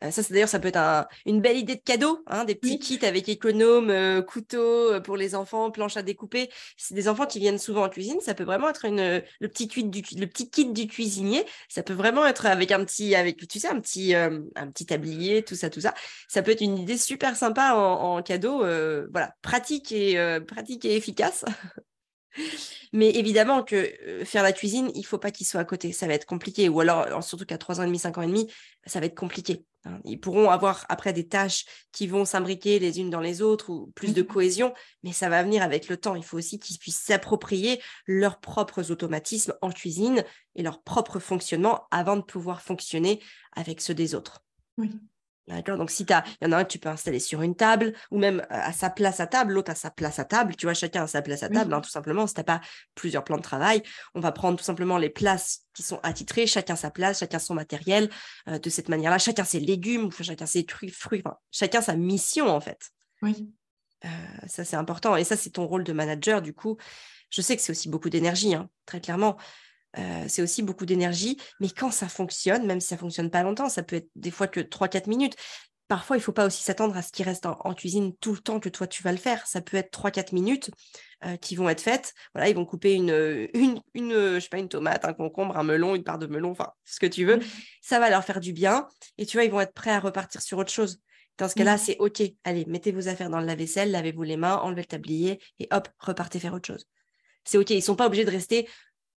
Euh, 0.05 0.11
ça, 0.13 0.23
d'ailleurs, 0.31 0.49
ça 0.49 0.61
peut 0.61 0.69
être 0.69 1.09
une 1.25 1.41
belle 1.41 1.57
idée 1.57 1.75
de 1.75 1.81
cadeau, 1.81 2.23
hein, 2.29 2.45
des 2.45 2.55
petits 2.55 2.79
kits 2.79 3.05
avec 3.05 3.29
économe, 3.29 3.91
euh, 3.91 4.23
couteau 4.23 4.93
euh, 4.93 5.01
pour 5.01 5.17
les 5.17 5.35
enfants, 5.35 5.73
planche 5.73 5.97
à 5.97 6.03
découper. 6.03 6.49
C'est 6.77 6.95
des 6.95 7.09
enfants 7.09 7.27
qui 7.27 7.41
viennent 7.41 7.59
souvent 7.59 7.85
en 7.85 7.89
cuisine, 7.89 8.21
ça 8.21 8.35
peut 8.35 8.45
vraiment 8.45 8.69
être 8.69 8.85
une, 8.85 9.23
le, 9.41 9.49
petit 9.49 9.67
kit 9.67 9.83
du, 9.83 10.03
le 10.17 10.27
petit 10.27 10.49
kit 10.49 10.73
du 10.73 10.87
cuisinier. 10.87 11.45
Ça 11.69 11.83
peut 11.83 11.95
vraiment 11.95 12.25
être 12.25 12.47
avec 12.47 12.71
un 12.71 12.85
petit, 12.85 13.17
avec, 13.17 13.49
tu 13.49 13.59
sais, 13.59 13.69
un 13.69 13.81
petit, 13.81 14.15
un 14.15 14.71
petit 14.71 14.87
tablier, 14.87 15.43
tout 15.43 15.57
ça, 15.57 15.71
tout 15.71 15.81
ça. 15.81 15.93
Ça 16.29 16.43
peut 16.43 16.53
être 16.53 16.61
une 16.61 16.79
idée 16.79 16.99
super 16.99 17.35
sympa 17.37 17.73
en, 17.75 18.17
en 18.19 18.23
cadeau, 18.23 18.59
voilà, 19.11 19.35
pratique 19.43 19.91
et, 19.91 20.41
pratique 20.47 20.85
et 20.85 20.95
efficace. 20.95 21.45
Mais 22.93 23.11
évidemment 23.11 23.63
que 23.63 23.93
faire 24.25 24.43
la 24.43 24.53
cuisine, 24.53 24.91
il 24.95 25.05
faut 25.05 25.19
pas 25.19 25.31
qu'il 25.31 25.47
soit 25.47 25.61
à 25.61 25.65
côté. 25.65 25.93
Ça 25.93 26.07
va 26.07 26.15
être 26.15 26.27
compliqué. 26.27 26.69
Ou 26.69 26.81
alors, 26.81 27.23
surtout 27.23 27.45
qu'à 27.45 27.59
3 27.59 27.81
ans 27.81 27.83
et 27.83 27.87
demi, 27.87 27.99
5 27.99 28.19
ans 28.19 28.23
et 28.23 28.27
demi, 28.27 28.51
ça 28.87 29.01
va 29.01 29.07
être 29.07 29.17
compliqué. 29.17 29.65
Hein. 29.85 30.01
Ils 30.05 30.21
pourront 30.21 30.51
avoir 30.51 30.87
après 30.89 31.13
des 31.13 31.27
tâches 31.27 31.65
qui 31.93 32.07
vont 32.07 32.25
s'imbriquer 32.25 32.79
les 32.79 33.01
unes 33.01 33.11
dans 33.11 33.21
les 33.21 33.43
autres 33.43 33.71
ou 33.71 33.93
plus 33.95 34.15
de 34.15 34.23
mmh 34.23 34.27
cohésion, 34.27 34.75
mais 35.03 35.13
ça 35.13 35.29
va 35.29 35.43
venir 35.43 35.63
avec 35.63 35.89
le 35.89 35.97
temps. 35.97 36.15
Il 36.15 36.25
faut 36.25 36.39
aussi 36.39 36.59
qu'ils 36.59 36.79
puissent 36.79 37.03
s'approprier 37.03 37.81
leurs 38.07 38.41
propres 38.41 38.91
automatismes 38.91 39.55
en 39.63 39.71
cuisine 39.71 40.25
et 40.55 40.63
leur 40.63 40.83
propre 40.83 41.19
fonctionnement 41.19 41.87
avant 41.91 42.17
de 42.17 42.23
pouvoir 42.23 42.63
fonctionner 42.63 43.21
avec 43.55 43.81
ceux 43.81 43.95
des 43.95 44.15
autres. 44.15 44.43
Oui. 44.79 44.91
D'accord 45.49 45.77
Donc, 45.77 45.91
si 45.91 46.03
il 46.03 46.11
y 46.43 46.47
en 46.47 46.53
a 46.53 46.57
un 46.57 46.65
que 46.65 46.73
tu 46.73 46.81
peux 46.81 46.89
installer 46.89 47.21
sur 47.21 47.41
une 47.41 47.55
table 47.55 47.93
ou 48.11 48.19
même 48.19 48.45
à 48.51 48.73
sa 48.73 48.91
place 48.91 49.21
à 49.21 49.29
table, 49.29 49.53
l'autre 49.53 49.71
à 49.71 49.77
sa 49.77 49.91
place 49.91 50.19
à 50.19 50.25
table, 50.25 50.57
tu 50.57 50.67
vois, 50.67 50.75
chacun 50.75 51.05
a 51.05 51.07
sa 51.07 51.23
place 51.23 51.45
à 51.45 51.49
table, 51.49 51.73
hein, 51.73 51.81
tout 51.81 51.91
simplement. 51.91 52.27
Si 52.27 52.35
tu 52.35 52.41
n'as 52.41 52.45
pas 52.45 52.61
plusieurs 52.97 53.23
plans 53.23 53.37
de 53.37 53.43
travail, 53.43 53.83
on 54.17 54.21
va 54.21 54.33
prendre 54.33 54.59
tout 54.59 54.65
simplement 54.65 54.99
les 54.99 55.11
places 55.11 55.61
qui 55.73 55.85
sont 55.85 56.01
attitrées, 56.03 56.49
chacun 56.49 56.75
sa 56.75 56.91
place, 56.91 57.21
chacun 57.21 57.39
son 57.39 57.55
matériel, 57.55 58.11
euh, 58.49 58.59
de 58.59 58.71
cette 58.71 58.89
manière-là, 58.89 59.19
chacun 59.19 59.45
ses 59.45 59.61
légumes, 59.61 60.11
chacun 60.11 60.47
ses 60.47 60.67
fruits, 60.69 60.91
fruits 60.91 61.23
chacun 61.53 61.81
sa 61.81 61.95
mission, 61.95 62.49
en 62.49 62.61
fait. 62.61 62.91
Oui. 63.23 63.49
Euh, 64.05 64.09
ça, 64.49 64.65
c'est 64.65 64.77
important. 64.77 65.15
Et 65.15 65.23
ça, 65.23 65.37
c'est 65.37 65.51
ton 65.51 65.67
rôle 65.67 65.85
de 65.85 65.93
manager, 65.93 66.43
du 66.43 66.55
coup. 66.55 66.77
Je 67.31 67.41
sais 67.41 67.57
que 67.57 67.63
c'est 67.63 67.71
aussi 67.71 67.89
beaucoup 67.89 68.11
d'énergie, 68.11 68.55
hein, 68.55 68.69
très 68.85 69.01
clairement. 69.01 69.37
Euh, 69.99 70.25
c'est 70.29 70.43
aussi 70.43 70.63
beaucoup 70.63 70.87
d'énergie. 70.87 71.39
Mais 71.61 71.69
quand 71.69 71.91
ça 71.91 72.09
fonctionne, 72.09 72.67
même 72.67 72.81
si 72.81 72.89
ça 72.89 72.97
fonctionne 72.97 73.31
pas 73.31 73.43
longtemps, 73.43 73.69
ça 73.69 73.83
peut 73.83 73.97
être 73.97 74.11
des 74.15 74.31
fois 74.31 74.47
que 74.47 74.61
3-4 74.61 75.09
minutes. 75.09 75.37
Parfois, 75.89 76.17
il 76.17 76.21
ne 76.21 76.25
faut 76.25 76.33
pas 76.33 76.47
aussi 76.47 76.65
s'attendre 76.65 76.97
à 76.97 77.03
ce 77.03 77.13
qui 77.13 77.23
reste 77.23 77.47
en, 77.47 77.73
cuisine 77.73 78.13
tout 78.17 78.33
le 78.33 78.39
temps 78.39 78.59
que 78.59 78.69
toi, 78.69 78.89
tu 78.89 79.05
vas 79.05 79.13
le 79.13 79.19
faire. 79.19 79.47
Ça 79.47 79.61
peut 79.61 79.77
être 79.77 79.97
3-4 79.97 80.35
minutes 80.35 80.71
euh, 81.25 81.37
qui 81.37 81.55
vont 81.55 81.69
être 81.69 81.81
faites. 81.81 82.13
Voilà, 82.35 82.49
ils 82.49 82.57
vont 82.57 82.65
couper 82.65 82.95
une, 82.95 83.49
une, 83.55 83.81
une, 83.95 84.35
je 84.35 84.41
sais 84.41 84.49
pas, 84.49 84.59
une 84.59 84.69
tomate, 84.69 85.05
un 85.05 85.13
concombre, 85.13 85.57
un 85.57 85.63
melon, 85.63 85.95
une 85.95 86.03
part 86.03 86.19
de 86.19 86.27
melon, 86.27 86.51
enfin, 86.51 86.73
ce 86.85 86.99
que 86.99 87.07
tu 87.07 87.25
veux. 87.25 87.39
Ça 87.83 88.01
va 88.01 88.11
leur 88.11 88.25
faire 88.25 88.41
du 88.41 88.53
bien. 88.53 88.89
Et 89.17 89.27
tu 89.27 89.37
vois, 89.37 89.45
ils 89.45 89.51
vont 89.51 89.61
être 89.61 89.75
prêts 89.75 89.93
à 89.93 90.01
repartir 90.01 90.43
sur 90.43 90.59
autre 90.59 90.73
chose. 90.73 91.01
Dans 91.39 91.49
ce 91.49 91.55
cas-là, 91.55 91.77
c'est 91.77 91.97
OK. 91.99 92.23
Allez, 92.45 92.65
mettez 92.67 92.93
vos 92.93 93.09
affaires 93.09 93.31
dans 93.31 93.41
le 93.41 93.47
lave-vaisselle, 93.47 93.91
lavez-vous 93.91 94.23
les 94.23 94.37
mains, 94.37 94.57
enlevez 94.57 94.83
le 94.83 94.87
tablier 94.87 95.41
et 95.59 95.69
hop, 95.71 95.89
repartez 95.99 96.41
faire 96.41 96.55
autre 96.55 96.67
chose. 96.67 96.87
C'est 97.45 97.59
OK. 97.59 97.71
Ils 97.71 97.77
ne 97.77 97.81
sont 97.81 97.97
pas 97.97 98.07
obligés 98.07 98.25
de 98.25 98.31
rester 98.31 98.69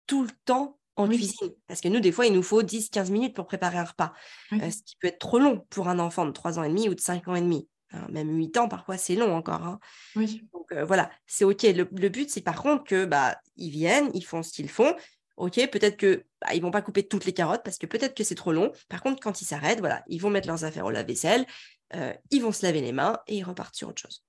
tout 0.10 0.24
le 0.24 0.32
temps 0.43 0.80
en 0.95 1.08
cuisine. 1.08 1.52
Parce 1.67 1.82
que 1.82 1.88
nous, 1.88 2.00
des 2.00 2.12
fois, 2.12 2.26
il 2.26 2.34
nous 2.34 2.41
faut 2.41 2.63
10-15 2.63 3.12
minutes 3.12 3.36
pour 3.36 3.45
préparer 3.45 3.78
un 3.78 3.86
repas. 3.86 4.12
Euh, 4.54 4.72
ce 4.72 4.82
qui 4.84 4.95
peut 5.00 5.08
être 5.08 5.19
trop 5.19 5.38
long 5.38 5.65
pour 5.69 5.88
un 5.88 6.00
enfant 6.00 6.26
de 6.26 6.32
3 6.32 6.58
ans 6.58 6.63
et 6.63 6.69
demi 6.69 6.89
ou 6.89 6.95
de 6.95 7.00
5 7.00 7.28
ans 7.28 7.36
et 7.36 7.41
demi. 7.41 7.69
Hein. 7.91 8.08
même 8.10 8.36
8 8.36 8.58
ans, 8.58 8.67
parfois, 8.67 8.98
c'est 8.98 9.15
long 9.15 9.36
encore. 9.36 9.63
Hein. 9.63 9.80
Oui. 10.15 10.43
Donc 10.52 10.72
euh, 10.72 10.84
voilà, 10.84 11.12
c'est 11.28 11.45
OK. 11.45 11.62
Le, 11.62 12.10
but, 12.10 12.30
c'est 12.30 12.41
par 12.41 12.62
contre 12.62 12.84
que 12.84 13.06
bah, 13.06 13.38
ils 13.56 13.69
viennent, 13.69 14.10
ils 14.15 14.26
font 14.26 14.41
ce 14.41 14.52
qu'ils 14.52 14.69
font. 14.69 14.95
OK, 15.38 15.56
peut-être 15.69 15.95
que 15.95 16.26
bah, 16.41 16.56
ils 16.56 16.62
vont 16.62 16.72
pas 16.72 16.82
couper 16.82 17.04
toutes 17.04 17.26
les 17.26 17.34
carottes 17.34 17.63
parce 17.63 17.78
que 17.78 17.86
peut-être 17.86 18.15
que 18.15 18.24
c'est 18.24 18.36
trop 18.36 18.52
long. 18.52 18.72
Par 18.89 19.04
contre, 19.04 19.22
quand 19.22 19.41
ils 19.41 19.45
s'arrêtent, 19.45 19.80
voilà, 19.80 20.04
ils 20.08 20.19
vont 20.19 20.32
mettre 20.32 20.48
leurs 20.48 20.65
affaires 20.65 20.86
au 20.86 20.91
lave-vaisselle, 20.91 21.45
euh, 21.95 22.13
ils 22.32 22.41
vont 22.41 22.52
se 22.52 22.65
laver 22.65 22.82
les 22.82 22.91
mains 22.91 23.19
et 23.28 23.38
ils 23.38 23.43
repartent 23.43 23.76
sur 23.76 23.89
autre 23.89 24.02
chose. 24.02 24.24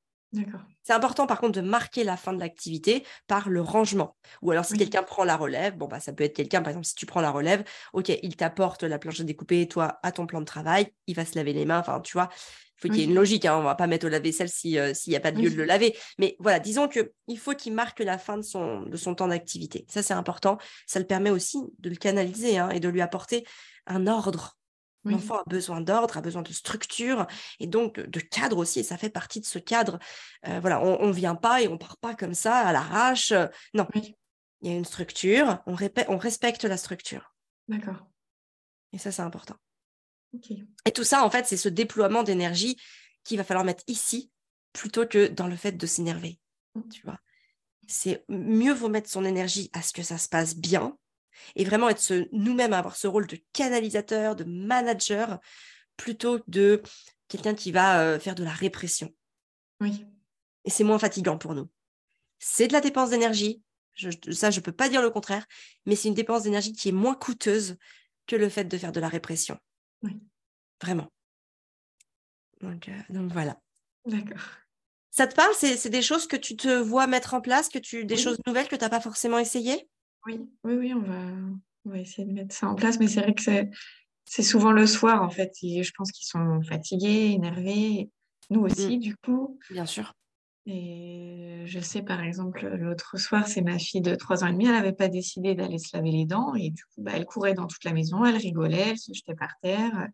C'est 0.82 0.92
important 0.92 1.26
par 1.26 1.40
contre 1.40 1.60
de 1.60 1.66
marquer 1.66 2.04
la 2.04 2.16
fin 2.16 2.32
de 2.32 2.38
l'activité 2.38 3.04
par 3.26 3.48
le 3.48 3.60
rangement. 3.60 4.16
Ou 4.42 4.50
alors 4.50 4.64
si 4.64 4.76
quelqu'un 4.76 5.02
prend 5.02 5.24
la 5.24 5.36
relève, 5.36 5.76
bon 5.76 5.86
bah 5.86 6.00
ça 6.00 6.12
peut 6.12 6.24
être 6.24 6.34
quelqu'un, 6.34 6.62
par 6.62 6.70
exemple 6.70 6.86
si 6.86 6.94
tu 6.94 7.06
prends 7.06 7.20
la 7.20 7.30
relève, 7.30 7.64
ok, 7.92 8.10
il 8.22 8.36
t'apporte 8.36 8.82
la 8.84 8.98
planche 8.98 9.20
à 9.20 9.24
découper, 9.24 9.66
toi 9.66 9.98
à 10.02 10.12
ton 10.12 10.26
plan 10.26 10.40
de 10.40 10.46
travail, 10.46 10.92
il 11.06 11.16
va 11.16 11.24
se 11.24 11.34
laver 11.36 11.52
les 11.52 11.64
mains, 11.64 11.80
enfin 11.80 12.00
tu 12.00 12.12
vois, 12.12 12.28
il 12.32 12.80
faut 12.80 12.88
qu'il 12.88 12.98
y 12.98 13.02
ait 13.02 13.08
une 13.08 13.14
logique, 13.14 13.44
hein, 13.44 13.58
on 13.58 13.62
va 13.62 13.74
pas 13.74 13.86
mettre 13.86 14.06
au 14.06 14.08
lave-vaisselle 14.08 14.48
euh, 14.48 14.94
s'il 14.94 15.10
n'y 15.10 15.16
a 15.16 15.20
pas 15.20 15.32
de 15.32 15.40
lieu 15.40 15.50
de 15.50 15.56
le 15.56 15.64
laver. 15.64 15.94
Mais 16.18 16.36
voilà, 16.38 16.60
disons 16.60 16.88
qu'il 16.88 17.38
faut 17.38 17.54
qu'il 17.54 17.74
marque 17.74 18.00
la 18.00 18.16
fin 18.16 18.38
de 18.38 18.42
son, 18.42 18.82
de 18.82 18.96
son 18.96 19.14
temps 19.14 19.28
d'activité. 19.28 19.84
Ça 19.88 20.02
c'est 20.02 20.14
important, 20.14 20.58
ça 20.86 20.98
le 20.98 21.06
permet 21.06 21.30
aussi 21.30 21.58
de 21.78 21.90
le 21.90 21.96
canaliser 21.96 22.58
hein, 22.58 22.70
et 22.70 22.80
de 22.80 22.88
lui 22.88 23.02
apporter 23.02 23.44
un 23.86 24.06
ordre 24.06 24.59
L'enfant 25.04 25.38
a 25.38 25.44
besoin 25.46 25.80
d'ordre, 25.80 26.18
a 26.18 26.20
besoin 26.20 26.42
de 26.42 26.52
structure 26.52 27.26
et 27.58 27.66
donc 27.66 27.98
de 27.98 28.20
cadre 28.20 28.58
aussi. 28.58 28.80
Et 28.80 28.82
ça 28.82 28.98
fait 28.98 29.08
partie 29.08 29.40
de 29.40 29.46
ce 29.46 29.58
cadre. 29.58 29.98
Euh, 30.46 30.60
voilà, 30.60 30.82
on 30.82 31.06
ne 31.06 31.12
vient 31.12 31.34
pas 31.34 31.62
et 31.62 31.68
on 31.68 31.78
part 31.78 31.96
pas 31.96 32.14
comme 32.14 32.34
ça 32.34 32.58
à 32.58 32.72
l'arrache. 32.72 33.32
Non, 33.72 33.86
il 33.94 34.70
y 34.70 34.72
a 34.72 34.76
une 34.76 34.84
structure, 34.84 35.62
on, 35.66 35.74
on 36.08 36.18
respecte 36.18 36.64
la 36.64 36.76
structure. 36.76 37.34
D'accord. 37.68 38.06
Et 38.92 38.98
ça, 38.98 39.10
c'est 39.10 39.22
important. 39.22 39.56
Et 40.84 40.92
tout 40.92 41.04
ça, 41.04 41.24
en 41.24 41.30
fait, 41.30 41.46
c'est 41.46 41.56
ce 41.56 41.68
déploiement 41.68 42.22
d'énergie 42.22 42.76
qu'il 43.24 43.38
va 43.38 43.44
falloir 43.44 43.64
mettre 43.64 43.84
ici 43.86 44.30
plutôt 44.72 45.06
que 45.06 45.26
dans 45.28 45.48
le 45.48 45.56
fait 45.56 45.72
de 45.72 45.86
s'énerver. 45.86 46.38
Tu 46.92 47.02
vois, 47.02 47.18
c'est 47.88 48.24
mieux 48.28 48.72
vaut 48.72 48.88
mettre 48.88 49.10
son 49.10 49.24
énergie 49.24 49.70
à 49.72 49.82
ce 49.82 49.92
que 49.92 50.02
ça 50.02 50.18
se 50.18 50.28
passe 50.28 50.54
bien 50.56 50.96
et 51.56 51.64
vraiment 51.64 51.88
être 51.88 52.28
nous-mêmes, 52.32 52.72
avoir 52.72 52.96
ce 52.96 53.06
rôle 53.06 53.26
de 53.26 53.38
canalisateur, 53.52 54.36
de 54.36 54.44
manager, 54.44 55.40
plutôt 55.96 56.40
de 56.48 56.82
quelqu'un 57.28 57.54
qui 57.54 57.72
va 57.72 58.00
euh, 58.00 58.18
faire 58.18 58.34
de 58.34 58.44
la 58.44 58.52
répression. 58.52 59.14
Oui. 59.80 60.06
Et 60.64 60.70
c'est 60.70 60.84
moins 60.84 60.98
fatigant 60.98 61.38
pour 61.38 61.54
nous. 61.54 61.68
C'est 62.38 62.68
de 62.68 62.72
la 62.72 62.80
dépense 62.80 63.10
d'énergie, 63.10 63.62
ça 64.30 64.50
je 64.50 64.60
ne 64.60 64.64
peux 64.64 64.72
pas 64.72 64.88
dire 64.88 65.02
le 65.02 65.10
contraire, 65.10 65.46
mais 65.86 65.96
c'est 65.96 66.08
une 66.08 66.14
dépense 66.14 66.44
d'énergie 66.44 66.72
qui 66.72 66.88
est 66.88 66.92
moins 66.92 67.14
coûteuse 67.14 67.76
que 68.26 68.36
le 68.36 68.48
fait 68.48 68.64
de 68.64 68.78
faire 68.78 68.92
de 68.92 69.00
la 69.00 69.08
répression. 69.08 69.58
Oui. 70.02 70.20
Vraiment. 70.80 71.10
Donc, 72.60 72.88
euh, 72.88 73.28
voilà. 73.28 73.58
D'accord. 74.06 74.40
Ça 75.10 75.26
te 75.26 75.34
parle 75.34 75.52
C'est 75.54 75.90
des 75.90 76.02
choses 76.02 76.26
que 76.26 76.36
tu 76.36 76.56
te 76.56 76.68
vois 76.68 77.06
mettre 77.06 77.34
en 77.34 77.40
place, 77.40 77.68
que 77.68 77.78
tu, 77.78 78.04
des 78.04 78.16
choses 78.16 78.38
nouvelles 78.46 78.68
que 78.68 78.76
tu 78.76 78.82
n'as 78.82 78.88
pas 78.88 79.00
forcément 79.00 79.38
essayées? 79.38 79.88
Oui, 80.26 80.40
oui, 80.64 80.74
oui, 80.74 80.94
on 80.94 81.02
va, 81.02 81.20
on 81.84 81.90
va 81.90 81.98
essayer 81.98 82.26
de 82.26 82.32
mettre 82.32 82.54
ça 82.54 82.68
en 82.68 82.74
place, 82.74 82.98
mais 82.98 83.08
c'est 83.08 83.20
vrai 83.20 83.34
que 83.34 83.42
c'est, 83.42 84.42
souvent 84.42 84.72
le 84.72 84.86
soir, 84.86 85.22
en 85.22 85.30
fait. 85.30 85.52
je 85.62 85.90
pense 85.96 86.12
qu'ils 86.12 86.26
sont 86.26 86.62
fatigués, 86.62 87.32
énervés, 87.32 88.10
nous 88.50 88.60
aussi, 88.62 88.96
mmh. 88.96 89.00
du 89.00 89.16
coup. 89.16 89.58
Bien 89.70 89.86
sûr. 89.86 90.14
Et 90.66 91.62
je 91.66 91.80
sais, 91.80 92.02
par 92.02 92.22
exemple, 92.22 92.66
l'autre 92.76 93.16
soir, 93.18 93.48
c'est 93.48 93.62
ma 93.62 93.78
fille 93.78 94.02
de 94.02 94.14
3 94.14 94.44
ans 94.44 94.48
et 94.48 94.52
demi, 94.52 94.66
elle 94.66 94.72
n'avait 94.72 94.92
pas 94.92 95.08
décidé 95.08 95.54
d'aller 95.54 95.78
se 95.78 95.96
laver 95.96 96.10
les 96.10 96.26
dents, 96.26 96.54
et 96.54 96.70
du 96.70 96.84
coup, 96.84 97.02
bah, 97.02 97.12
elle 97.14 97.24
courait 97.24 97.54
dans 97.54 97.66
toute 97.66 97.84
la 97.84 97.92
maison, 97.92 98.24
elle 98.24 98.36
rigolait, 98.36 98.90
elle 98.90 98.98
se 98.98 99.12
jetait 99.12 99.34
par 99.34 99.54
terre. 99.62 100.08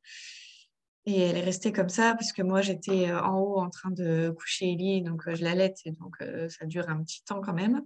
Et 1.07 1.21
elle 1.21 1.37
est 1.37 1.45
restée 1.45 1.73
comme 1.73 1.89
ça 1.89 2.15
parce 2.15 2.33
que 2.33 2.43
moi, 2.43 2.63
j'étais 2.63 3.11
euh, 3.11 3.23
en 3.23 3.39
haut 3.39 3.61
en 3.61 3.71
train 3.71 3.91
de 3.91 4.35
coucher 4.37 4.73
Ellie, 4.73 5.03
donc 5.03 5.29
euh, 5.29 5.37
je 5.37 5.45
l'allaite, 5.45 5.79
et 5.85 5.93
donc 5.93 6.17
euh, 6.21 6.49
ça 6.49 6.67
dure 6.67 6.89
un 6.89 7.01
petit 7.03 7.23
temps 7.23 7.41
quand 7.41 7.55
même. 7.55 7.83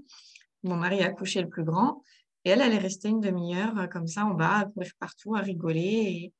Mon 0.63 0.77
mari 0.77 1.03
a 1.03 1.11
couché 1.11 1.41
le 1.41 1.49
plus 1.49 1.65
grand. 1.65 2.03
Et 2.45 2.51
elle, 2.51 2.61
elle 2.61 2.73
est 2.73 2.79
restée 2.79 3.09
une 3.09 3.21
demi-heure 3.21 3.79
euh, 3.79 3.87
comme 3.87 4.07
ça 4.07 4.25
en 4.25 4.35
bas, 4.35 4.59
à 4.59 4.65
courir 4.67 4.93
partout, 4.99 5.35
à 5.37 5.41
rigoler. 5.41 6.33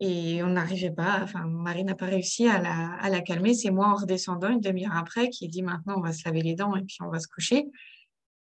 Et, 0.00 0.34
et 0.34 0.42
on 0.42 0.48
n'arrivait 0.48 0.90
pas, 0.90 1.20
enfin, 1.22 1.46
mon 1.46 1.60
mari 1.60 1.84
n'a 1.84 1.94
pas 1.94 2.06
réussi 2.06 2.48
à 2.48 2.60
la, 2.60 2.94
à 2.94 3.08
la 3.08 3.20
calmer. 3.20 3.54
C'est 3.54 3.70
moi, 3.70 3.88
en 3.88 3.94
redescendant 3.94 4.48
une 4.48 4.60
demi-heure 4.60 4.96
après, 4.96 5.28
qui 5.28 5.48
dit 5.48 5.62
maintenant, 5.62 5.94
on 5.98 6.00
va 6.00 6.12
se 6.12 6.24
laver 6.24 6.42
les 6.42 6.54
dents 6.54 6.74
et 6.74 6.82
puis 6.82 6.96
on 7.00 7.10
va 7.10 7.20
se 7.20 7.28
coucher. 7.28 7.66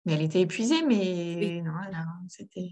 Mais 0.04 0.14
elle 0.14 0.22
était 0.22 0.40
épuisée, 0.40 0.82
mais 0.86 1.60
non, 1.62 1.72
c'était. 2.28 2.70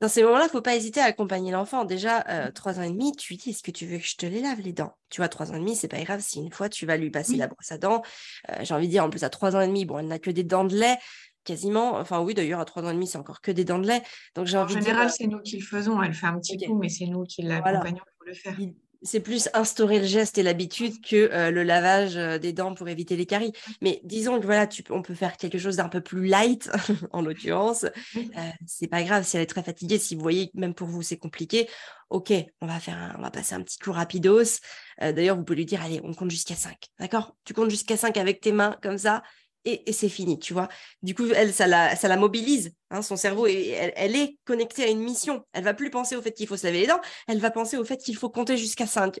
Dans 0.00 0.08
ces 0.08 0.22
moments-là, 0.22 0.44
il 0.44 0.46
ne 0.46 0.52
faut 0.52 0.62
pas 0.62 0.76
hésiter 0.76 1.00
à 1.00 1.04
accompagner 1.04 1.52
l'enfant. 1.52 1.84
Déjà, 1.84 2.24
euh, 2.28 2.50
trois 2.50 2.78
ans 2.78 2.82
et 2.82 2.90
demi, 2.90 3.12
tu 3.12 3.34
lui 3.34 3.36
dis 3.36 3.50
est-ce 3.50 3.62
que 3.62 3.70
tu 3.70 3.84
veux 3.84 3.98
que 3.98 4.06
je 4.06 4.16
te 4.16 4.24
les 4.24 4.40
lave 4.40 4.60
les 4.60 4.72
dents? 4.72 4.96
Tu 5.10 5.20
vois, 5.20 5.28
trois 5.28 5.50
ans 5.50 5.56
et 5.56 5.58
demi, 5.58 5.76
c'est 5.76 5.88
pas 5.88 6.02
grave 6.02 6.20
si 6.20 6.38
une 6.38 6.50
fois 6.50 6.70
tu 6.70 6.86
vas 6.86 6.96
lui 6.96 7.10
passer 7.10 7.36
la 7.36 7.48
brosse 7.48 7.70
à 7.70 7.76
dents. 7.76 8.02
Euh, 8.48 8.54
j'ai 8.62 8.72
envie 8.72 8.86
de 8.86 8.92
dire, 8.92 9.04
en 9.04 9.10
plus, 9.10 9.24
à 9.24 9.30
trois 9.30 9.56
ans 9.56 9.60
et 9.60 9.66
demi, 9.66 9.84
bon, 9.84 9.98
elle 9.98 10.06
n'a 10.06 10.18
que 10.18 10.30
des 10.30 10.42
dents 10.42 10.64
de 10.64 10.74
lait, 10.74 10.96
quasiment. 11.44 11.96
Enfin, 11.96 12.20
oui, 12.20 12.32
d'ailleurs, 12.32 12.60
à 12.60 12.64
trois 12.64 12.82
ans 12.84 12.90
et 12.90 12.94
demi, 12.94 13.06
c'est 13.06 13.18
encore 13.18 13.42
que 13.42 13.50
des 13.50 13.64
dents 13.64 13.78
de 13.78 13.86
lait. 13.86 14.02
Donc, 14.34 14.46
j'ai 14.46 14.56
envie 14.56 14.76
En 14.76 14.80
général, 14.80 15.10
c'est 15.10 15.26
nous 15.26 15.40
qui 15.40 15.58
le 15.58 15.66
faisons. 15.66 16.02
Elle 16.02 16.14
fait 16.14 16.26
un 16.26 16.38
petit 16.38 16.56
coup, 16.56 16.78
mais 16.78 16.88
c'est 16.88 17.06
nous 17.06 17.24
qui 17.24 17.42
l'accompagnons 17.42 18.02
pour 18.16 18.26
le 18.26 18.34
faire 18.34 18.56
c'est 19.02 19.20
plus 19.20 19.48
instaurer 19.54 19.98
le 19.98 20.06
geste 20.06 20.38
et 20.38 20.42
l'habitude 20.42 21.00
que 21.04 21.16
euh, 21.16 21.50
le 21.50 21.62
lavage 21.62 22.16
euh, 22.16 22.38
des 22.38 22.52
dents 22.52 22.74
pour 22.74 22.88
éviter 22.88 23.16
les 23.16 23.26
caries. 23.26 23.52
Mais 23.80 24.00
disons 24.04 24.38
que 24.38 24.44
voilà, 24.44 24.66
tu, 24.66 24.84
on 24.90 25.02
peut 25.02 25.14
faire 25.14 25.36
quelque 25.36 25.58
chose 25.58 25.76
d'un 25.76 25.88
peu 25.88 26.00
plus 26.00 26.26
light, 26.26 26.70
en 27.12 27.22
l'occurrence. 27.22 27.84
Euh, 27.84 28.50
c'est 28.66 28.88
pas 28.88 29.02
grave 29.02 29.24
si 29.24 29.36
elle 29.36 29.42
est 29.42 29.46
très 29.46 29.62
fatiguée, 29.62 29.98
si 29.98 30.14
vous 30.14 30.22
voyez 30.22 30.50
même 30.54 30.74
pour 30.74 30.88
vous 30.88 31.02
c'est 31.02 31.16
compliqué. 31.16 31.68
Ok, 32.10 32.32
on 32.60 32.66
va 32.66 32.80
faire, 32.80 33.14
on 33.18 33.22
va 33.22 33.30
passer 33.30 33.54
un 33.54 33.62
petit 33.62 33.78
coup 33.78 33.92
rapidos. 33.92 34.58
D'ailleurs, 35.00 35.36
vous 35.36 35.44
pouvez 35.44 35.58
lui 35.58 35.64
dire, 35.64 35.80
allez, 35.80 36.00
on 36.02 36.12
compte 36.12 36.30
jusqu'à 36.30 36.56
5, 36.56 36.76
d'accord? 36.98 37.36
Tu 37.44 37.54
comptes 37.54 37.70
jusqu'à 37.70 37.96
5 37.96 38.16
avec 38.16 38.40
tes 38.40 38.50
mains 38.50 38.76
comme 38.82 38.98
ça, 38.98 39.22
et, 39.64 39.92
c'est 39.92 40.08
fini, 40.08 40.38
tu 40.38 40.52
vois. 40.52 40.68
Du 41.02 41.14
coup, 41.14 41.26
elle, 41.34 41.52
ça 41.52 41.66
la, 41.66 41.94
ça 41.96 42.08
la 42.08 42.16
mobilise, 42.16 42.72
hein, 42.90 43.02
son 43.02 43.16
cerveau, 43.16 43.46
et 43.46 43.68
elle, 43.68 44.16
est 44.16 44.38
connectée 44.44 44.84
à 44.84 44.88
une 44.88 45.00
mission. 45.00 45.44
Elle 45.52 45.64
va 45.64 45.74
plus 45.74 45.90
penser 45.90 46.16
au 46.16 46.22
fait 46.22 46.32
qu'il 46.32 46.46
faut 46.46 46.56
se 46.56 46.66
laver 46.66 46.80
les 46.80 46.86
dents, 46.86 47.00
elle 47.28 47.40
va 47.40 47.50
penser 47.50 47.76
au 47.76 47.84
fait 47.84 47.98
qu'il 47.98 48.16
faut 48.16 48.30
compter 48.30 48.56
jusqu'à 48.56 48.86
5. 48.86 49.20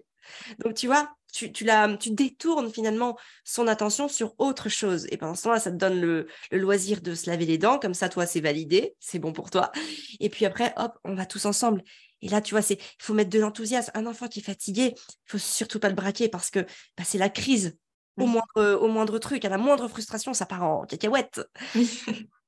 Donc, 0.60 0.74
tu 0.74 0.86
vois, 0.86 1.10
tu, 1.32 1.52
tu, 1.52 1.64
la, 1.64 1.96
tu 1.96 2.10
détournes 2.10 2.72
finalement 2.72 3.18
son 3.44 3.66
attention 3.66 4.08
sur 4.08 4.34
autre 4.38 4.68
chose. 4.68 5.06
Et 5.10 5.16
pendant 5.16 5.34
ce 5.34 5.44
temps-là, 5.44 5.60
ça 5.60 5.70
te 5.70 5.76
donne 5.76 6.00
le, 6.00 6.26
loisir 6.52 7.02
de 7.02 7.14
se 7.14 7.28
laver 7.28 7.46
les 7.46 7.58
dents, 7.58 7.78
comme 7.78 7.94
ça, 7.94 8.08
toi, 8.08 8.26
c'est 8.26 8.40
validé, 8.40 8.94
c'est 8.98 9.18
bon 9.18 9.32
pour 9.32 9.50
toi. 9.50 9.72
Et 10.20 10.30
puis 10.30 10.46
après, 10.46 10.72
hop, 10.76 10.98
on 11.04 11.14
va 11.14 11.26
tous 11.26 11.44
ensemble. 11.44 11.82
Et 12.22 12.28
là, 12.28 12.40
tu 12.40 12.54
vois, 12.54 12.62
il 12.68 12.78
faut 12.98 13.14
mettre 13.14 13.30
de 13.30 13.38
l'enthousiasme. 13.38 13.90
Un 13.94 14.06
enfant 14.06 14.28
qui 14.28 14.40
est 14.40 14.42
fatigué, 14.42 14.94
il 14.96 15.30
faut 15.30 15.38
surtout 15.38 15.78
pas 15.78 15.88
le 15.88 15.94
braquer 15.94 16.28
parce 16.28 16.50
que 16.50 16.60
bah, 16.96 17.04
c'est 17.04 17.18
la 17.18 17.30
crise 17.30 17.78
au 18.18 18.26
moindre, 18.26 18.74
au 18.74 18.88
moindre 18.88 19.18
truc, 19.18 19.44
à 19.44 19.48
la 19.48 19.58
moindre 19.58 19.88
frustration, 19.88 20.34
ça 20.34 20.46
part 20.46 20.62
en 20.62 20.84
cacahuète. 20.84 21.40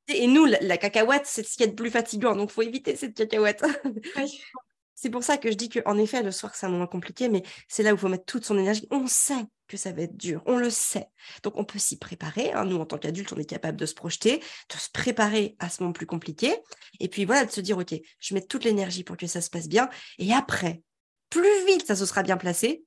Et 0.09 0.27
nous, 0.27 0.45
la, 0.45 0.77
cacahuète, 0.77 1.27
c'est 1.27 1.45
ce 1.45 1.57
qui 1.57 1.63
est 1.63 1.69
le 1.69 1.75
plus 1.75 1.91
fatigant, 1.91 2.35
donc 2.35 2.51
il 2.51 2.53
faut 2.53 2.63
éviter 2.63 2.97
cette 2.97 3.15
cacahuète. 3.15 3.65
C'est 4.95 5.11
pour 5.11 5.25
ça 5.25 5.37
que 5.37 5.51
je 5.51 5.57
dis 5.57 5.69
qu'en 5.69 5.99
effet, 5.99 6.23
le 6.23 6.31
soir, 6.31 6.55
c'est 6.55 6.67
un 6.67 6.69
moment 6.69 6.87
compliqué, 6.87 7.29
mais 7.29 7.43
c'est 7.67 7.83
là 7.83 7.91
où 7.91 7.97
il 7.97 7.99
faut 7.99 8.09
mettre 8.09 8.25
toute 8.25 8.45
son 8.45 8.57
énergie. 8.57 8.87
On 8.93 9.09
sait 9.09 9.49
que 9.67 9.77
ça 9.77 9.91
va 9.91 10.03
être 10.03 10.17
dur, 10.17 10.45
on 10.47 10.59
le 10.59 10.71
sait. 10.71 11.09
Donc 11.43 11.57
on 11.57 11.65
peut 11.65 11.81
s'y 11.81 11.99
préparer. 11.99 12.53
Hein. 12.53 12.67
Nous, 12.67 12.77
en 12.77 12.87
tant 12.87 12.99
qu'adultes, 12.99 13.33
on 13.33 13.37
est 13.37 13.45
capable 13.45 13.77
de 13.77 13.85
se 13.85 13.95
projeter, 13.95 14.39
de 14.39 14.77
se 14.79 14.89
préparer 14.93 15.57
à 15.59 15.71
ce 15.71 15.83
moment 15.83 15.93
plus 15.93 16.07
compliqué. 16.07 16.55
Et 17.01 17.09
puis 17.09 17.25
voilà, 17.25 17.45
de 17.45 17.51
se 17.51 17.61
dire, 17.61 17.79
OK, 17.79 17.93
je 18.21 18.35
mets 18.35 18.47
toute 18.47 18.63
l'énergie 18.63 19.03
pour 19.03 19.17
que 19.17 19.27
ça 19.27 19.41
se 19.41 19.51
passe 19.51 19.67
bien. 19.67 19.91
Et 20.21 20.33
après, 20.33 20.83
plus 21.31 21.67
vite 21.67 21.85
ça 21.85 21.97
se 21.97 22.07
sera 22.07 22.23
bien 22.23 22.37
placé, 22.37 22.85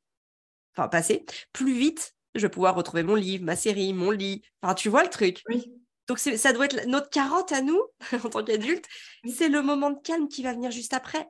enfin 0.73 0.87
passé, 0.87 1.25
plus 1.51 1.77
vite 1.77 2.14
je 2.35 2.41
vais 2.41 2.49
pouvoir 2.49 2.75
retrouver 2.75 3.03
mon 3.03 3.15
livre, 3.15 3.43
ma 3.43 3.55
série, 3.55 3.93
mon 3.93 4.11
lit. 4.11 4.43
Enfin, 4.61 4.73
tu 4.75 4.89
vois 4.89 5.03
le 5.03 5.09
truc. 5.09 5.41
Oui. 5.49 5.71
Donc, 6.07 6.19
ça 6.19 6.53
doit 6.53 6.65
être 6.65 6.85
notre 6.85 7.09
carotte 7.09 7.51
à 7.51 7.61
nous, 7.61 7.81
en 8.23 8.29
tant 8.29 8.43
qu'adultes. 8.43 8.85
C'est 9.33 9.49
le 9.49 9.61
moment 9.61 9.89
de 9.89 9.99
calme 10.01 10.27
qui 10.27 10.43
va 10.43 10.53
venir 10.53 10.71
juste 10.71 10.93
après. 10.93 11.27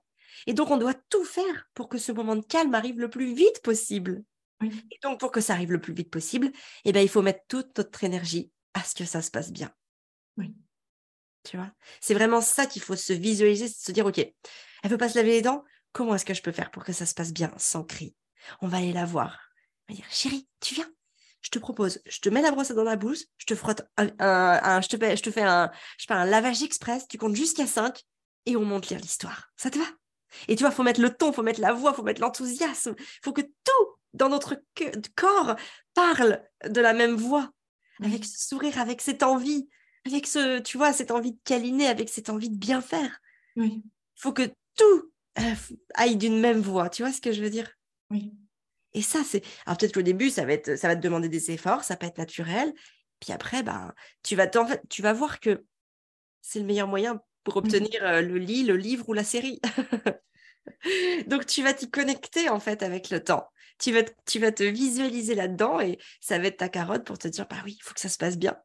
Et 0.47 0.53
donc, 0.53 0.69
on 0.69 0.77
doit 0.77 0.95
tout 1.09 1.23
faire 1.23 1.69
pour 1.73 1.87
que 1.87 1.97
ce 1.97 2.11
moment 2.11 2.35
de 2.35 2.45
calme 2.45 2.75
arrive 2.75 2.99
le 2.99 3.09
plus 3.09 3.33
vite 3.33 3.61
possible. 3.63 4.23
Et 4.61 4.99
donc, 5.03 5.19
pour 5.19 5.31
que 5.31 5.41
ça 5.41 5.53
arrive 5.53 5.71
le 5.71 5.79
plus 5.79 5.93
vite 5.93 6.09
possible, 6.09 6.51
eh 6.85 6.91
ben, 6.91 7.01
il 7.01 7.09
faut 7.09 7.21
mettre 7.21 7.43
toute 7.47 7.77
notre 7.77 8.03
énergie 8.03 8.51
à 8.73 8.83
ce 8.83 8.95
que 8.95 9.05
ça 9.05 9.21
se 9.21 9.31
passe 9.31 9.51
bien. 9.51 9.71
Oui. 10.37 10.53
Tu 11.43 11.57
vois? 11.57 11.71
C'est 12.01 12.13
vraiment 12.13 12.41
ça 12.41 12.65
qu'il 12.65 12.81
faut 12.81 12.95
se 12.95 13.13
visualiser, 13.13 13.67
se 13.67 13.91
dire, 13.91 14.05
OK, 14.05 14.17
elle 14.17 14.91
veut 14.91 14.97
pas 14.97 15.09
se 15.09 15.17
laver 15.17 15.31
les 15.31 15.41
dents, 15.41 15.63
comment 15.93 16.15
est-ce 16.15 16.25
que 16.25 16.33
je 16.33 16.41
peux 16.41 16.51
faire 16.51 16.71
pour 16.71 16.83
que 16.83 16.93
ça 16.93 17.05
se 17.05 17.13
passe 17.13 17.31
bien 17.31 17.53
sans 17.57 17.83
cri? 17.83 18.15
On 18.61 18.67
va 18.67 18.77
aller 18.77 18.93
la 18.93 19.05
voir. 19.05 19.44
On 19.87 19.93
va 19.93 19.97
dire, 19.97 20.05
chérie, 20.09 20.47
tu 20.59 20.75
viens 20.75 20.89
je 21.45 21.51
te 21.51 21.59
propose, 21.59 22.01
je 22.07 22.19
te 22.21 22.29
mets 22.29 22.41
la 22.41 22.49
brosse 22.49 22.71
dans 22.71 22.83
la 22.83 22.95
bouche, 22.95 23.19
je 23.37 23.45
te 23.45 23.53
frotte 23.53 23.83
un, 23.97 24.81
je, 24.81 24.87
te 24.87 24.97
fais, 24.97 25.15
je 25.15 25.21
te 25.21 25.29
fais 25.29 25.43
un, 25.43 25.69
je 25.99 26.11
un 26.11 26.25
lavage 26.25 26.63
express, 26.63 27.07
tu 27.07 27.19
comptes 27.19 27.35
jusqu'à 27.35 27.67
5 27.67 28.01
et 28.47 28.55
on 28.55 28.65
monte 28.65 28.89
lire 28.89 28.99
l'histoire. 28.99 29.51
Ça 29.55 29.69
te 29.69 29.77
va? 29.77 29.85
Et 30.47 30.55
tu 30.55 30.63
vois, 30.63 30.71
il 30.71 30.75
faut 30.75 30.81
mettre 30.81 31.01
le 31.01 31.15
ton, 31.15 31.29
il 31.29 31.35
faut 31.35 31.43
mettre 31.43 31.61
la 31.61 31.71
voix, 31.71 31.91
il 31.93 31.95
faut 31.97 32.03
mettre 32.03 32.19
l'enthousiasme, 32.19 32.95
il 32.97 33.19
faut 33.23 33.31
que 33.31 33.41
tout 33.41 33.95
dans 34.13 34.27
notre 34.27 34.59
corps 35.15 35.55
parle 35.93 36.41
de 36.67 36.81
la 36.81 36.93
même 36.93 37.13
voix, 37.13 37.51
avec 38.03 38.25
ce 38.25 38.47
sourire, 38.47 38.79
avec 38.79 38.99
cette 38.99 39.21
envie, 39.21 39.69
avec 40.07 40.25
ce, 40.25 40.59
tu 40.61 40.77
vois, 40.77 40.93
cette 40.93 41.11
envie 41.11 41.33
de 41.33 41.39
câliner, 41.43 41.87
avec 41.87 42.09
cette 42.09 42.31
envie 42.31 42.49
de 42.49 42.57
bien 42.57 42.81
faire. 42.81 43.19
Il 43.55 43.83
faut 44.15 44.33
que 44.33 44.51
tout 44.75 45.11
euh, 45.39 45.55
aille 45.93 46.17
d'une 46.17 46.39
même 46.39 46.59
voix, 46.59 46.89
tu 46.89 47.03
vois 47.03 47.11
ce 47.11 47.21
que 47.21 47.31
je 47.31 47.43
veux 47.43 47.51
dire? 47.51 47.69
Oui. 48.09 48.33
Et 48.95 49.01
ça, 49.01 49.23
c'est. 49.23 49.43
Alors 49.65 49.77
peut-être 49.77 49.93
qu'au 49.93 50.01
début, 50.01 50.29
ça 50.29 50.45
va, 50.45 50.53
être, 50.53 50.77
ça 50.77 50.87
va 50.87 50.95
te 50.95 51.01
demander 51.01 51.27
des 51.27 51.51
efforts, 51.51 51.83
ça 51.83 51.97
peut 51.97 52.07
être 52.07 52.17
naturel. 52.17 52.73
Puis 53.19 53.33
après, 53.33 53.61
ben, 53.61 53.93
tu, 54.23 54.35
vas 54.35 54.49
en 54.55 54.65
fait, 54.65 54.81
tu 54.89 55.01
vas 55.01 55.13
voir 55.13 55.39
que 55.41 55.65
c'est 56.41 56.59
le 56.59 56.65
meilleur 56.65 56.87
moyen 56.87 57.21
pour 57.43 57.55
mmh 57.55 57.59
obtenir 57.59 58.21
le 58.21 58.37
lit, 58.37 58.63
le 58.63 58.77
livre 58.77 59.07
ou 59.09 59.13
la 59.13 59.25
série. 59.25 59.59
Donc 61.27 61.45
tu 61.45 61.61
vas 61.61 61.73
t'y 61.73 61.89
connecter 61.89 62.49
en 62.49 62.59
fait 62.59 62.83
avec 62.83 63.09
le 63.09 63.23
temps. 63.23 63.49
Tu 63.79 63.91
vas, 63.91 64.03
tu 64.25 64.39
vas 64.39 64.53
te 64.53 64.63
visualiser 64.63 65.35
là-dedans 65.35 65.81
et 65.81 65.99
ça 66.21 66.39
va 66.39 66.47
être 66.47 66.57
ta 66.57 66.69
carotte 66.69 67.03
pour 67.03 67.17
te 67.17 67.27
dire 67.27 67.47
bah 67.49 67.57
oui, 67.65 67.75
il 67.77 67.83
faut 67.83 67.93
que 67.93 67.99
ça 67.99 68.09
se 68.09 68.17
passe 68.17 68.37
bien. 68.37 68.57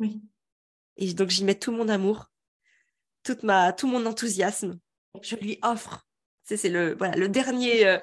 Oui. 0.00 0.20
Et 0.96 1.14
donc 1.14 1.30
j'y 1.30 1.44
mets 1.44 1.54
tout 1.54 1.72
mon 1.72 1.88
amour, 1.88 2.32
toute 3.22 3.44
ma, 3.44 3.72
tout 3.72 3.86
mon 3.86 4.04
enthousiasme. 4.04 4.78
Je 5.22 5.36
lui 5.36 5.58
offre 5.62 6.05
c'est 6.54 6.68
le, 6.68 6.94
voilà, 6.96 7.16
le, 7.16 7.28
dernier, 7.28 7.86
euh, 7.86 7.98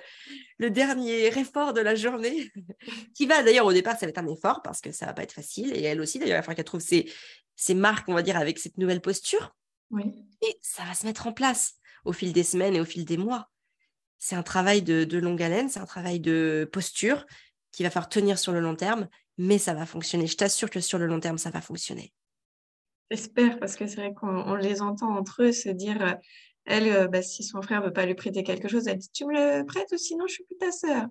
le 0.58 0.70
dernier 0.70 1.28
effort 1.38 1.74
de 1.74 1.82
la 1.82 1.96
journée, 1.96 2.52
qui 3.16 3.26
va 3.26 3.42
d'ailleurs 3.44 3.66
au 3.66 3.74
départ, 3.74 3.94
ça 3.94 4.06
va 4.06 4.10
être 4.10 4.18
un 4.18 4.28
effort 4.28 4.62
parce 4.62 4.82
que 4.82 4.92
ça 4.92 5.06
va 5.06 5.14
pas 5.14 5.24
être 5.24 5.32
facile. 5.32 5.72
Et 5.76 5.84
elle 5.84 6.02
aussi, 6.02 6.20
d'ailleurs, 6.20 6.36
il 6.36 6.40
va 6.40 6.42
falloir 6.42 6.58
qu'elle 6.58 6.66
trouve 6.66 6.82
ses, 6.82 7.10
ses, 7.56 7.74
marques, 7.74 8.10
on 8.10 8.14
va 8.14 8.22
dire, 8.22 8.38
avec 8.38 8.60
cette 8.60 8.78
nouvelle 8.78 9.02
posture. 9.02 9.56
Oui. 9.92 10.04
Et 10.42 10.58
ça 10.62 10.84
va 10.84 10.94
se 10.94 11.06
mettre 11.06 11.28
en 11.28 11.32
place 11.32 11.76
au 12.04 12.12
fil 12.12 12.34
des 12.34 12.44
semaines 12.44 12.76
et 12.76 12.82
au 12.82 12.86
fil 12.86 13.06
des 13.06 13.18
mois. 13.18 13.50
C'est 14.18 14.36
un 14.36 14.44
travail 14.44 14.82
de, 14.82 15.04
de 15.04 15.18
longue 15.18 15.42
haleine, 15.42 15.70
c'est 15.70 15.80
un 15.80 15.86
travail 15.86 16.20
de 16.20 16.70
posture 16.72 17.26
qui 17.72 17.84
va 17.84 17.90
falloir 17.90 18.10
tenir 18.10 18.40
sur 18.40 18.52
le 18.52 18.60
long 18.60 18.76
terme, 18.76 19.08
mais 19.38 19.58
ça 19.58 19.74
va 19.74 19.86
fonctionner. 19.86 20.28
Je 20.28 20.38
t'assure 20.38 20.70
que 20.70 20.80
sur 20.80 20.98
le 20.98 21.08
long 21.08 21.20
terme, 21.20 21.38
ça 21.38 21.50
va 21.50 21.62
fonctionner. 21.62 22.14
J'espère, 23.12 23.60
parce 23.60 23.76
que 23.76 23.86
c'est 23.86 23.98
vrai 23.98 24.14
qu'on 24.14 24.56
les 24.56 24.82
entend 24.82 25.16
entre 25.16 25.44
eux 25.44 25.52
se 25.52 25.70
dire 25.70 26.02
euh, 26.02 26.14
elle, 26.66 26.88
euh, 26.88 27.08
bah, 27.08 27.22
si 27.22 27.44
son 27.44 27.62
frère 27.62 27.82
ne 27.82 27.88
veut 27.88 27.94
pas 27.94 28.06
lui 28.06 28.16
prêter 28.16 28.44
quelque 28.44 28.68
chose, 28.68 28.88
elle 28.88 28.98
dit 28.98 29.10
Tu 29.14 29.26
me 29.26 29.34
le 29.34 29.66
prêtes 29.66 29.92
ou 29.92 29.98
sinon 29.98 30.26
je 30.28 30.34
suis 30.34 30.44
plus 30.46 30.58
ta 30.58 30.72
sœur. 30.72 31.08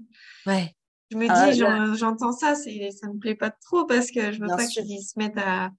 Ouais. 0.46 0.74
Je 1.10 1.18
me 1.18 1.26
ah, 1.28 1.50
dis, 1.50 1.58
j'entends 1.98 2.32
ça, 2.32 2.54
ça 2.54 2.70
ne 2.70 3.12
me 3.12 3.18
plaît 3.18 3.34
pas 3.34 3.50
trop 3.50 3.84
parce 3.84 4.10
que 4.10 4.32
je 4.32 4.40
veux 4.40 4.46
pas 4.46 4.66
qu'ils 4.66 5.02
se 5.02 5.18
mettent 5.18 5.36
à, 5.36 5.70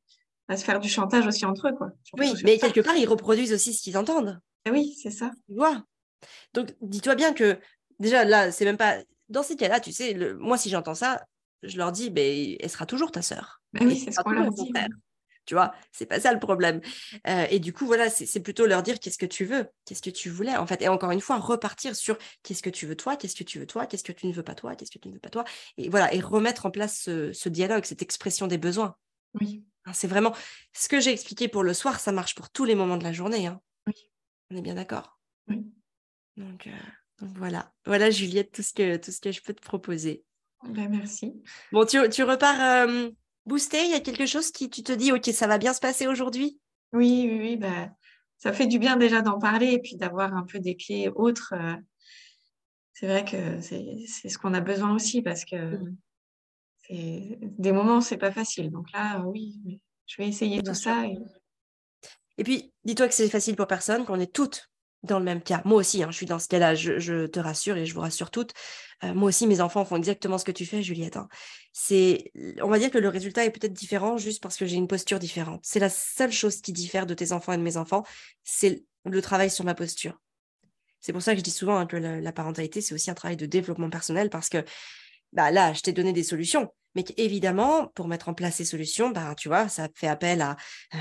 se 0.55 0.63
faire 0.63 0.79
du 0.79 0.88
chantage 0.88 1.25
aussi 1.25 1.43
entre 1.45 1.69
eux. 1.69 1.75
Quoi. 1.75 1.89
Oui, 2.19 2.33
mais 2.43 2.59
quelque 2.59 2.81
part, 2.81 2.95
ils 2.95 3.07
reproduisent 3.07 3.53
aussi 3.53 3.73
ce 3.73 3.81
qu'ils 3.81 3.97
entendent. 3.97 4.39
Ah 4.65 4.71
oui, 4.71 4.95
c'est 5.01 5.09
ça. 5.09 5.31
Tu 5.47 5.55
vois 5.55 5.83
Donc, 6.53 6.75
dis-toi 6.81 7.15
bien 7.15 7.33
que 7.33 7.57
déjà, 7.99 8.25
là, 8.25 8.51
c'est 8.51 8.65
même 8.65 8.77
pas. 8.77 8.97
Dans 9.29 9.41
ces 9.41 9.55
cas-là, 9.55 9.79
tu 9.79 9.91
sais, 9.91 10.13
le... 10.13 10.38
moi, 10.38 10.57
si 10.57 10.69
j'entends 10.69 10.93
ça, 10.93 11.25
je 11.63 11.77
leur 11.77 11.91
dis, 11.91 12.12
ben, 12.12 12.55
elle 12.59 12.69
sera 12.69 12.86
toujours 12.86 13.12
ta 13.12 13.23
sœur. 13.23 13.62
Ben 13.73 13.88
oui, 13.88 13.97
c'est 13.97 14.12
ce 14.12 14.19
qu'on 14.19 14.31
leur 14.31 14.51
dit. 14.51 14.71
Tu 15.45 15.56
vois, 15.56 15.73
c'est 15.91 16.06
pas 16.06 16.19
ça 16.19 16.32
le 16.34 16.39
problème. 16.39 16.82
Euh, 17.27 17.45
et 17.49 17.60
du 17.60 17.73
coup, 17.73 17.86
voilà, 17.86 18.10
c'est 18.10 18.39
plutôt 18.39 18.65
leur 18.65 18.84
dire 18.84 18.99
qu'est-ce 18.99 19.17
que 19.17 19.25
tu 19.25 19.45
veux, 19.45 19.67
qu'est-ce 19.86 20.01
que 20.01 20.10
tu 20.10 20.29
voulais, 20.29 20.56
en 20.56 20.65
fait. 20.65 20.82
Et 20.82 20.88
encore 20.88 21.12
une 21.12 21.21
fois, 21.21 21.38
repartir 21.38 21.95
sur 21.95 22.17
qu'est-ce 22.43 22.63
que 22.63 22.69
tu 22.69 22.86
veux 22.86 22.95
toi, 22.95 23.17
qu'est-ce 23.17 23.36
que 23.36 23.43
tu 23.43 23.60
veux 23.60 23.67
toi, 23.67 23.86
qu'est-ce 23.86 24.03
que 24.03 24.12
tu 24.12 24.27
ne 24.27 24.34
veux 24.34 24.43
pas 24.43 24.56
toi, 24.56 24.75
qu'est-ce 24.75 24.91
que 24.91 24.99
tu 24.99 25.10
ne 25.10 25.13
veux 25.13 25.19
pas 25.19 25.29
toi. 25.29 25.43
Et 25.77 25.89
voilà, 25.89 26.13
et 26.13 26.21
remettre 26.21 26.65
en 26.65 26.71
place 26.71 27.03
ce, 27.03 27.49
dialogue, 27.49 27.86
cette 27.86 28.01
expression 28.01 28.47
des 28.47 28.58
besoins. 28.58 28.95
Oui. 29.39 29.63
Hein, 29.86 29.93
c'est 29.93 30.08
vraiment 30.08 30.34
ce 30.71 30.88
que 30.88 30.99
j'ai 30.99 31.12
expliqué 31.12 31.47
pour 31.47 31.63
le 31.63 31.73
soir, 31.73 31.99
ça 31.99 32.12
marche 32.12 32.36
pour 32.36 32.49
tous 32.49 32.65
les 32.65 32.75
moments 32.75 32.97
de 32.97 33.03
la 33.03 33.12
journée. 33.12 33.47
Hein. 33.47 33.60
Oui. 33.88 34.10
On 34.49 34.56
est 34.56 34.62
bien 34.62 34.75
d'accord? 34.75 35.19
Oui. 35.49 35.65
Donc, 36.38 36.67
euh, 36.67 36.71
donc, 37.19 37.38
voilà, 37.38 37.73
voilà 37.86 38.10
Juliette, 38.10 38.51
tout 38.53 38.63
ce 38.63 38.73
que, 38.73 38.97
tout 38.97 39.12
ce 39.12 39.19
que 39.19 39.32
je 39.32 39.41
peux 39.41 39.53
te 39.53 39.62
proposer. 39.62 40.23
Ben, 40.69 40.89
merci. 40.89 41.34
Bon, 41.71 41.86
tu, 41.86 41.97
tu 42.10 42.23
repars. 42.23 42.88
Euh, 42.88 43.10
boosté 43.45 43.84
Il 43.86 43.91
y 43.91 43.95
a 43.95 43.99
quelque 43.99 44.25
chose 44.25 44.51
qui 44.51 44.69
tu 44.69 44.84
te 44.84 44.91
dis, 44.91 45.12
OK, 45.12 45.25
ça 45.25 45.47
va 45.47 45.58
bien 45.58 45.73
se 45.73 45.79
passer 45.79 46.08
aujourd'hui? 46.08 46.60
Oui, 46.93 47.27
oui, 47.29 47.38
oui. 47.39 47.58
Bah, 47.58 47.89
ça 48.38 48.53
fait 48.53 48.67
du 48.67 48.79
bien 48.79 48.97
déjà 48.97 49.21
d'en 49.21 49.39
parler 49.39 49.71
et 49.71 49.79
puis 49.79 49.95
d'avoir 49.95 50.36
un 50.36 50.43
peu 50.43 50.60
des 50.60 50.75
clés 50.75 51.10
autres. 51.15 51.53
Euh, 51.56 51.75
c'est 52.93 53.08
vrai 53.08 53.25
que 53.25 53.60
c'est 53.62 54.29
ce 54.29 54.38
qu'on 54.38 54.53
a 54.53 54.62
besoin 54.62 54.93
aussi 54.93 55.21
parce 55.21 55.45
que 55.45 55.77
mmh. 56.89 57.38
des 57.58 57.71
moments, 57.71 58.01
c'est 58.01 58.17
pas 58.17 58.32
facile. 58.32 58.69
Donc 58.69 58.91
là, 58.91 59.21
oui, 59.25 59.82
je 60.06 60.21
vais 60.21 60.27
essayer 60.27 60.62
tout 60.62 60.73
ça. 60.73 61.06
Et... 62.38 62.43
puis, 62.43 62.71
dis-toi 62.84 63.08
que 63.08 63.13
c'est 63.13 63.29
facile 63.29 63.56
pour 63.56 63.67
personne, 63.67 64.06
qu'on 64.06 64.19
est 64.19 64.34
toutes 64.34 64.69
dans 65.03 65.19
le 65.19 65.25
même 65.25 65.41
cas. 65.41 65.61
Moi 65.65 65.77
aussi, 65.77 66.01
hein, 66.01 66.09
je 66.11 66.15
suis 66.15 66.25
dans 66.25 66.39
ce 66.39 66.47
cas-là, 66.47 66.75
je, 66.75 67.25
te 67.27 67.39
rassure 67.39 67.77
et 67.77 67.85
je 67.85 67.93
vous 67.93 67.99
rassure 68.01 68.31
toutes. 68.31 68.53
Euh, 69.03 69.13
moi 69.13 69.29
aussi, 69.29 69.47
mes 69.47 69.61
enfants 69.61 69.85
font 69.85 69.97
exactement 69.97 70.37
ce 70.37 70.45
que 70.45 70.51
tu 70.51 70.65
fais, 70.65 70.81
Juliette. 70.81 71.17
Hein. 71.17 71.27
C'est, 71.73 72.31
on 72.61 72.69
va 72.69 72.79
dire 72.79 72.89
que 72.89 72.97
le 72.97 73.09
résultat 73.09 73.43
est 73.45 73.51
peut-être 73.51 73.73
différent 73.73 74.17
juste 74.17 74.41
parce 74.41 74.58
que 74.58 74.65
j'ai 74.65 74.77
une 74.77 74.87
posture 74.87 75.19
différente. 75.19 75.62
C'est 75.63 75.79
la 75.79 75.89
seule 75.89 76.31
chose 76.31 76.62
qui 76.62 76.71
diffère 76.71 77.06
de 77.06 77.13
tes 77.13 77.33
enfants 77.33 77.54
et 77.54 77.58
de 77.58 77.63
mes 77.63 77.77
enfants, 77.77 78.04
c'est 78.43 78.83
le 79.06 79.21
travail 79.21 79.49
sur 79.49 79.65
ma 79.65 79.75
posture. 79.75 80.19
C'est 81.01 81.12
pour 81.12 81.21
ça 81.21 81.33
que 81.33 81.39
je 81.39 81.43
dis 81.43 81.51
souvent 81.51 81.85
que 81.85 81.97
la, 81.97 82.31
parentalité, 82.31 82.79
c'est 82.79 82.95
aussi 82.95 83.12
un 83.12 83.13
travail 83.13 83.35
de 83.35 83.45
développement 83.45 83.89
personnel 83.89 84.29
parce 84.29 84.47
que 84.47 84.63
bah, 85.33 85.51
là, 85.51 85.73
je 85.73 85.81
t'ai 85.81 85.91
donné 85.91 86.13
des 86.13 86.23
solutions. 86.23 86.71
Mais 86.96 87.04
évidemment, 87.17 87.87
pour 87.87 88.08
mettre 88.08 88.29
en 88.29 88.33
place 88.33 88.56
ces 88.56 88.65
solutions, 88.65 89.10
bah, 89.10 89.33
tu 89.35 89.48
vois, 89.48 89.67
ça 89.67 89.87
fait 89.96 90.08
appel 90.08 90.41
à, 90.41 90.56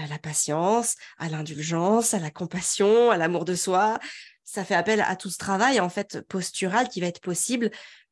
la 0.08 0.18
patience, 0.18 0.96
à 1.18 1.28
l'indulgence, 1.28 2.14
à 2.14 2.18
la 2.18 2.30
compassion, 2.30 3.10
à 3.10 3.16
l'amour 3.16 3.44
de 3.44 3.54
soi. 3.54 3.98
Ça 4.44 4.64
fait 4.64 4.74
appel 4.74 5.00
à 5.00 5.16
tout 5.16 5.30
ce 5.30 5.38
travail, 5.38 5.80
en 5.80 5.88
fait, 5.88 6.20
postural 6.28 6.88
qui 6.88 7.00
va 7.00 7.06
être 7.06 7.20
possible 7.20 7.70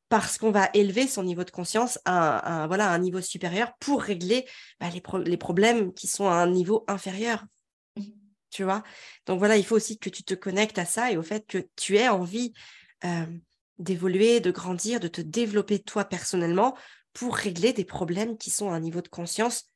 parce 0.09 0.39
qu'on 0.39 0.51
va 0.51 0.68
élever 0.74 1.07
son 1.07 1.22
niveau 1.22 1.45
de 1.45 1.51
conscience 1.51 1.99
à, 2.05 2.62
un, 2.62 2.66
voilà, 2.66 2.91
un 2.91 2.99
niveau 2.99 3.20
supérieur 3.20 3.72
pour 3.78 4.03
régler 4.03 4.45
bah, 4.81 4.89
les, 4.91 5.03
les 5.24 5.37
problèmes 5.37 5.95
qui 5.95 6.09
sont 6.09 6.28
à 6.28 6.35
un 6.35 6.51
niveau 6.51 6.85
inférieur. 6.89 7.45
Tu 8.51 8.64
vois? 8.64 8.83
Donc 9.26 9.39
voilà, 9.39 9.57
il 9.57 9.64
faut 9.64 9.76
aussi 9.76 9.99
que 9.99 10.11
tu 10.11 10.24
te 10.24 10.35
connectes 10.35 10.78
à 10.78 10.85
ça 10.85 11.12
et 11.12 11.16
au 11.16 11.22
fait 11.22 11.47
que 11.47 11.68
tu 11.76 11.97
aies 11.97 12.09
envie 12.09 12.53
euh, 13.05 13.26
d'évoluer, 13.78 14.41
de 14.41 14.51
grandir, 14.51 15.01
de 15.01 15.09
te 15.09 15.20
développer 15.20 15.78
toi 15.78 16.05
personnellement 16.05 16.76
pour 17.13 17.37
régler 17.37 17.73
des 17.73 17.85
problèmes 17.85 18.37
qui 18.39 18.51
sont 18.51 18.71
à 18.71 18.75
un 18.75 18.81
niveau 18.81 19.01
de 19.01 19.09
conscience 19.09 19.69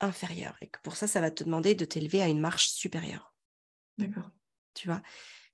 inférieur. 0.00 0.56
Et 0.60 0.68
que 0.68 0.78
pour 0.82 0.96
ça, 0.96 1.06
ça 1.06 1.20
va 1.20 1.30
te 1.30 1.44
demander 1.44 1.74
de 1.74 1.84
t'élever 1.84 2.22
à 2.22 2.28
une 2.28 2.40
marche 2.40 2.68
supérieure. 2.68 3.34
D'accord. 3.98 4.30
Tu 4.74 4.88
vois? 4.88 5.02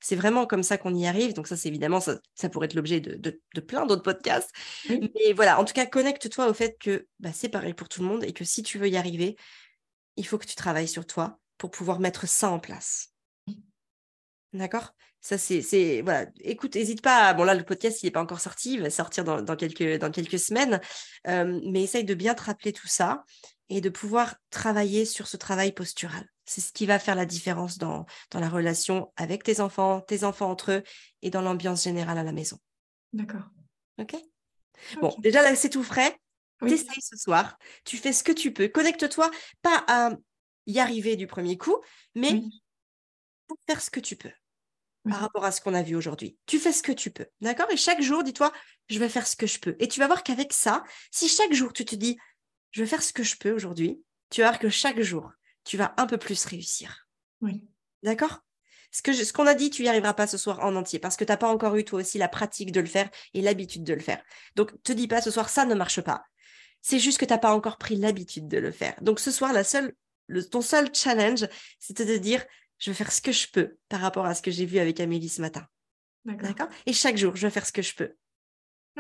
C'est 0.01 0.16
vraiment 0.16 0.47
comme 0.47 0.62
ça 0.62 0.78
qu'on 0.78 0.95
y 0.95 1.07
arrive. 1.07 1.34
Donc 1.34 1.49
ça, 1.49 1.57
c'est 1.57 1.68
évidemment, 1.68 2.01
ça, 2.01 2.20
pourrait 2.51 2.66
être 2.66 2.74
l'objet 2.74 3.01
de, 3.01 3.61
plein 3.61 3.84
d'autres 3.84 4.03
podcasts. 4.03 4.51
Mais 4.89 5.32
voilà, 5.34 5.59
en 5.59 5.64
tout 5.64 5.74
cas, 5.74 5.86
connecte-toi 5.86 6.49
au 6.49 6.55
fait 6.55 6.76
que 6.78 7.07
bah, 7.18 7.32
c'est 7.32 7.49
pareil 7.49 7.74
pour 7.74 7.89
tout 7.89 8.03
le 8.03 8.09
monde 8.09 8.24
et 8.24 8.32
que 8.32 8.45
si 8.45 8.62
tu 8.62 8.78
veux 8.78 8.89
y 8.89 8.97
arriver, 8.97 9.36
il 10.16 10.26
faut 10.26 10.39
que 10.39 10.47
tu 10.47 10.55
travailles 10.55 10.89
sur 10.89 11.07
toi 11.07 11.39
pour 11.59 11.70
pouvoir 11.70 11.99
mettre 11.99 12.28
ça 12.28 12.51
en 12.51 12.61
place. 12.61 13.12
D'accord? 14.53 14.95
Ça, 15.20 15.36
c'est, 15.36 16.00
voilà. 16.02 16.26
Écoute, 16.40 16.76
n'hésite 16.76 17.02
pas. 17.02 17.34
Bon, 17.34 17.44
là, 17.44 17.54
le 17.54 17.64
podcast, 17.64 18.02
il 18.02 18.06
n'est 18.06 18.12
pas 18.12 18.22
encore 18.22 18.40
sorti. 18.40 18.74
Il 18.74 18.82
va 18.82 18.90
sortir 18.90 19.24
dans, 19.24 19.56
quelques, 19.56 19.98
dans 19.98 20.10
quelques 20.10 20.38
semaines. 20.38 20.80
Euh, 21.26 21.60
mais 21.64 21.82
essaye 21.82 22.04
de 22.04 22.14
bien 22.14 22.34
te 22.34 22.42
rappeler 22.42 22.72
tout 22.72 22.86
ça 22.86 23.24
et 23.68 23.80
de 23.80 23.88
pouvoir 23.88 24.36
travailler 24.50 25.04
sur 25.04 25.26
ce 25.26 25.36
travail 25.36 25.72
postural. 25.72 26.26
C'est 26.44 26.60
ce 26.60 26.72
qui 26.72 26.86
va 26.86 26.98
faire 26.98 27.14
la 27.14 27.26
différence 27.26 27.76
dans, 27.78 28.06
dans 28.30 28.40
la 28.40 28.48
relation 28.48 29.12
avec 29.16 29.42
tes 29.42 29.60
enfants, 29.60 30.00
tes 30.00 30.24
enfants 30.24 30.50
entre 30.50 30.72
eux 30.72 30.82
et 31.20 31.30
dans 31.30 31.42
l'ambiance 31.42 31.84
générale 31.84 32.16
à 32.16 32.24
la 32.24 32.32
maison. 32.32 32.58
D'accord. 33.12 33.50
OK? 33.98 34.16
Bon, 35.00 35.14
déjà, 35.18 35.42
là, 35.42 35.54
c'est 35.56 35.70
tout 35.70 35.82
frais. 35.82 36.16
Oui. 36.62 36.70
T'essayes 36.70 37.02
ce 37.02 37.16
soir. 37.16 37.58
Tu 37.84 37.96
fais 37.96 38.12
ce 38.12 38.22
que 38.22 38.32
tu 38.32 38.52
peux. 38.52 38.68
Connecte-toi, 38.68 39.30
pas 39.62 39.84
à 39.88 40.12
y 40.66 40.78
arriver 40.78 41.16
du 41.16 41.26
premier 41.26 41.58
coup, 41.58 41.76
mais 42.14 42.40
pour 43.46 43.58
faire 43.66 43.80
ce 43.80 43.90
que 43.90 44.00
tu 44.00 44.16
peux 44.16 44.32
par 45.09 45.20
rapport 45.20 45.44
à 45.44 45.52
ce 45.52 45.61
qu'on 45.61 45.74
a 45.74 45.82
vu 45.82 45.96
aujourd'hui. 45.96 46.36
Tu 46.46 46.59
fais 46.59 46.72
ce 46.72 46.82
que 46.82 46.92
tu 46.92 47.11
peux, 47.11 47.26
d'accord? 47.40 47.70
Et 47.70 47.76
chaque 47.76 48.02
jour, 48.02 48.22
dis-toi, 48.22 48.52
je 48.88 48.98
vais 48.98 49.09
faire 49.09 49.26
ce 49.26 49.36
que 49.36 49.46
je 49.46 49.59
peux. 49.59 49.76
Et 49.78 49.88
tu 49.88 50.00
vas 50.00 50.06
voir 50.06 50.22
qu'avec 50.22 50.52
ça, 50.52 50.84
si 51.11 51.28
chaque 51.28 51.52
jour 51.52 51.72
tu 51.72 51.84
te 51.84 51.94
dis, 51.94 52.18
je 52.70 52.82
vais 52.82 52.88
faire 52.88 53.02
ce 53.02 53.12
que 53.12 53.22
je 53.22 53.36
peux 53.36 53.52
aujourd'hui, 53.52 54.02
tu 54.30 54.40
vas 54.40 54.48
voir 54.48 54.59
que 54.59 54.68
chaque 54.68 55.00
jour, 55.00 55.32
tu 55.64 55.76
vas 55.76 55.94
un 55.96 56.06
peu 56.06 56.18
plus 56.18 56.44
réussir. 56.44 57.09
Oui. 57.40 57.66
D'accord? 58.02 58.40
Ce 58.90 59.02
qu'on 59.02 59.12
ce 59.12 59.32
qu'on 59.32 59.46
a 59.46 59.54
dit, 59.54 59.70
tu 59.70 59.82
n'y 59.82 59.88
arriveras 59.88 60.14
pas 60.14 60.26
ce 60.26 60.38
soir 60.38 60.61
en 60.61 60.74
entier 60.74 60.98
parce 60.98 61.16
que 61.16 61.24
tu 61.24 61.30
n'as 61.30 61.36
pas 61.36 61.48
encore 61.48 61.76
eu 61.76 61.84
toi 61.84 62.00
aussi 62.00 62.18
la 62.18 62.28
pratique 62.28 62.72
de 62.72 62.80
le 62.80 62.86
faire 62.86 63.11
et 63.34 63.42
l'habitude 63.42 63.84
de 63.84 63.92
le 63.92 64.00
faire. 64.00 64.22
Donc, 64.56 64.82
te 64.82 64.92
dis 64.92 65.09
pas 65.09 65.20
ce 65.20 65.30
soir, 65.30 65.48
ça 65.48 65.64
ne 65.64 65.74
marche 65.74 66.00
pas. 66.00 66.24
C'est 66.80 66.98
juste 66.98 67.18
que 67.18 67.24
tu 67.24 67.32
n'as 67.32 67.38
pas 67.38 67.54
encore 67.54 67.76
pris 67.76 67.96
l'habitude 67.96 68.48
de 68.48 68.59
le 68.59 68.70
faire. 68.70 68.94
Donc, 69.02 69.20
ce 69.20 69.30
soir, 69.30 69.52
la 69.52 69.64
seule, 69.64 69.94
ton 70.50 70.62
seul 70.62 70.88
challenge, 70.94 71.46
c'est 71.78 71.96
de 71.98 72.04
te 72.04 72.18
dire, 72.18 72.44
je 72.78 72.90
vais 72.90 72.94
faire 72.94 73.12
ce 73.12 73.20
que 73.20 73.32
je 73.32 73.48
peux 73.48 73.76
par 73.88 74.00
rapport 74.00 74.26
à 74.26 74.34
ce 74.34 74.42
que 74.42 74.50
j'ai 74.50 74.66
vu 74.66 74.78
avec 74.78 75.00
Amélie 75.00 75.28
ce 75.28 75.40
matin. 75.40 75.66
D'accord. 76.24 76.68
Et 76.86 76.92
chaque 76.92 77.16
jour, 77.16 77.36
je 77.36 77.46
vais 77.46 77.50
faire 77.50 77.66
ce 77.66 77.72
que 77.72 77.82
je 77.82 77.94
peux. 77.94 78.14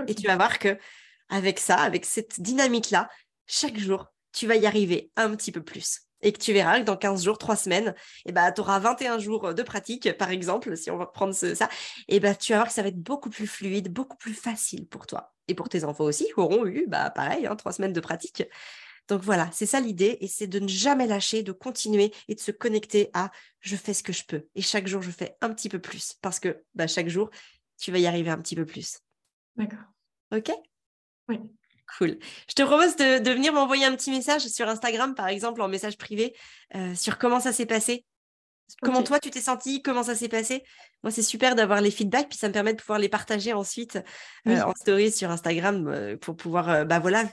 Et 0.06 0.14
tu 0.14 0.26
vas 0.26 0.36
voir 0.36 0.58
que 0.58 0.78
avec 1.28 1.58
ça, 1.58 1.76
avec 1.76 2.04
cette 2.04 2.40
dynamique-là, 2.40 3.08
chaque 3.46 3.78
jour, 3.78 4.06
tu 4.32 4.46
vas 4.46 4.56
y 4.56 4.66
arriver 4.66 5.10
un 5.16 5.34
petit 5.34 5.52
peu 5.52 5.62
plus. 5.62 6.02
Et 6.20 6.32
que 6.32 6.38
tu 6.38 6.52
verras 6.52 6.80
que 6.80 6.84
dans 6.84 6.96
15 6.96 7.24
jours, 7.24 7.38
3 7.38 7.56
semaines, 7.56 7.94
eh 8.26 8.32
ben, 8.32 8.50
tu 8.50 8.60
auras 8.60 8.80
21 8.80 9.18
jours 9.18 9.54
de 9.54 9.62
pratique, 9.62 10.16
par 10.16 10.30
exemple, 10.30 10.76
si 10.76 10.90
on 10.90 10.96
va 10.96 11.06
prendre 11.06 11.32
ça, 11.32 11.68
et 12.08 12.16
eh 12.16 12.20
ben, 12.20 12.34
tu 12.34 12.52
vas 12.52 12.58
voir 12.58 12.68
que 12.68 12.74
ça 12.74 12.82
va 12.82 12.88
être 12.88 13.00
beaucoup 13.00 13.30
plus 13.30 13.46
fluide, 13.46 13.92
beaucoup 13.92 14.16
plus 14.16 14.34
facile 14.34 14.88
pour 14.88 15.06
toi. 15.06 15.32
Et 15.46 15.54
pour 15.54 15.68
tes 15.68 15.84
enfants 15.84 16.04
aussi, 16.04 16.24
qui 16.26 16.34
auront 16.36 16.66
eu, 16.66 16.86
bah, 16.88 17.10
pareil, 17.10 17.46
hein, 17.46 17.54
3 17.54 17.72
semaines 17.72 17.92
de 17.92 18.00
pratique. 18.00 18.42
Donc 19.08 19.22
voilà, 19.22 19.48
c'est 19.52 19.66
ça 19.66 19.80
l'idée 19.80 20.18
et 20.20 20.28
c'est 20.28 20.46
de 20.46 20.58
ne 20.58 20.68
jamais 20.68 21.06
lâcher, 21.06 21.42
de 21.42 21.52
continuer 21.52 22.12
et 22.28 22.34
de 22.34 22.40
se 22.40 22.50
connecter 22.50 23.10
à 23.14 23.30
je 23.60 23.74
fais 23.74 23.94
ce 23.94 24.02
que 24.02 24.12
je 24.12 24.24
peux. 24.24 24.46
Et 24.54 24.62
chaque 24.62 24.86
jour, 24.86 25.00
je 25.00 25.10
fais 25.10 25.36
un 25.40 25.52
petit 25.52 25.70
peu 25.70 25.78
plus 25.78 26.14
parce 26.20 26.38
que 26.38 26.62
bah, 26.74 26.86
chaque 26.86 27.08
jour, 27.08 27.30
tu 27.78 27.90
vas 27.90 27.98
y 27.98 28.06
arriver 28.06 28.30
un 28.30 28.38
petit 28.38 28.54
peu 28.54 28.66
plus. 28.66 28.98
D'accord. 29.56 29.78
OK? 30.32 30.52
Oui. 31.28 31.40
Cool. 31.96 32.18
Je 32.48 32.54
te 32.54 32.62
propose 32.62 32.96
de, 32.96 33.30
venir 33.30 33.54
m'envoyer 33.54 33.86
un 33.86 33.96
petit 33.96 34.10
message 34.10 34.46
sur 34.48 34.68
Instagram, 34.68 35.14
par 35.14 35.28
exemple, 35.28 35.62
en 35.62 35.68
message 35.68 35.96
privé, 35.96 36.36
euh, 36.74 36.94
sur 36.94 37.16
comment 37.16 37.40
ça 37.40 37.50
s'est 37.50 37.64
passé. 37.64 38.04
Comment 38.82 39.02
toi, 39.02 39.18
tu 39.18 39.30
t'es 39.30 39.40
senti 39.40 39.80
Comment 39.80 40.02
ça 40.02 40.14
s'est 40.14 40.28
passé? 40.28 40.62
Moi, 41.02 41.10
c'est 41.10 41.22
super 41.22 41.54
d'avoir 41.54 41.80
les 41.80 41.90
feedbacks, 41.90 42.28
puis 42.28 42.36
ça 42.36 42.48
me 42.48 42.52
permet 42.52 42.74
de 42.74 42.78
pouvoir 42.78 42.98
les 42.98 43.08
partager 43.08 43.54
ensuite 43.54 43.98
euh, 44.46 44.60
en 44.60 44.74
story 44.74 45.10
sur 45.10 45.30
Instagram 45.30 45.88
euh, 45.88 46.16
pour 46.18 46.36
pouvoir 46.36 46.84
bah, 46.84 46.98
voilà, 46.98 47.24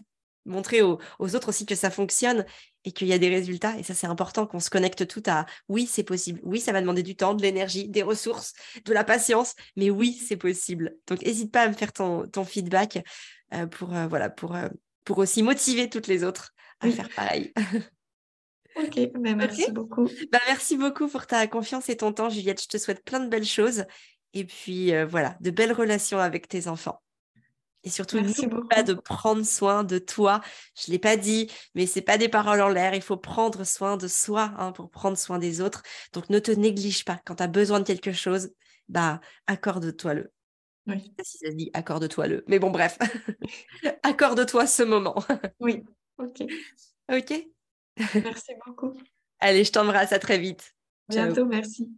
montrer 0.46 0.82
aux, 0.82 1.00
autres 1.20 1.50
aussi 1.50 1.66
que 1.66 1.76
ça 1.76 1.90
fonctionne 1.90 2.46
et 2.84 2.92
qu'il 2.92 3.08
y 3.08 3.14
a 3.14 3.18
des 3.18 3.30
résultats. 3.30 3.78
Et 3.78 3.84
ça, 3.84 3.94
c'est 3.94 4.08
important 4.08 4.46
qu'on 4.46 4.60
se 4.60 4.70
connecte 4.70 5.08
tout 5.08 5.24
à 5.28 5.46
oui, 5.70 5.88
c'est 5.88 6.04
possible. 6.04 6.40
Oui, 6.44 6.60
ça 6.60 6.72
va 6.72 6.82
demander 6.82 7.04
du 7.04 7.16
temps, 7.16 7.34
de 7.34 7.42
l'énergie, 7.42 7.90
des 7.90 8.04
ressources, 8.04 8.54
de 8.86 8.94
la 8.94 9.04
patience, 9.04 9.56
mais 9.76 9.90
oui, 9.90 10.14
c'est 10.14 10.38
possible. 10.38 10.96
Donc, 11.08 11.22
n'hésite 11.24 11.52
pas 11.52 11.64
à 11.64 11.68
me 11.68 11.74
faire 11.74 11.92
ton, 11.92 12.46
feedback 12.46 13.04
euh, 13.54 13.66
pour, 13.66 13.96
euh, 13.96 14.08
voilà, 14.08 14.30
pour, 14.30 14.56
euh, 14.56 14.70
pour 15.04 15.18
aussi 15.18 15.44
motiver 15.44 15.90
toutes 15.90 16.08
les 16.08 16.24
autres 16.24 16.54
à 16.80 16.90
faire 16.90 17.10
pareil. 17.10 17.54
ok, 18.76 19.12
ben, 19.16 19.36
merci 19.36 19.72
beaucoup. 19.72 20.06
Ben, 20.32 20.42
merci 20.48 20.78
beaucoup 20.78 21.08
pour 21.08 21.26
ta 21.26 21.48
confiance 21.48 21.90
et 21.90 21.98
ton 21.98 22.14
temps, 22.14 22.30
Juliette. 22.30 22.62
Je 22.62 22.68
te 22.68 22.78
souhaite 22.78 23.04
plein 23.04 23.20
de 23.20 23.30
belles 23.30 23.46
choses. 23.46 23.86
Et 24.34 24.44
puis, 24.44 24.92
voilà, 25.06 25.38
de 25.40 25.50
belles 25.50 25.72
relations 25.72 26.20
avec 26.20 26.48
tes 26.50 26.68
enfants. 26.68 27.02
Et 27.86 27.90
surtout, 27.90 28.20
n'oublie 28.20 28.68
pas 28.68 28.82
de 28.82 28.94
prendre 28.94 29.46
soin 29.46 29.84
de 29.84 30.00
toi. 30.00 30.42
Je 30.76 30.90
ne 30.90 30.94
l'ai 30.94 31.00
pas 31.00 31.18
dit, 31.18 31.52
mais 31.76 31.86
ce 31.86 32.00
n'est 32.00 32.04
pas 32.04 32.18
des 32.18 32.30
paroles 32.30 32.62
en 32.62 32.70
l'air. 32.70 32.96
Il 32.96 33.02
faut 33.02 33.16
prendre 33.16 33.64
soin 33.64 33.96
de 33.96 34.08
soi 34.08 34.52
hein, 34.58 34.72
pour 34.72 34.90
prendre 34.90 35.18
soin 35.18 35.38
des 35.38 35.62
autres. 35.62 35.84
Donc, 36.12 36.30
ne 36.32 36.40
te 36.40 36.52
néglige 36.52 37.06
pas. 37.06 37.22
Quand 37.26 37.36
tu 37.36 37.44
as 37.44 37.48
besoin 37.48 37.80
de 37.80 37.86
quelque 37.86 38.12
chose, 38.12 38.50
bah, 38.90 39.22
accorde-toi-le. 39.46 40.32
Oui. 40.88 40.96
Je 40.98 41.04
sais 41.04 41.12
pas 41.16 41.24
si 41.24 41.38
ça 41.38 41.52
se 41.52 41.56
dit 41.56 41.70
accorde-toi-le. 41.74 42.44
Mais 42.48 42.58
bon, 42.58 42.72
bref. 42.72 42.98
accorde-toi 44.04 44.66
ce 44.66 44.84
moment. 44.84 45.16
oui. 45.60 45.84
OK. 46.18 46.44
OK. 47.12 47.48
Merci 48.16 48.54
beaucoup. 48.66 48.94
Allez, 49.40 49.64
je 49.64 49.72
t'embrasse. 49.72 50.12
À 50.12 50.20
très 50.20 50.40
vite. 50.40 50.74
Bientôt. 51.08 51.46
Merci. 51.46 51.92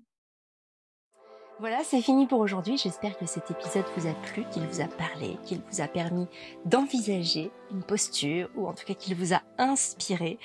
Voilà, 1.60 1.80
c'est 1.84 2.01
fini 2.01 2.28
pour 2.28 2.39
aujourd'hui. 2.39 2.78
J'espère 2.78 3.18
que 3.18 3.26
cet 3.26 3.49
épisode 3.49 3.86
vous 3.95 4.08
a 4.08 4.14
plu, 4.14 4.43
qu'il 4.51 4.68
vous 4.68 4.80
a 4.80 4.86
parlé, 4.86 5.38
qu'il 5.43 5.60
vous 5.72 5.82
a 5.82 5.88
permis 5.88 6.28
d'envisager 6.66 7.49
une 7.72 7.82
posture 7.82 8.47
ou 8.55 8.68
en 8.68 8.74
tout 8.74 8.86
cas 8.86 8.93
qu'il 8.93 9.16
vous 9.16 9.34
a 9.34 9.41
inspiré 9.58 10.38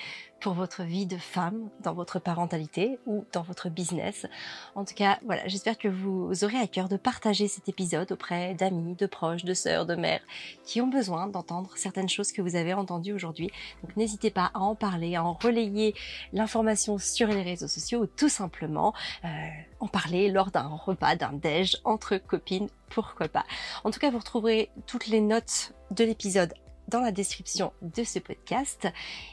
pour 0.43 0.53
votre 0.53 0.83
vie 0.83 1.05
de 1.05 1.15
femme, 1.15 1.69
dans 1.79 1.93
votre 1.93 2.19
parentalité 2.19 2.99
ou 3.05 3.23
dans 3.31 3.43
votre 3.43 3.69
business. 3.69 4.27
En 4.75 4.83
tout 4.83 4.93
cas, 4.93 5.17
voilà, 5.23 5.47
j'espère 5.47 5.77
que 5.77 5.87
vous 5.87 6.43
aurez 6.43 6.57
à 6.57 6.67
cœur 6.67 6.89
de 6.89 6.97
partager 6.97 7.47
cet 7.47 7.69
épisode 7.69 8.11
auprès 8.11 8.53
d'amis, 8.53 8.95
de 8.95 9.05
proches, 9.05 9.45
de 9.45 9.53
sœurs, 9.53 9.85
de 9.85 9.95
mères 9.95 10.19
qui 10.65 10.81
ont 10.81 10.87
besoin 10.87 11.27
d'entendre 11.27 11.71
certaines 11.77 12.09
choses 12.09 12.33
que 12.33 12.41
vous 12.41 12.57
avez 12.57 12.73
entendues 12.73 13.13
aujourd'hui. 13.13 13.51
Donc 13.83 13.95
n'hésitez 13.95 14.31
pas 14.31 14.51
à 14.53 14.59
en 14.59 14.75
parler, 14.75 15.15
à 15.15 15.23
en 15.23 15.31
relayer 15.31 15.95
l'information 16.33 16.97
sur 16.97 17.29
les 17.29 17.41
réseaux 17.41 17.69
sociaux 17.69 18.01
ou 18.01 18.05
tout 18.05 18.27
simplement 18.27 18.93
euh, 19.23 19.27
en 19.79 19.87
parler 19.87 20.29
lors 20.29 20.51
d'un 20.51 20.67
repas, 20.67 21.15
d'un 21.15 21.31
déj 21.31 21.77
entre 21.85 22.17
copines, 22.17 22.67
pourquoi 22.89 23.29
pas? 23.29 23.45
En 23.85 23.91
tout 23.91 23.99
cas, 23.99 24.11
vous 24.11 24.19
retrouverez 24.19 24.69
toutes 24.87 25.07
les 25.07 25.21
notes 25.21 25.73
de 25.91 26.03
l'épisode 26.03 26.53
dans 26.93 27.01
la 27.01 27.11
description 27.11 27.73
de 27.81 28.03
ce 28.03 28.19
podcast. 28.19 28.87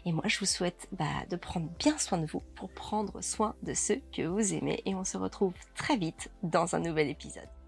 Et 0.06 0.12
moi, 0.12 0.24
je 0.26 0.38
vous 0.38 0.46
souhaite 0.46 0.88
bah, 0.92 1.04
de 1.28 1.36
prendre 1.36 1.68
bien 1.78 1.96
soin 1.98 2.18
de 2.18 2.26
vous 2.26 2.42
pour 2.56 2.70
prendre 2.70 3.22
soin 3.22 3.54
de 3.62 3.74
ceux 3.74 4.00
que 4.16 4.22
vous 4.22 4.54
aimez. 4.54 4.82
Et 4.86 4.94
on 4.94 5.04
se 5.04 5.18
retrouve 5.18 5.52
très 5.76 5.96
vite 5.96 6.30
dans 6.42 6.74
un 6.74 6.80
nouvel 6.80 7.08
épisode. 7.08 7.59